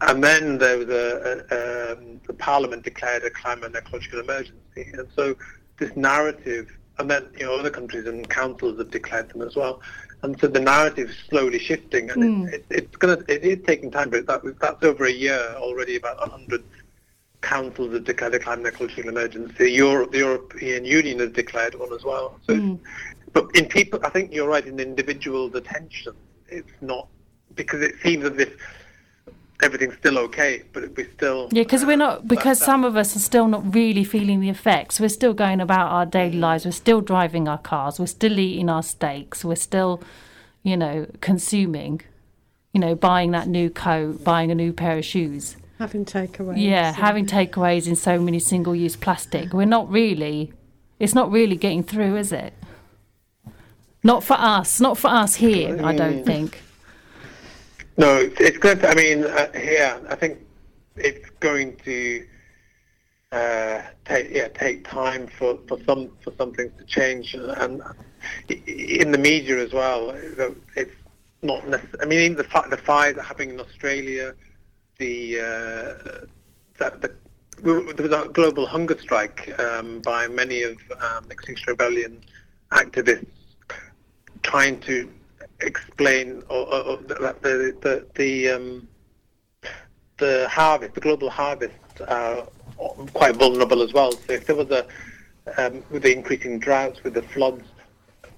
And 0.01 0.23
then 0.23 0.57
there 0.57 0.77
was 0.77 0.89
a, 0.89 1.45
a 1.51 1.91
um, 1.93 2.19
the 2.25 2.33
Parliament 2.33 2.83
declared 2.83 3.23
a 3.23 3.29
climate 3.29 3.65
and 3.65 3.75
ecological 3.75 4.19
emergency, 4.19 4.91
and 4.93 5.07
so 5.15 5.35
this 5.77 5.95
narrative, 5.95 6.69
and 6.99 7.09
then 7.09 7.27
you 7.37 7.45
know 7.45 7.55
other 7.59 7.69
countries 7.69 8.07
and 8.07 8.27
councils 8.29 8.77
have 8.79 8.91
declared 8.91 9.29
them 9.29 9.41
as 9.41 9.55
well, 9.55 9.81
and 10.23 10.39
so 10.39 10.47
the 10.47 10.59
narrative 10.59 11.09
is 11.09 11.17
slowly 11.29 11.59
shifting, 11.59 12.09
and 12.09 12.23
it, 12.23 12.27
hmm. 12.27 12.47
it, 12.47 12.65
it's 12.69 12.95
gonna 12.95 13.19
it 13.27 13.43
is 13.43 13.59
taking 13.65 13.91
time, 13.91 14.09
but 14.09 14.25
that, 14.25 14.41
that's 14.59 14.83
over 14.83 15.05
a 15.05 15.11
year 15.11 15.53
already. 15.57 15.97
About 15.97 16.17
hundred 16.29 16.63
councils 17.41 17.93
have 17.93 18.05
declared 18.05 18.33
a 18.33 18.39
climate 18.39 18.65
and 18.65 18.73
ecological 18.73 19.09
emergency. 19.09 19.71
Europe, 19.71 20.13
the 20.13 20.19
European 20.19 20.85
Union 20.85 21.19
has 21.19 21.31
declared 21.31 21.75
one 21.75 21.91
as 21.93 22.03
well. 22.03 22.39
So, 22.47 22.55
hmm. 22.55 22.75
but 23.33 23.53
in 23.53 23.65
people, 23.65 23.99
I 24.03 24.09
think 24.09 24.33
you're 24.33 24.47
right. 24.47 24.65
In 24.65 24.79
individual 24.79 25.55
attention, 25.55 26.13
it's 26.47 26.71
not 26.81 27.07
because 27.55 27.81
it 27.81 27.95
seems 28.01 28.23
as 28.23 28.37
if 28.39 28.55
everything's 29.61 29.95
still 29.97 30.17
okay, 30.17 30.63
but 30.73 30.95
we 30.97 31.05
still 31.15 31.47
Yeah, 31.51 31.63
because 31.63 31.85
we're 31.85 31.97
not, 31.97 32.27
because 32.27 32.59
that- 32.59 32.65
some 32.65 32.83
of 32.83 32.97
us 32.97 33.15
are 33.15 33.19
still 33.19 33.47
not 33.47 33.73
really 33.75 34.03
feeling 34.03 34.39
the 34.39 34.49
effects. 34.49 34.99
We're 34.99 35.09
still 35.09 35.33
going 35.33 35.61
about 35.61 35.91
our 35.91 36.05
daily 36.05 36.37
lives. 36.39 36.65
We're 36.65 36.71
still 36.71 37.01
driving 37.01 37.47
our 37.47 37.57
cars. 37.57 37.99
We're 37.99 38.07
still 38.07 38.39
eating 38.39 38.69
our 38.69 38.83
steaks. 38.83 39.45
We're 39.45 39.55
still, 39.55 40.01
you 40.63 40.75
know, 40.75 41.05
consuming, 41.21 42.01
you 42.73 42.79
know, 42.81 42.95
buying 42.95 43.31
that 43.31 43.47
new 43.47 43.69
coat, 43.69 44.23
buying 44.23 44.49
a 44.51 44.55
new 44.55 44.73
pair 44.73 44.97
of 44.97 45.05
shoes. 45.05 45.55
Having 45.79 46.05
takeaways. 46.05 46.55
Yeah, 46.57 46.87
and- 46.89 46.95
having 46.97 47.25
takeaways 47.25 47.87
in 47.87 47.95
so 47.95 48.19
many 48.19 48.39
single 48.39 48.75
use 48.75 48.95
plastic. 48.95 49.53
We're 49.53 49.65
not 49.65 49.89
really, 49.89 50.51
it's 50.99 51.13
not 51.13 51.31
really 51.31 51.55
getting 51.55 51.83
through, 51.83 52.15
is 52.17 52.31
it? 52.31 52.53
Not 54.03 54.23
for 54.23 54.33
us, 54.33 54.81
not 54.81 54.97
for 54.97 55.07
us 55.09 55.35
here, 55.35 55.79
I 55.85 55.95
don't 55.95 56.25
think. 56.25 56.61
No, 57.97 58.17
it's, 58.17 58.57
going 58.57 58.79
to. 58.79 58.87
I 58.89 58.95
mean, 58.95 59.23
uh, 59.23 59.47
yeah, 59.55 59.99
I 60.09 60.15
think 60.15 60.39
it's 60.95 61.29
going 61.39 61.75
to 61.85 62.25
uh, 63.31 63.81
take 64.05 64.29
yeah 64.31 64.47
take 64.47 64.87
time 64.87 65.27
for, 65.27 65.59
for 65.67 65.77
some 65.85 66.09
for 66.23 66.33
some 66.37 66.53
things 66.53 66.71
to 66.79 66.85
change, 66.85 67.33
and 67.35 67.81
i- 68.49 68.53
in 68.67 69.11
the 69.11 69.17
media 69.17 69.57
as 69.63 69.73
well. 69.73 70.11
It's 70.75 70.95
not. 71.43 71.61
Necess- 71.63 72.01
I 72.01 72.05
mean, 72.05 72.35
the 72.35 72.43
the 72.69 72.77
fires 72.77 73.17
are 73.17 73.21
happening 73.21 73.51
in 73.51 73.59
Australia, 73.59 74.33
the 74.97 75.39
uh, 75.39 76.25
that 76.79 77.01
the 77.01 77.13
there 77.61 77.75
was 77.79 78.25
a 78.25 78.27
global 78.29 78.65
hunger 78.65 78.97
strike 78.99 79.57
um, 79.59 80.01
by 80.01 80.27
many 80.27 80.63
of 80.63 80.77
um, 80.99 81.29
Extinction 81.29 81.65
Rebellion 81.67 82.19
activists 82.71 83.27
trying 84.41 84.79
to 84.81 85.09
explain 85.65 86.43
or, 86.49 86.67
or, 86.73 86.81
or 86.81 86.97
the 86.97 87.75
the 87.81 88.05
the, 88.15 88.49
um, 88.49 88.87
the 90.17 90.47
harvest, 90.49 90.93
the 90.95 91.01
global 91.01 91.29
harvest, 91.29 91.73
are 92.07 92.47
quite 93.13 93.35
vulnerable 93.35 93.81
as 93.81 93.93
well. 93.93 94.11
So 94.11 94.33
if 94.33 94.45
there 94.45 94.55
was 94.55 94.69
a 94.71 94.85
um, 95.57 95.83
with 95.89 96.03
the 96.03 96.13
increasing 96.13 96.59
droughts, 96.59 97.03
with 97.03 97.13
the 97.13 97.21
floods, 97.21 97.67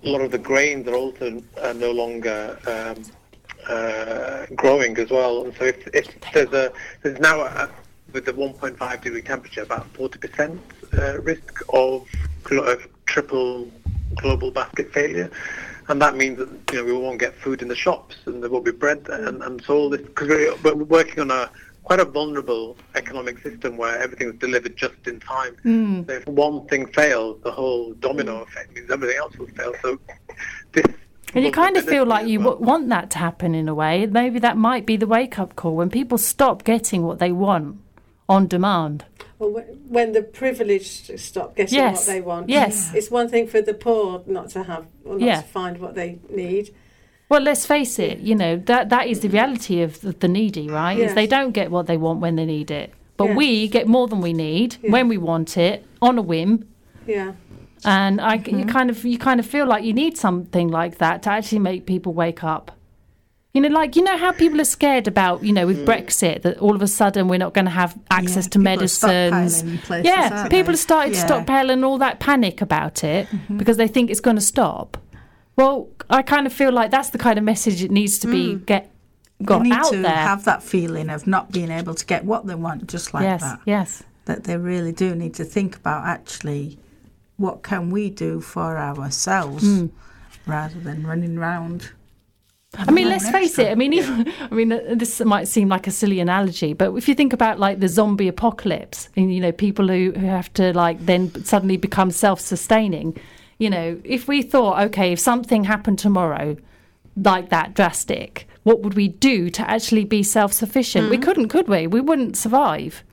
a 0.03 0.09
lot 0.09 0.21
of 0.21 0.32
the 0.32 0.38
grains 0.38 0.88
are 0.88 0.95
also 0.95 1.41
uh, 1.61 1.73
no 1.73 1.91
longer 1.91 2.57
um, 2.67 3.03
uh, 3.69 4.45
growing 4.55 4.97
as 4.97 5.09
well. 5.09 5.45
And 5.45 5.55
so 5.55 5.65
if, 5.65 5.88
if 5.93 6.32
there's 6.34 6.53
a 6.53 6.71
there's 7.01 7.19
now 7.19 7.41
a, 7.41 7.69
with 8.11 8.26
the 8.26 8.34
1.5 8.34 9.01
degree 9.01 9.21
temperature 9.21 9.63
about 9.63 9.91
40% 9.93 10.59
uh, 10.97 11.21
risk 11.21 11.61
of, 11.73 12.07
of 12.51 12.88
triple 13.05 13.69
global 14.15 14.51
basket 14.51 14.91
failure. 14.93 15.30
And 15.88 16.01
that 16.01 16.15
means 16.15 16.39
that 16.39 16.49
you 16.71 16.79
know 16.79 16.86
we 16.86 16.93
won't 16.93 17.19
get 17.19 17.36
food 17.36 17.61
in 17.61 17.67
the 17.67 17.75
shops, 17.75 18.15
and 18.25 18.41
there 18.41 18.49
won't 18.49 18.65
be 18.65 18.71
bread, 18.71 19.07
and, 19.09 19.43
and 19.43 19.63
so 19.63 19.77
all 19.77 19.89
this 19.89 20.01
because 20.01 20.27
we're, 20.29 20.55
we're 20.73 20.83
working 20.83 21.19
on 21.19 21.31
a 21.31 21.49
quite 21.83 21.99
a 21.99 22.05
vulnerable 22.05 22.75
economic 22.95 23.38
system 23.39 23.77
where 23.77 23.97
everything 23.99 24.29
is 24.29 24.36
delivered 24.39 24.75
just 24.75 24.95
in 25.05 25.19
time. 25.19 25.55
Hmm. 25.61 26.01
So 26.07 26.13
if 26.13 26.27
one 26.27 26.65
thing 26.67 26.88
fails, 26.88 27.39
the 27.43 27.51
whole 27.51 27.93
domino 27.93 28.38
hmm. 28.38 28.43
effect 28.43 28.73
means 28.73 28.89
everything 28.89 29.17
else 29.17 29.38
will 29.38 29.47
fail. 29.47 29.73
So 29.83 29.99
this 30.71 30.86
And 31.36 31.45
you 31.45 31.51
kind 31.51 31.77
of 31.77 31.86
feel 31.86 32.05
like 32.05 32.27
you 32.27 32.39
well. 32.39 32.57
want 32.57 32.89
that 32.89 33.11
to 33.11 33.19
happen 33.19 33.53
in 33.53 33.69
a 33.69 33.75
way. 33.75 34.07
Maybe 34.07 34.39
that 34.39 34.57
might 34.57 34.88
be 34.88 34.97
the 34.97 35.07
wake 35.07 35.38
up 35.38 35.55
call 35.55 35.75
when 35.75 35.91
people 35.91 36.17
stop 36.17 36.63
getting 36.63 37.03
what 37.03 37.19
they 37.19 37.31
want 37.31 37.77
on 38.28 38.47
demand. 38.47 39.05
Or 39.39 39.49
wh- 39.61 39.91
when 39.91 40.13
the 40.13 40.21
privileged 40.21 41.19
stop 41.19 41.55
getting 41.55 41.76
Yes, 41.78 42.07
what 42.07 42.13
they 42.13 42.21
want. 42.21 42.49
yes. 42.49 42.93
It's 42.93 43.11
one 43.11 43.28
thing 43.30 43.47
for 43.47 43.61
the 43.61 43.73
poor 43.73 44.23
not 44.26 44.49
to 44.51 44.63
have 44.63 44.86
or 45.03 45.13
not 45.19 45.21
Yeah. 45.21 45.41
to 45.41 45.47
find 45.47 45.78
what 45.80 45.95
they 45.95 46.19
need. 46.30 46.73
Well, 47.30 47.41
let's 47.41 47.65
face 47.65 47.97
it, 47.99 48.19
you 48.19 48.36
know, 48.36 48.55
that 48.65 48.89
that 48.89 49.07
is 49.07 49.19
the 49.21 49.30
reality 49.30 49.82
of 49.82 49.99
the, 50.01 50.11
the 50.11 50.28
needy, 50.28 50.69
right? 50.69 50.97
Is 50.97 51.13
they 51.15 51.28
don't 51.28 51.51
get 51.51 51.71
what 51.71 51.88
they 51.88 51.97
want 51.97 52.19
when 52.21 52.36
they 52.36 52.45
need 52.45 52.69
it. 52.71 52.91
But 53.17 53.30
Yeah. 53.30 53.36
we 53.36 53.67
get 53.67 53.88
more 53.88 54.07
than 54.07 54.21
we 54.21 54.34
need 54.34 54.78
when 54.82 55.07
we 55.07 55.17
want 55.17 55.57
it 55.57 55.86
on 56.01 56.17
a 56.17 56.21
whim. 56.21 56.65
Yeah. 57.07 57.34
And 57.84 58.19
I, 58.21 58.38
Mm-hmm. 58.38 58.59
you 58.59 58.65
kind 58.65 58.89
of 58.89 59.03
you 59.05 59.17
kind 59.17 59.39
of 59.39 59.45
feel 59.45 59.65
like 59.67 59.84
you 59.84 59.93
need 59.93 60.17
something 60.17 60.67
like 60.69 60.97
that 60.99 61.23
to 61.23 61.32
actually 61.32 61.59
make 61.59 61.86
people 61.86 62.13
wake 62.13 62.43
up. 62.43 62.71
You 63.56 63.62
know, 63.62 63.70
like 63.70 63.95
you 63.95 64.03
know 64.03 64.18
how 64.18 64.34
people 64.34 64.60
are 64.60 64.66
scared 64.66 65.08
about 65.08 65.41
you 65.43 65.53
know 65.53 65.66
with 65.66 65.80
Mm. 65.80 65.86
Brexit 65.86 66.41
that 66.41 66.58
all 66.60 66.76
of 66.76 66.82
a 66.82 66.88
sudden 66.88 67.30
we're 67.30 67.39
not 67.39 67.53
going 67.53 67.64
to 67.66 67.72
have 67.72 67.97
access 68.12 68.45
Yeah, 68.45 68.49
to 68.49 68.60
medicines. 68.60 69.64
places, 69.88 70.06
yeah, 70.06 70.47
people 70.49 70.74
have 70.74 70.80
started 70.80 71.14
Yeah. 71.16 71.24
Mm-hmm. 71.24 71.49
stockpiling 71.49 71.86
all 71.86 71.97
that 71.99 72.20
panic 72.20 72.62
about 72.62 73.03
it 73.06 73.28
because 73.56 73.78
they 73.78 73.88
think 73.88 74.12
it's 74.12 74.20
going 74.20 74.36
to 74.36 74.41
stop. 74.41 74.97
Well, 75.56 75.88
I 76.10 76.22
kind 76.22 76.45
of 76.45 76.51
feel 76.51 76.74
like 76.74 76.91
that's 76.91 77.12
the 77.12 77.18
kind 77.18 77.38
of 77.39 77.45
message 77.45 77.82
it 77.82 77.91
needs 77.91 78.20
to 78.20 78.28
be 78.28 78.56
get 78.56 78.91
They 79.39 79.45
got 79.45 79.62
Mm. 79.62 79.64
need 79.64 79.74
out 79.74 79.91
to 79.91 79.97
there. 80.01 80.12
have 80.32 80.43
that 80.43 80.62
feeling 80.62 81.10
of 81.10 81.26
not 81.26 81.53
being 81.53 81.72
able 81.72 81.93
to 81.93 82.06
get 82.06 82.26
what 82.26 82.45
they 82.47 82.56
want 82.56 82.88
just 82.88 83.14
like 83.14 83.24
yes, 83.24 83.41
that. 83.41 83.60
yes. 83.66 84.03
That 84.26 84.43
they 84.43 84.58
really 84.58 84.91
do 84.91 85.16
need 85.16 85.34
to 85.36 85.45
think 85.45 85.78
about 85.78 86.06
actually 86.06 86.78
what 87.38 87.64
can 87.64 87.89
we 87.89 88.10
do 88.10 88.41
for 88.41 88.78
ourselves 88.78 89.64
Hmm. 89.64 89.86
rather 90.45 90.80
than 90.88 91.08
running 91.08 91.39
round. 91.39 91.91
I 92.78 92.91
mean, 92.91 93.09
let's 93.09 93.30
face 93.30 93.57
it. 93.59 93.71
I 93.71 93.76
mean, 93.76 93.93
even, 93.93 94.32
I 94.51 94.53
mean, 94.53 94.71
uh, 94.71 94.80
this 94.95 95.19
might 95.21 95.47
seem 95.47 95.69
like 95.69 95.88
a 95.88 95.91
silly 95.91 96.19
analogy, 96.19 96.73
but 96.73 96.93
if 96.95 97.07
you 97.07 97.15
think 97.15 97.34
about 97.34 97.59
like 97.59 97.80
the 97.80 97.88
zombie 97.88 98.28
apocalypse, 98.28 99.09
and 99.15 99.34
you 99.34 99.39
know, 99.39 99.51
people 99.51 99.88
who, 99.88 100.11
who 100.11 100.26
have 100.28 100.51
to 100.53 100.73
like 100.73 101.05
then 101.05 101.43
suddenly 101.43 101.78
become 101.78 102.11
self-sustaining. 102.11 103.17
You 103.57 103.69
know, 103.69 103.99
if 104.03 104.28
we 104.28 104.41
thought, 104.41 104.82
okay, 104.88 105.13
if 105.13 105.19
something 105.19 105.63
happened 105.63 105.97
tomorrow, 105.99 106.57
like 107.15 107.49
that 107.49 107.73
drastic, 107.73 108.47
what 108.63 108.82
would 108.82 108.95
we 108.95 109.07
do 109.07 109.49
to 109.51 109.69
actually 109.69 110.03
be 110.03 110.23
self-sufficient? 110.23 111.09
We 111.09 111.17
couldn't, 111.17 111.47
could 111.47 111.67
we? 111.69 111.88
We 111.88 112.01
wouldn't 112.01 112.36
survive. 112.36 113.03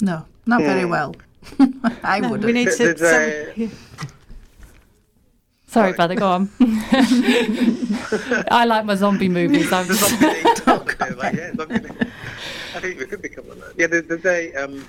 No, 0.00 0.24
not 0.46 0.60
very 0.62 0.84
well. 0.84 1.16
I 2.04 2.20
No, 2.20 2.30
would. 2.30 2.44
we 2.44 2.52
need 2.52 2.70
to. 2.70 2.94
There's 2.94 3.02
a- 3.02 3.54
some- 3.54 3.70
Sorry, 5.74 5.92
brother, 5.92 6.14
go 6.14 6.28
on. 6.28 6.48
I 8.50 8.64
like 8.66 8.84
my 8.84 8.94
zombie 8.94 9.28
movies. 9.28 9.72
I'm 9.72 9.86
The 9.88 9.94
just... 9.94 10.64
zombie 10.64 10.92
thing, 10.94 11.16
like, 11.16 11.34
yeah, 11.34 11.52
zombie 11.56 11.78
thing. 11.78 11.96
I 12.76 12.80
think 12.80 12.98
we 13.00 13.06
could 13.06 13.22
become 13.22 13.48
one. 13.48 13.60
Yeah, 13.76 13.88
there's, 13.88 14.06
there's 14.06 14.24
a 14.24 14.54
um, 14.54 14.86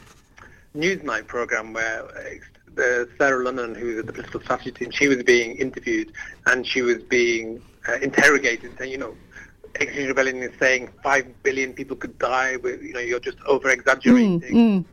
Newsnight 0.76 1.26
program 1.28 1.74
where 1.74 2.06
uh, 2.06 3.06
Sarah 3.18 3.44
Lunnon, 3.44 3.74
who's 3.76 3.98
at 4.00 4.06
the 4.06 4.14
political 4.14 4.42
strategy 4.42 4.72
team, 4.72 4.92
she 4.92 5.08
was 5.08 5.24
being 5.24 5.56
interviewed 5.58 6.12
and 6.46 6.66
she 6.68 6.82
was 6.84 7.02
being 7.04 7.62
uh, 7.90 7.94
interrogated, 8.02 8.78
saying, 8.78 8.92
you 8.92 8.98
know, 8.98 9.16
Extinction 9.76 10.08
Rebellion 10.08 10.38
is 10.38 10.52
saying 10.60 10.90
five 11.04 11.26
billion 11.44 11.74
people 11.74 11.96
could 11.98 12.18
die. 12.20 12.56
With, 12.58 12.82
you 12.82 12.94
know, 12.94 13.00
you're 13.00 13.20
just 13.20 13.38
over 13.46 13.70
exaggerating, 13.70 14.40
Mm, 14.42 14.86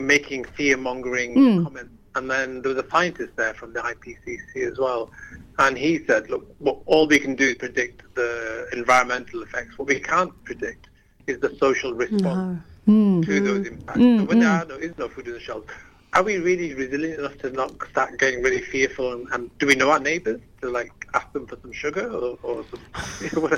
making 0.00 0.44
fear 0.44 0.76
mongering 0.76 1.34
Mm. 1.34 1.64
comments. 1.64 1.90
And 2.18 2.28
then 2.28 2.62
there 2.62 2.74
was 2.74 2.84
a 2.84 2.90
scientist 2.90 3.36
there 3.36 3.54
from 3.54 3.72
the 3.72 3.80
IPCC 3.80 4.70
as 4.70 4.76
well, 4.76 5.12
and 5.60 5.78
he 5.78 6.04
said, 6.04 6.28
look, 6.28 6.52
what, 6.58 6.78
all 6.86 7.06
we 7.06 7.20
can 7.20 7.36
do 7.36 7.50
is 7.50 7.54
predict 7.54 8.02
the 8.16 8.66
environmental 8.72 9.42
effects. 9.42 9.78
What 9.78 9.86
we 9.86 10.00
can't 10.00 10.32
predict 10.42 10.88
is 11.28 11.38
the 11.38 11.56
social 11.58 11.94
response 11.94 12.60
mm, 12.88 13.24
to 13.24 13.40
those 13.40 13.66
impacts. 13.68 14.00
Mm, 14.00 14.18
so 14.18 14.24
when 14.24 14.40
there 14.40 14.48
mm. 14.48 14.64
are 14.64 14.66
no, 14.66 14.74
is 14.74 14.98
no 14.98 15.08
food 15.08 15.28
in 15.28 15.34
the 15.34 15.40
shelves, 15.40 15.68
are 16.12 16.24
we 16.24 16.38
really 16.38 16.74
resilient 16.74 17.20
enough 17.20 17.38
to 17.38 17.50
not 17.50 17.72
start 17.88 18.18
getting 18.18 18.42
really 18.42 18.62
fearful? 18.62 19.12
And, 19.12 19.28
and 19.32 19.58
do 19.58 19.68
we 19.68 19.76
know 19.76 19.92
our 19.92 20.00
neighbours 20.00 20.40
to 20.60 20.70
like 20.70 20.97
ask 21.14 21.32
them 21.32 21.46
for 21.46 21.58
some 21.60 21.72
sugar 21.72 22.08
or, 22.08 22.38
or 22.42 22.64
some, 22.70 22.80
you 23.20 23.30
know, 23.42 23.48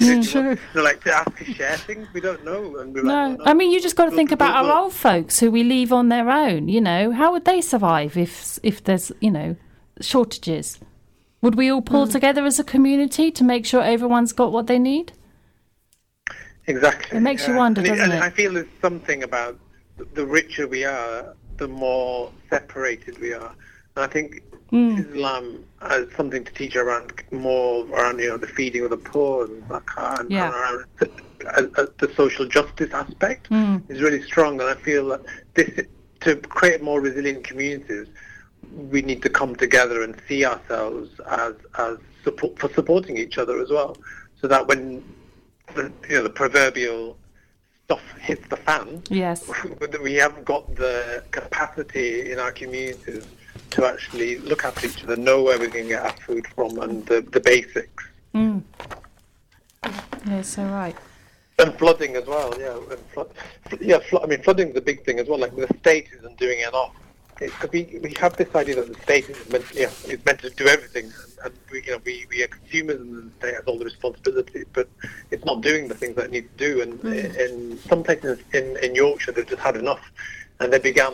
Mm, 0.00 0.34
you 0.34 0.42
know, 0.74 0.82
like 0.82 1.02
to 1.04 1.14
ask 1.14 1.36
to 1.38 1.44
share 1.44 1.76
things? 1.78 2.06
We 2.12 2.20
don't 2.20 2.44
know. 2.44 2.76
And 2.78 2.94
we're 2.94 3.02
No, 3.02 3.28
like, 3.30 3.38
well, 3.38 3.48
I 3.48 3.54
mean 3.54 3.70
you 3.70 3.80
just 3.80 3.96
got 3.96 4.06
to 4.06 4.10
think 4.10 4.32
about 4.32 4.64
our 4.64 4.82
old 4.82 4.92
folks 4.92 5.40
who 5.40 5.50
we 5.50 5.64
leave 5.64 5.92
on 5.92 6.08
their 6.08 6.30
own. 6.30 6.68
You 6.68 6.80
know, 6.80 7.12
how 7.12 7.32
would 7.32 7.44
they 7.44 7.60
survive 7.60 8.16
if 8.16 8.58
if 8.62 8.82
there's 8.84 9.12
you 9.20 9.30
know 9.30 9.56
shortages? 10.00 10.78
Would 11.40 11.54
we 11.54 11.70
all 11.70 11.82
pull 11.82 12.08
together 12.08 12.44
as 12.44 12.58
a 12.58 12.64
community 12.64 13.30
to 13.30 13.44
make 13.44 13.64
sure 13.64 13.82
everyone's 13.82 14.32
got 14.32 14.50
what 14.52 14.66
they 14.66 14.78
need? 14.78 15.12
Exactly. 16.66 17.16
It 17.16 17.20
makes 17.20 17.46
you 17.48 17.54
wonder, 17.54 17.80
and 17.80 17.88
doesn't 17.88 18.04
and 18.04 18.14
it? 18.14 18.22
I 18.22 18.30
feel 18.30 18.52
there's 18.52 18.66
something 18.82 19.22
about 19.22 19.58
the 20.14 20.26
richer 20.26 20.66
we 20.66 20.84
are, 20.84 21.34
the 21.56 21.68
more 21.68 22.30
separated 22.50 23.18
we 23.20 23.32
are. 23.32 23.54
And 23.96 24.04
I 24.04 24.06
think 24.06 24.42
Hmm. 24.70 24.98
Islam 24.98 25.64
has 25.80 26.06
something 26.16 26.44
to 26.44 26.52
teach 26.52 26.76
around 26.76 27.12
more 27.30 27.86
around 27.86 28.18
you 28.18 28.28
know 28.28 28.36
the 28.36 28.46
feeding 28.46 28.84
of 28.84 28.90
the 28.90 28.96
poor 28.98 29.46
and 29.46 29.62
zakah 29.68 30.20
and, 30.20 30.30
Yeah. 30.30 30.50
around 30.50 30.84
the, 30.98 31.10
uh, 31.78 31.86
the 31.98 32.12
social 32.14 32.46
justice 32.46 32.92
aspect 32.92 33.46
Hmm. 33.48 33.76
is 33.88 34.02
really 34.02 34.22
strong. 34.22 34.60
And 34.60 34.68
I 34.68 34.74
feel 34.74 35.08
that 35.08 35.22
this 35.54 35.86
to 36.20 36.36
create 36.36 36.82
more 36.82 37.00
resilient 37.00 37.44
communities, 37.44 38.08
we 38.72 39.00
need 39.02 39.22
to 39.22 39.30
come 39.30 39.54
together 39.56 40.02
and 40.02 40.20
see 40.28 40.44
ourselves 40.44 41.08
as 41.28 41.54
as 41.78 41.96
support 42.24 42.58
for 42.58 42.68
supporting 42.74 43.16
each 43.16 43.38
other 43.38 43.60
as 43.62 43.70
well, 43.70 43.96
so 44.40 44.48
that 44.48 44.66
when 44.66 45.02
the 45.74 45.90
you 46.10 46.16
know 46.16 46.24
the 46.24 46.30
proverbial 46.30 47.16
stuff 47.84 48.02
hits 48.20 48.46
the 48.48 48.56
fan, 48.56 49.02
Yes. 49.08 49.48
we 50.02 50.14
haven't 50.14 50.44
got 50.44 50.74
the 50.74 51.22
capacity 51.30 52.30
in 52.32 52.38
our 52.38 52.52
communities 52.52 53.24
to 53.70 53.84
actually 53.86 54.38
look 54.38 54.64
after 54.64 54.86
each 54.86 55.02
other, 55.04 55.16
know 55.16 55.42
where 55.42 55.58
we 55.58 55.68
can 55.68 55.88
get 55.88 56.02
our 56.02 56.12
food 56.26 56.46
from, 56.54 56.78
and 56.80 57.04
the, 57.06 57.20
the 57.20 57.40
basics. 57.40 58.04
Mm. 58.34 58.62
Yeah, 60.26 60.42
so 60.42 60.64
right. 60.64 60.96
And 61.58 61.74
flooding 61.78 62.14
as 62.16 62.26
well, 62.26 62.54
yeah. 62.58 62.76
And 62.90 63.00
flood, 63.12 63.30
yeah, 63.80 63.98
flo- 63.98 64.20
I 64.22 64.26
mean, 64.26 64.42
flooding 64.42 64.68
is 64.70 64.76
a 64.76 64.80
big 64.80 65.04
thing 65.04 65.18
as 65.18 65.26
well. 65.28 65.38
Like 65.38 65.56
the 65.56 65.66
state 65.80 66.08
isn't 66.18 66.38
doing 66.38 66.60
enough. 66.60 66.94
It, 67.40 67.52
'cause 67.52 67.70
we 67.72 67.98
we 68.02 68.14
have 68.20 68.36
this 68.36 68.52
idea 68.54 68.74
that 68.76 68.88
the 68.92 69.00
state 69.02 69.28
is 69.30 69.48
meant, 69.50 69.64
yeah, 69.72 69.90
is 70.06 70.18
meant 70.24 70.40
to 70.40 70.50
do 70.50 70.66
everything, 70.66 71.12
and 71.44 71.52
we, 71.70 71.82
you 71.84 71.92
know, 71.92 72.00
we, 72.04 72.26
we 72.30 72.42
are 72.42 72.48
consumers, 72.48 73.00
and 73.00 73.30
the 73.30 73.36
state 73.38 73.54
has 73.54 73.64
all 73.64 73.78
the 73.78 73.84
responsibility, 73.84 74.64
but 74.72 74.88
it's 75.30 75.44
not 75.44 75.60
doing 75.62 75.86
the 75.88 75.94
things 75.94 76.16
that 76.16 76.26
it 76.26 76.30
needs 76.32 76.48
to 76.56 76.58
do. 76.58 76.82
And 76.82 77.04
in 77.36 77.78
some 77.88 78.02
places 78.02 78.40
in 78.52 78.76
in 78.78 78.94
Yorkshire, 78.96 79.32
they've 79.32 79.46
just 79.46 79.62
had 79.62 79.76
enough, 79.76 80.04
and 80.60 80.72
they 80.72 80.78
began 80.78 81.12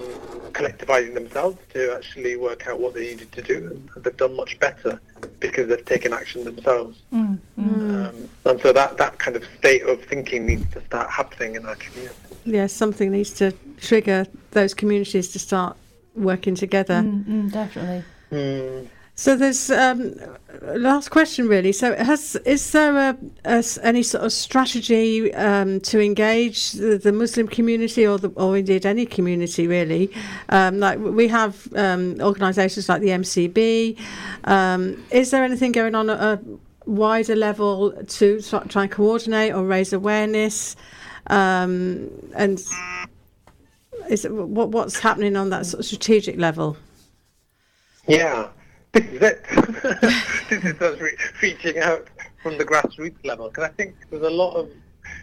collectivising 0.52 1.14
themselves 1.14 1.58
to 1.72 1.94
actually 1.94 2.36
work 2.36 2.66
out 2.66 2.80
what 2.80 2.94
they 2.94 3.08
needed 3.08 3.30
to 3.32 3.42
do, 3.42 3.56
and 3.94 4.04
they've 4.04 4.16
done 4.16 4.34
much 4.36 4.58
better 4.58 5.00
because 5.40 5.68
they've 5.68 5.84
taken 5.84 6.12
action 6.12 6.44
themselves. 6.44 7.02
Mm, 7.12 7.38
Um, 7.58 8.28
and 8.46 8.60
so 8.60 8.72
that, 8.72 8.96
that 8.96 9.18
kind 9.18 9.36
of 9.36 9.44
state 9.58 9.82
of 9.82 10.02
thinking 10.04 10.46
needs 10.46 10.72
to 10.72 10.80
start 10.84 11.10
happening 11.10 11.56
in 11.56 11.66
our 11.66 11.74
community. 11.76 12.14
Yes, 12.44 12.72
something 12.72 13.10
needs 13.10 13.30
to 13.34 13.52
trigger 13.80 14.26
those 14.52 14.74
communities 14.74 15.30
to 15.32 15.38
start 15.38 15.76
working 16.14 16.54
together. 16.54 17.02
Mm, 17.02 17.24
mm, 17.24 17.52
definitely. 17.52 18.04
So 19.16 19.36
there's 19.36 19.70
um, 19.70 20.16
last 20.62 21.10
question 21.10 21.46
really. 21.46 21.70
So 21.70 21.94
has 21.94 22.34
is 22.44 22.72
there 22.72 22.96
a, 22.96 23.18
a 23.44 23.64
any 23.82 24.02
sort 24.02 24.24
of 24.24 24.32
strategy 24.32 25.32
um, 25.34 25.80
to 25.80 26.00
engage 26.00 26.72
the, 26.72 26.98
the 26.98 27.12
Muslim 27.12 27.46
community 27.46 28.06
or 28.06 28.18
the, 28.18 28.30
or 28.30 28.56
indeed 28.56 28.84
any 28.84 29.06
community 29.06 29.68
really? 29.68 30.10
Um, 30.48 30.80
like 30.80 30.98
we 30.98 31.28
have 31.28 31.68
um, 31.76 32.16
organisations 32.20 32.88
like 32.88 33.02
the 33.02 33.10
MCB. 33.10 33.98
Um, 34.44 35.04
is 35.10 35.30
there 35.30 35.44
anything 35.44 35.70
going 35.70 35.94
on 35.94 36.10
at 36.10 36.20
a 36.20 36.40
wider 36.84 37.36
level 37.36 37.92
to 37.92 38.42
try 38.42 38.82
and 38.82 38.90
coordinate 38.90 39.54
or 39.54 39.64
raise 39.64 39.92
awareness? 39.92 40.74
Um, 41.28 42.10
and 42.34 42.60
is 44.10 44.26
what 44.28 44.70
what's 44.70 44.98
happening 44.98 45.36
on 45.36 45.50
that 45.50 45.66
sort 45.66 45.80
of 45.80 45.86
strategic 45.86 46.36
level? 46.36 46.76
Yeah, 48.08 48.48
this 48.94 49.04
is 49.04 49.22
it. 49.22 49.44
this 50.48 50.64
is 50.64 50.80
us 50.80 51.00
re- 51.00 51.16
reaching 51.42 51.78
out 51.78 52.08
from 52.42 52.58
the 52.58 52.64
grassroots 52.64 53.24
level 53.24 53.48
because 53.48 53.64
I 53.64 53.72
think 53.72 53.94
there's 54.10 54.22
a 54.22 54.30
lot 54.30 54.54
of 54.54 54.70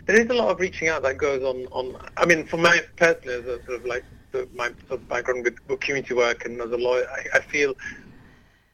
there 0.05 0.19
is 0.19 0.29
a 0.29 0.33
lot 0.33 0.49
of 0.49 0.59
reaching 0.59 0.87
out 0.87 1.03
that 1.03 1.17
goes 1.17 1.43
on. 1.43 1.67
On 1.71 1.95
I 2.17 2.25
mean, 2.25 2.45
for 2.45 2.57
my 2.57 2.81
personally 2.97 3.35
as 3.35 3.45
a 3.45 3.63
sort 3.65 3.79
of 3.79 3.85
like 3.85 4.03
the, 4.31 4.47
my 4.53 4.67
sort 4.87 5.01
of 5.01 5.09
background 5.09 5.43
with, 5.43 5.55
with 5.67 5.79
community 5.79 6.13
work 6.13 6.45
and 6.45 6.59
as 6.61 6.71
a 6.71 6.77
lawyer, 6.77 7.07
I, 7.09 7.37
I 7.37 7.41
feel 7.41 7.75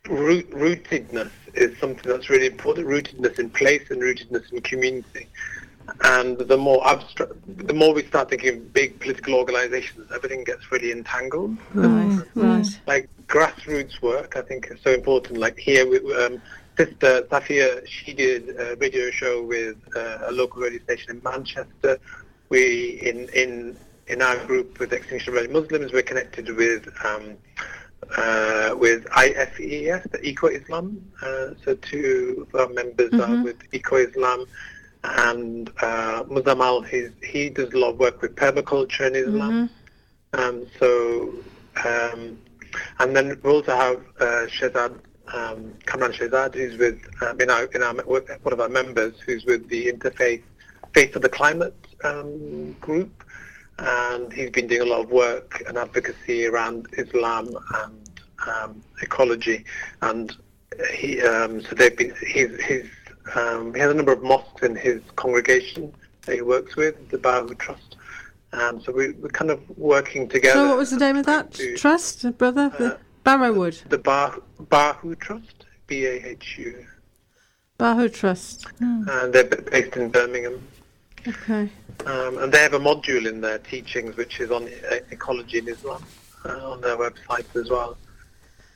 root, 0.09 0.49
rootedness 0.51 1.31
is 1.53 1.77
something 1.79 2.09
that's 2.09 2.29
really 2.29 2.47
important. 2.47 2.87
Rootedness 2.87 3.39
in 3.39 3.49
place 3.49 3.89
and 3.89 4.01
rootedness 4.01 4.51
in 4.51 4.61
community. 4.61 5.27
And 6.03 6.37
the 6.37 6.57
more 6.57 6.85
abstract, 6.85 7.33
the 7.47 7.73
more 7.73 7.93
we 7.93 8.03
start 8.03 8.29
thinking 8.29 8.49
of 8.49 8.73
big 8.73 8.99
political 8.99 9.35
organisations, 9.35 10.11
everything 10.13 10.43
gets 10.43 10.69
really 10.71 10.91
entangled. 10.91 11.57
Right, 11.73 12.21
right. 12.35 12.61
Mm. 12.61 12.79
Like 12.85 13.09
grassroots 13.27 14.01
work, 14.01 14.35
I 14.35 14.41
think 14.41 14.67
is 14.71 14.79
so 14.81 14.91
important. 14.91 15.39
Like 15.39 15.57
here, 15.57 15.87
with, 15.87 16.03
um, 16.17 16.41
Sister 16.77 17.23
Safia, 17.23 17.85
she 17.87 18.13
did 18.13 18.49
a 18.59 18.75
radio 18.75 19.09
show 19.09 19.43
with 19.43 19.77
uh, 19.95 20.19
a 20.27 20.31
local 20.31 20.61
radio 20.61 20.81
station 20.83 21.11
in 21.11 21.21
Manchester. 21.23 21.99
We 22.49 22.99
in 23.01 23.27
in 23.33 23.75
in 24.07 24.21
our 24.21 24.37
group 24.45 24.79
with 24.79 24.93
Extinction 24.93 25.33
Rebellion 25.33 25.53
Muslims, 25.53 25.91
we're 25.91 26.03
connected 26.03 26.55
with 26.55 26.87
um, 27.03 27.35
uh, 28.15 28.75
with 28.77 29.05
IFEES, 29.05 30.11
the 30.11 30.19
Eco 30.23 30.47
Islam. 30.47 31.03
Uh, 31.21 31.49
so 31.63 31.75
two 31.75 32.47
of 32.47 32.59
our 32.59 32.73
members 32.73 33.13
are 33.13 33.43
with 33.43 33.57
Eco 33.73 33.97
Islam, 33.97 34.45
and 35.03 35.69
uh, 35.81 36.23
Muzamal, 36.25 36.87
he's, 36.87 37.11
he 37.23 37.49
does 37.49 37.73
a 37.73 37.77
lot 37.77 37.91
of 37.91 37.99
work 37.99 38.21
with 38.21 38.35
permaculture 38.35 39.07
in 39.07 39.15
Islam. 39.15 39.69
Um, 40.33 40.67
so, 40.79 41.33
um, 41.85 42.37
and 42.99 43.15
then 43.15 43.39
we 43.43 43.49
also 43.49 43.75
have 43.75 44.01
uh, 44.19 44.89
um, 45.33 45.73
Kamran 45.85 46.11
Shehzad, 46.11 46.53
who's 46.55 46.77
with 46.77 46.99
um, 47.21 47.39
in 47.41 47.49
our 47.49 47.65
in 47.65 47.83
our 47.83 47.93
one 47.93 48.53
of 48.53 48.59
our 48.59 48.69
members, 48.69 49.13
who's 49.25 49.45
with 49.45 49.67
the 49.69 49.91
Interfaith 49.91 50.43
Faith 50.93 51.15
of 51.15 51.21
the 51.21 51.29
Climate 51.29 51.75
um, 52.03 52.73
group, 52.73 53.23
and 53.79 54.31
he's 54.31 54.49
been 54.51 54.67
doing 54.67 54.81
a 54.81 54.85
lot 54.85 55.01
of 55.01 55.09
work 55.11 55.63
and 55.67 55.77
advocacy 55.77 56.45
around 56.45 56.87
Islam 56.97 57.49
and 57.83 58.09
um, 58.47 58.81
ecology, 59.01 59.65
and 60.01 60.35
he 60.93 61.21
um, 61.21 61.61
so 61.61 61.75
they've 61.75 61.97
been 61.97 62.13
he's 62.25 62.51
he's 62.65 62.89
um, 63.35 63.73
he 63.73 63.79
has 63.79 63.91
a 63.91 63.93
number 63.93 64.13
of 64.13 64.23
mosques 64.23 64.63
in 64.63 64.75
his 64.75 65.01
congregation 65.15 65.93
that 66.25 66.35
he 66.35 66.41
works 66.41 66.75
with, 66.75 67.09
the 67.09 67.17
Bahu 67.17 67.57
Trust. 67.57 67.86
Um, 68.57 68.81
so 68.81 68.91
we, 68.91 69.11
we're 69.11 69.29
kind 69.29 69.51
of 69.51 69.59
working 69.77 70.27
together. 70.27 70.53
So 70.55 70.67
what 70.69 70.77
was 70.77 70.91
the 70.91 70.97
name 70.97 71.17
of 71.17 71.25
that 71.27 71.53
to- 71.53 71.77
trust, 71.77 72.25
brother? 72.37 72.71
Uh, 72.73 72.77
The 72.77 72.97
Barrowwood. 73.25 73.87
The 73.89 73.97
Bah- 73.97 74.37
Bahu 74.63 75.19
Trust, 75.19 75.65
B-A-H-U, 75.87 76.85
Bahu 77.79 78.11
Trust. 78.13 78.65
and 78.79 79.33
they're 79.33 79.43
based 79.43 79.95
in 79.97 80.09
Birmingham. 80.09 80.65
Okay. 81.27 81.69
Um, 82.05 82.37
and 82.39 82.51
they 82.51 82.59
have 82.59 82.73
a 82.73 82.79
module 82.79 83.27
in 83.27 83.41
their 83.41 83.57
teachings 83.59 84.15
which 84.15 84.39
is 84.39 84.49
on 84.49 84.69
ecology 85.11 85.57
in 85.59 85.67
Islam 85.67 86.03
uh, 86.45 86.71
on 86.71 86.79
their 86.81 86.95
website 86.97 87.53
as 87.55 87.69
well. 87.69 87.97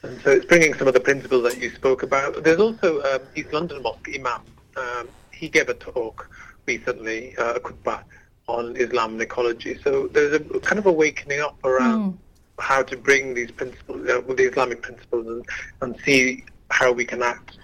And 0.04 0.20
so 0.22 0.32
it's 0.32 0.46
bringing 0.46 0.74
some 0.74 0.88
of 0.88 0.94
the 0.94 1.00
principles 1.00 1.44
that 1.44 1.62
you 1.62 1.70
spoke 1.72 2.04
about. 2.04 2.44
There's 2.44 2.60
also 2.60 3.02
um, 3.04 3.22
East 3.36 3.54
London 3.54 3.82
Mosque 3.84 4.10
Imam. 4.14 4.42
Um, 4.76 5.08
he 5.32 5.48
gave 5.48 5.70
a 5.70 5.74
talk 5.76 6.30
recently, 6.66 7.36
uh, 7.38 7.54
a 7.54 7.60
khutbah, 7.60 8.04
on 8.52 8.76
Islam 8.78 9.14
and 9.14 9.22
ecology. 9.22 9.78
So 9.84 10.08
there's 10.08 10.34
a 10.34 10.40
kind 10.60 10.80
of 10.80 10.86
a 10.86 10.90
awakening 10.90 11.40
up 11.40 11.58
around 11.64 12.18
how 12.60 12.84
to 12.84 12.96
bring 12.98 13.34
these 13.34 13.52
principles, 13.52 14.08
uh, 14.10 14.22
the 14.22 14.44
Islamic 14.44 14.82
principles, 14.82 15.26
and, 15.28 15.46
and 15.82 15.96
see 16.06 16.44
how 16.70 16.92
we 16.92 17.06
can 17.06 17.22
act. 17.24 17.58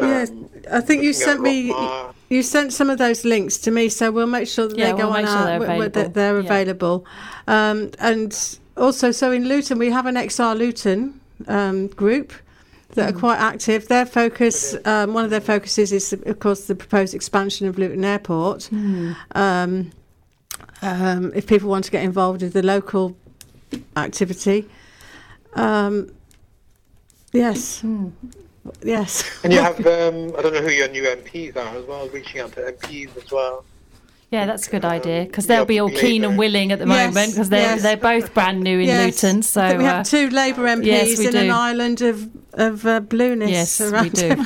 Yes, 0.00 0.30
Um, 0.30 0.48
I 0.70 0.80
think 0.82 1.02
you 1.02 1.12
sent 1.14 1.40
me. 1.40 1.70
Rockmar. 1.72 2.14
You 2.28 2.42
sent 2.42 2.72
some 2.72 2.90
of 2.90 2.98
those 2.98 3.24
links 3.24 3.56
to 3.58 3.70
me, 3.70 3.88
so 3.88 4.10
we'll 4.10 4.26
make 4.26 4.46
sure 4.46 4.68
that 4.68 4.76
Yeah, 4.76 4.92
they 4.92 4.98
go 4.98 5.06
we'll 5.08 5.16
on 5.16 5.24
sure 5.24 5.34
our, 5.36 5.44
they're 5.46 5.58
w- 5.58 5.80
w- 5.80 5.88
that 5.90 6.06
available. 6.06 6.12
they're 6.12 6.34
Yeah. 6.40 6.46
available. 6.50 7.06
Um, 7.48 7.90
and 7.98 8.58
also, 8.76 9.10
so 9.10 9.32
in 9.32 9.48
Luton, 9.48 9.78
we 9.78 9.90
have 9.90 10.06
an 10.06 10.16
XR 10.16 10.54
Luton 10.56 11.18
um, 11.48 11.86
group 11.88 12.32
that 12.94 13.12
Mm. 13.12 13.16
are 13.16 13.18
quite 13.18 13.38
active. 13.38 13.88
Their 13.88 14.06
focus, 14.06 14.76
um, 14.84 15.12
one 15.14 15.24
of 15.24 15.30
their 15.30 15.40
focuses 15.40 15.92
is, 15.92 16.12
of 16.12 16.38
course, 16.40 16.66
the 16.66 16.74
proposed 16.74 17.14
expansion 17.14 17.66
of 17.66 17.78
Luton 17.78 18.04
Airport. 18.04 18.68
Mm. 18.72 19.16
Um, 20.82 21.32
if 21.34 21.46
people 21.46 21.68
want 21.68 21.84
to 21.86 21.90
get 21.90 22.04
involved 22.04 22.42
with 22.42 22.52
the 22.52 22.62
local 22.62 23.16
activity, 23.96 24.68
um, 25.54 26.10
yes, 27.32 27.80
Hmm. 27.80 28.08
yes. 28.82 29.24
And 29.42 29.52
you 29.52 29.60
have, 29.68 29.78
um, 29.86 30.34
I 30.36 30.42
don't 30.42 30.52
know 30.52 30.60
who 30.62 30.70
your 30.70 30.88
new 30.88 31.02
MPs 31.02 31.56
are 31.56 31.76
as 31.76 31.84
well, 31.86 32.08
reaching 32.08 32.40
out 32.40 32.52
to 32.52 32.60
MPs 32.72 33.16
as 33.16 33.30
well. 33.32 33.64
Yeah, 34.36 34.44
that's 34.44 34.68
a 34.68 34.70
good 34.70 34.84
idea 34.84 35.24
because 35.24 35.46
they'll 35.46 35.64
be 35.64 35.80
all 35.80 35.88
keen 35.90 36.22
and 36.22 36.36
willing 36.36 36.70
at 36.70 36.78
the 36.78 36.86
Yes, 36.86 37.14
moment 37.14 37.32
because 37.32 37.48
they're 37.48 37.76
yes. 37.76 37.82
they're 37.82 37.96
both 37.96 38.34
brand 38.34 38.60
new 38.60 38.78
in 38.80 38.86
Yes. 38.88 39.22
Luton. 39.22 39.42
So 39.42 39.62
I 39.62 39.68
think 39.68 39.78
we 39.80 39.86
uh, 39.86 39.94
have 39.94 40.06
two 40.06 40.28
Labour 40.28 40.64
MPs 40.64 40.84
yes, 40.84 41.18
we 41.18 41.28
in 41.28 41.36
an 41.36 41.50
island 41.50 42.02
of 42.02 42.28
of 42.52 42.84
uh, 42.86 43.00
blueness 43.00 43.50
yes, 43.50 43.80
we 43.80 44.10
do. 44.10 44.28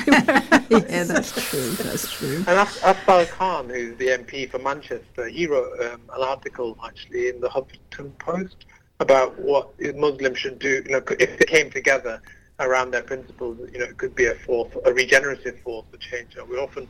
yeah, 0.71 1.05
that's 1.05 1.33
true. 1.51 1.71
That's 1.71 2.07
true. 2.19 2.37
And 2.47 2.57
As- 2.65 2.79
Afzal 2.93 3.29
Khan, 3.31 3.69
who's 3.69 3.97
the 3.99 4.09
MP 4.23 4.49
for 4.49 4.59
Manchester, 4.61 5.27
he 5.27 5.49
wrote 5.49 5.73
um, 5.81 6.01
an 6.17 6.23
article 6.23 6.79
actually 6.85 7.29
in 7.31 7.41
the 7.41 7.49
Huffington 7.49 8.17
Post 8.19 8.67
about 9.01 9.37
what 9.41 9.71
Muslims 9.97 10.39
should 10.39 10.61
do. 10.61 10.83
You 10.87 10.93
know, 10.93 11.03
if 11.19 11.37
they 11.39 11.47
came 11.47 11.69
together 11.69 12.23
around 12.61 12.93
their 12.93 13.03
principles, 13.03 13.59
you 13.73 13.81
know, 13.81 13.87
it 13.87 13.97
could 13.97 14.15
be 14.15 14.27
a 14.27 14.35
force, 14.35 14.73
a 14.85 14.93
regenerative 14.93 15.59
force 15.65 15.87
for 15.91 15.97
change. 15.97 16.37
We're 16.49 16.61
often 16.61 16.87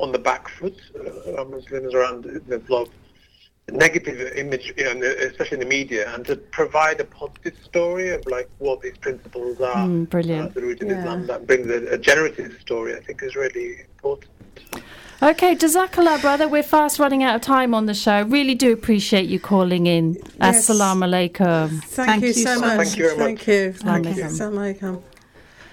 on 0.00 0.12
the 0.12 0.18
back 0.18 0.48
foot, 0.48 0.76
uh, 1.38 1.44
Muslims 1.44 1.94
around 1.94 2.24
you 2.24 2.42
know, 2.48 2.56
a 2.68 2.72
lot 2.72 2.82
of 2.88 2.90
negative 3.72 4.18
image, 4.36 4.72
you 4.76 4.94
know, 4.94 5.06
especially 5.28 5.56
in 5.58 5.60
the 5.60 5.66
media, 5.78 6.12
and 6.14 6.24
to 6.26 6.34
provide 6.36 6.98
a 7.00 7.04
positive 7.04 7.56
story 7.62 8.08
of 8.10 8.24
like 8.26 8.48
what 8.58 8.80
these 8.80 8.96
principles 8.98 9.60
are. 9.60 9.86
Mm, 9.86 10.08
brilliant. 10.08 10.50
Uh, 10.50 10.54
the 10.54 10.62
root 10.62 10.82
of 10.82 10.88
Yeah. 10.88 10.98
Islam 10.98 11.26
that 11.26 11.46
brings 11.46 11.68
a, 11.68 11.94
a 11.94 11.98
generative 11.98 12.52
story. 12.60 12.96
I 12.96 13.00
think 13.00 13.22
is 13.22 13.36
really 13.36 13.82
important. 13.94 14.30
Okay, 15.22 15.54
Jazakallah, 15.54 16.22
brother. 16.22 16.48
We're 16.48 16.62
fast 16.62 16.98
running 16.98 17.22
out 17.22 17.34
of 17.34 17.42
time 17.42 17.74
on 17.74 17.84
the 17.84 17.92
show. 17.92 18.22
Really 18.22 18.54
do 18.54 18.72
appreciate 18.72 19.26
you 19.28 19.38
calling 19.38 19.86
in. 19.86 20.14
Yes. 20.40 20.68
Assalamu 20.70 21.04
alaikum. 21.08 21.68
Thank, 21.84 22.08
Thank 22.10 22.22
you 22.22 22.28
you 22.28 22.32
so 22.34 22.54
so 22.54 22.60
much. 22.60 22.76
much. 22.78 22.86
Thank 22.88 22.96
you 22.96 23.04
very 23.04 23.16
much. 23.18 23.26
Thank 23.26 23.46
you. 23.46 23.72
Thank 23.72 24.16
you. 24.16 24.24
Assalamu 24.24 24.58
alaikum. 24.64 25.02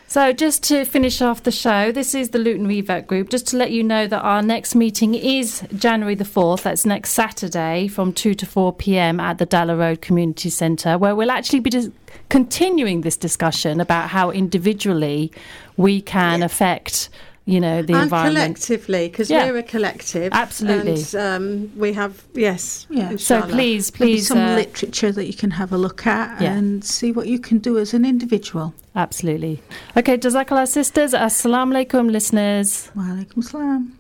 So, 0.10 0.32
just 0.32 0.64
to 0.64 0.86
finish 0.86 1.22
off 1.22 1.44
the 1.44 1.52
show, 1.52 1.92
this 1.92 2.16
is 2.16 2.30
the 2.30 2.40
Luton 2.40 2.66
Revert 2.66 3.08
Group. 3.08 3.30
Just 3.30 3.46
to 3.48 3.58
let 3.58 3.72
you 3.72 3.84
know 3.84 4.08
that 4.08 4.22
our 4.22 4.42
next 4.42 4.74
meeting 4.74 5.16
is 5.16 5.68
January 5.76 6.16
the 6.16 6.24
4th. 6.24 6.62
That's 6.62 6.86
next 6.86 7.10
Saturday 7.10 7.90
from 7.90 8.14
2 8.14 8.34
to 8.36 8.46
4 8.46 8.72
pm 8.72 9.20
at 9.20 9.38
the 9.38 9.46
Dallow 9.46 9.78
Road 9.78 10.02
Community 10.02 10.50
Centre, 10.50 10.98
where 10.98 11.14
we'll 11.14 11.30
actually 11.30 11.60
be 11.60 11.70
dis- 11.70 11.92
continuing 12.30 13.02
this 13.02 13.18
discussion 13.18 13.82
about 13.82 14.10
how 14.10 14.32
individually 14.32 15.30
we 15.76 16.02
can 16.02 16.42
affect, 16.42 17.10
you 17.54 17.60
know, 17.62 17.82
the 17.82 17.94
and 17.94 18.04
environment. 18.04 18.36
collectively, 18.58 19.08
because 19.08 19.30
Yeah. 19.32 19.46
we're 19.50 19.60
a 19.60 19.64
collective. 19.64 20.30
Absolutely. 20.34 21.02
And 21.14 21.16
um, 21.16 21.72
we 21.84 21.94
have, 21.94 22.14
yes. 22.34 22.86
Yeah. 22.90 23.08
So, 23.08 23.38
inshallah. 23.38 23.54
please, 23.56 23.86
Maybe 24.00 24.14
please. 24.14 24.28
some 24.28 24.40
uh, 24.40 24.56
literature 24.56 25.12
that 25.14 25.26
you 25.26 25.34
can 25.34 25.52
have 25.52 25.72
a 25.72 25.78
look 25.78 26.06
at 26.06 26.42
Yeah. 26.42 26.54
and 26.58 26.84
see 26.84 27.12
what 27.18 27.28
you 27.28 27.40
can 27.40 27.58
do 27.60 27.78
as 27.80 27.94
an 27.94 28.04
individual. 28.06 28.74
Absolutely. 28.96 29.62
Okay, 29.96 30.18
Jazakallah, 30.18 30.68
sisters. 30.68 31.14
Assalamu 31.14 31.72
alaikum, 31.74 32.12
listeners. 32.12 32.92
Wa 32.96 33.04
alaikum 33.04 33.42
salam. 33.44 33.94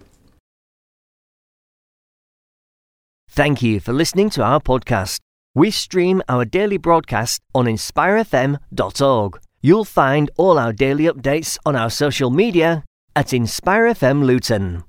Thank 3.29 3.61
you 3.61 3.79
for 3.79 3.93
listening 3.93 4.29
to 4.31 4.43
our 4.43 4.59
podcast. 4.59 5.19
We 5.53 5.71
stream 5.71 6.21
our 6.27 6.43
daily 6.45 6.77
broadcast 6.77 7.41
on 7.53 7.65
inspirefm.org. 7.65 9.39
You'll 9.61 9.85
find 9.85 10.29
all 10.37 10.57
our 10.59 10.73
daily 10.73 11.05
updates 11.05 11.57
on 11.65 11.75
our 11.75 11.89
social 11.89 12.29
media 12.29 12.83
at 13.17 13.33
InspireFM 13.33 14.27
Luton. 14.27 14.83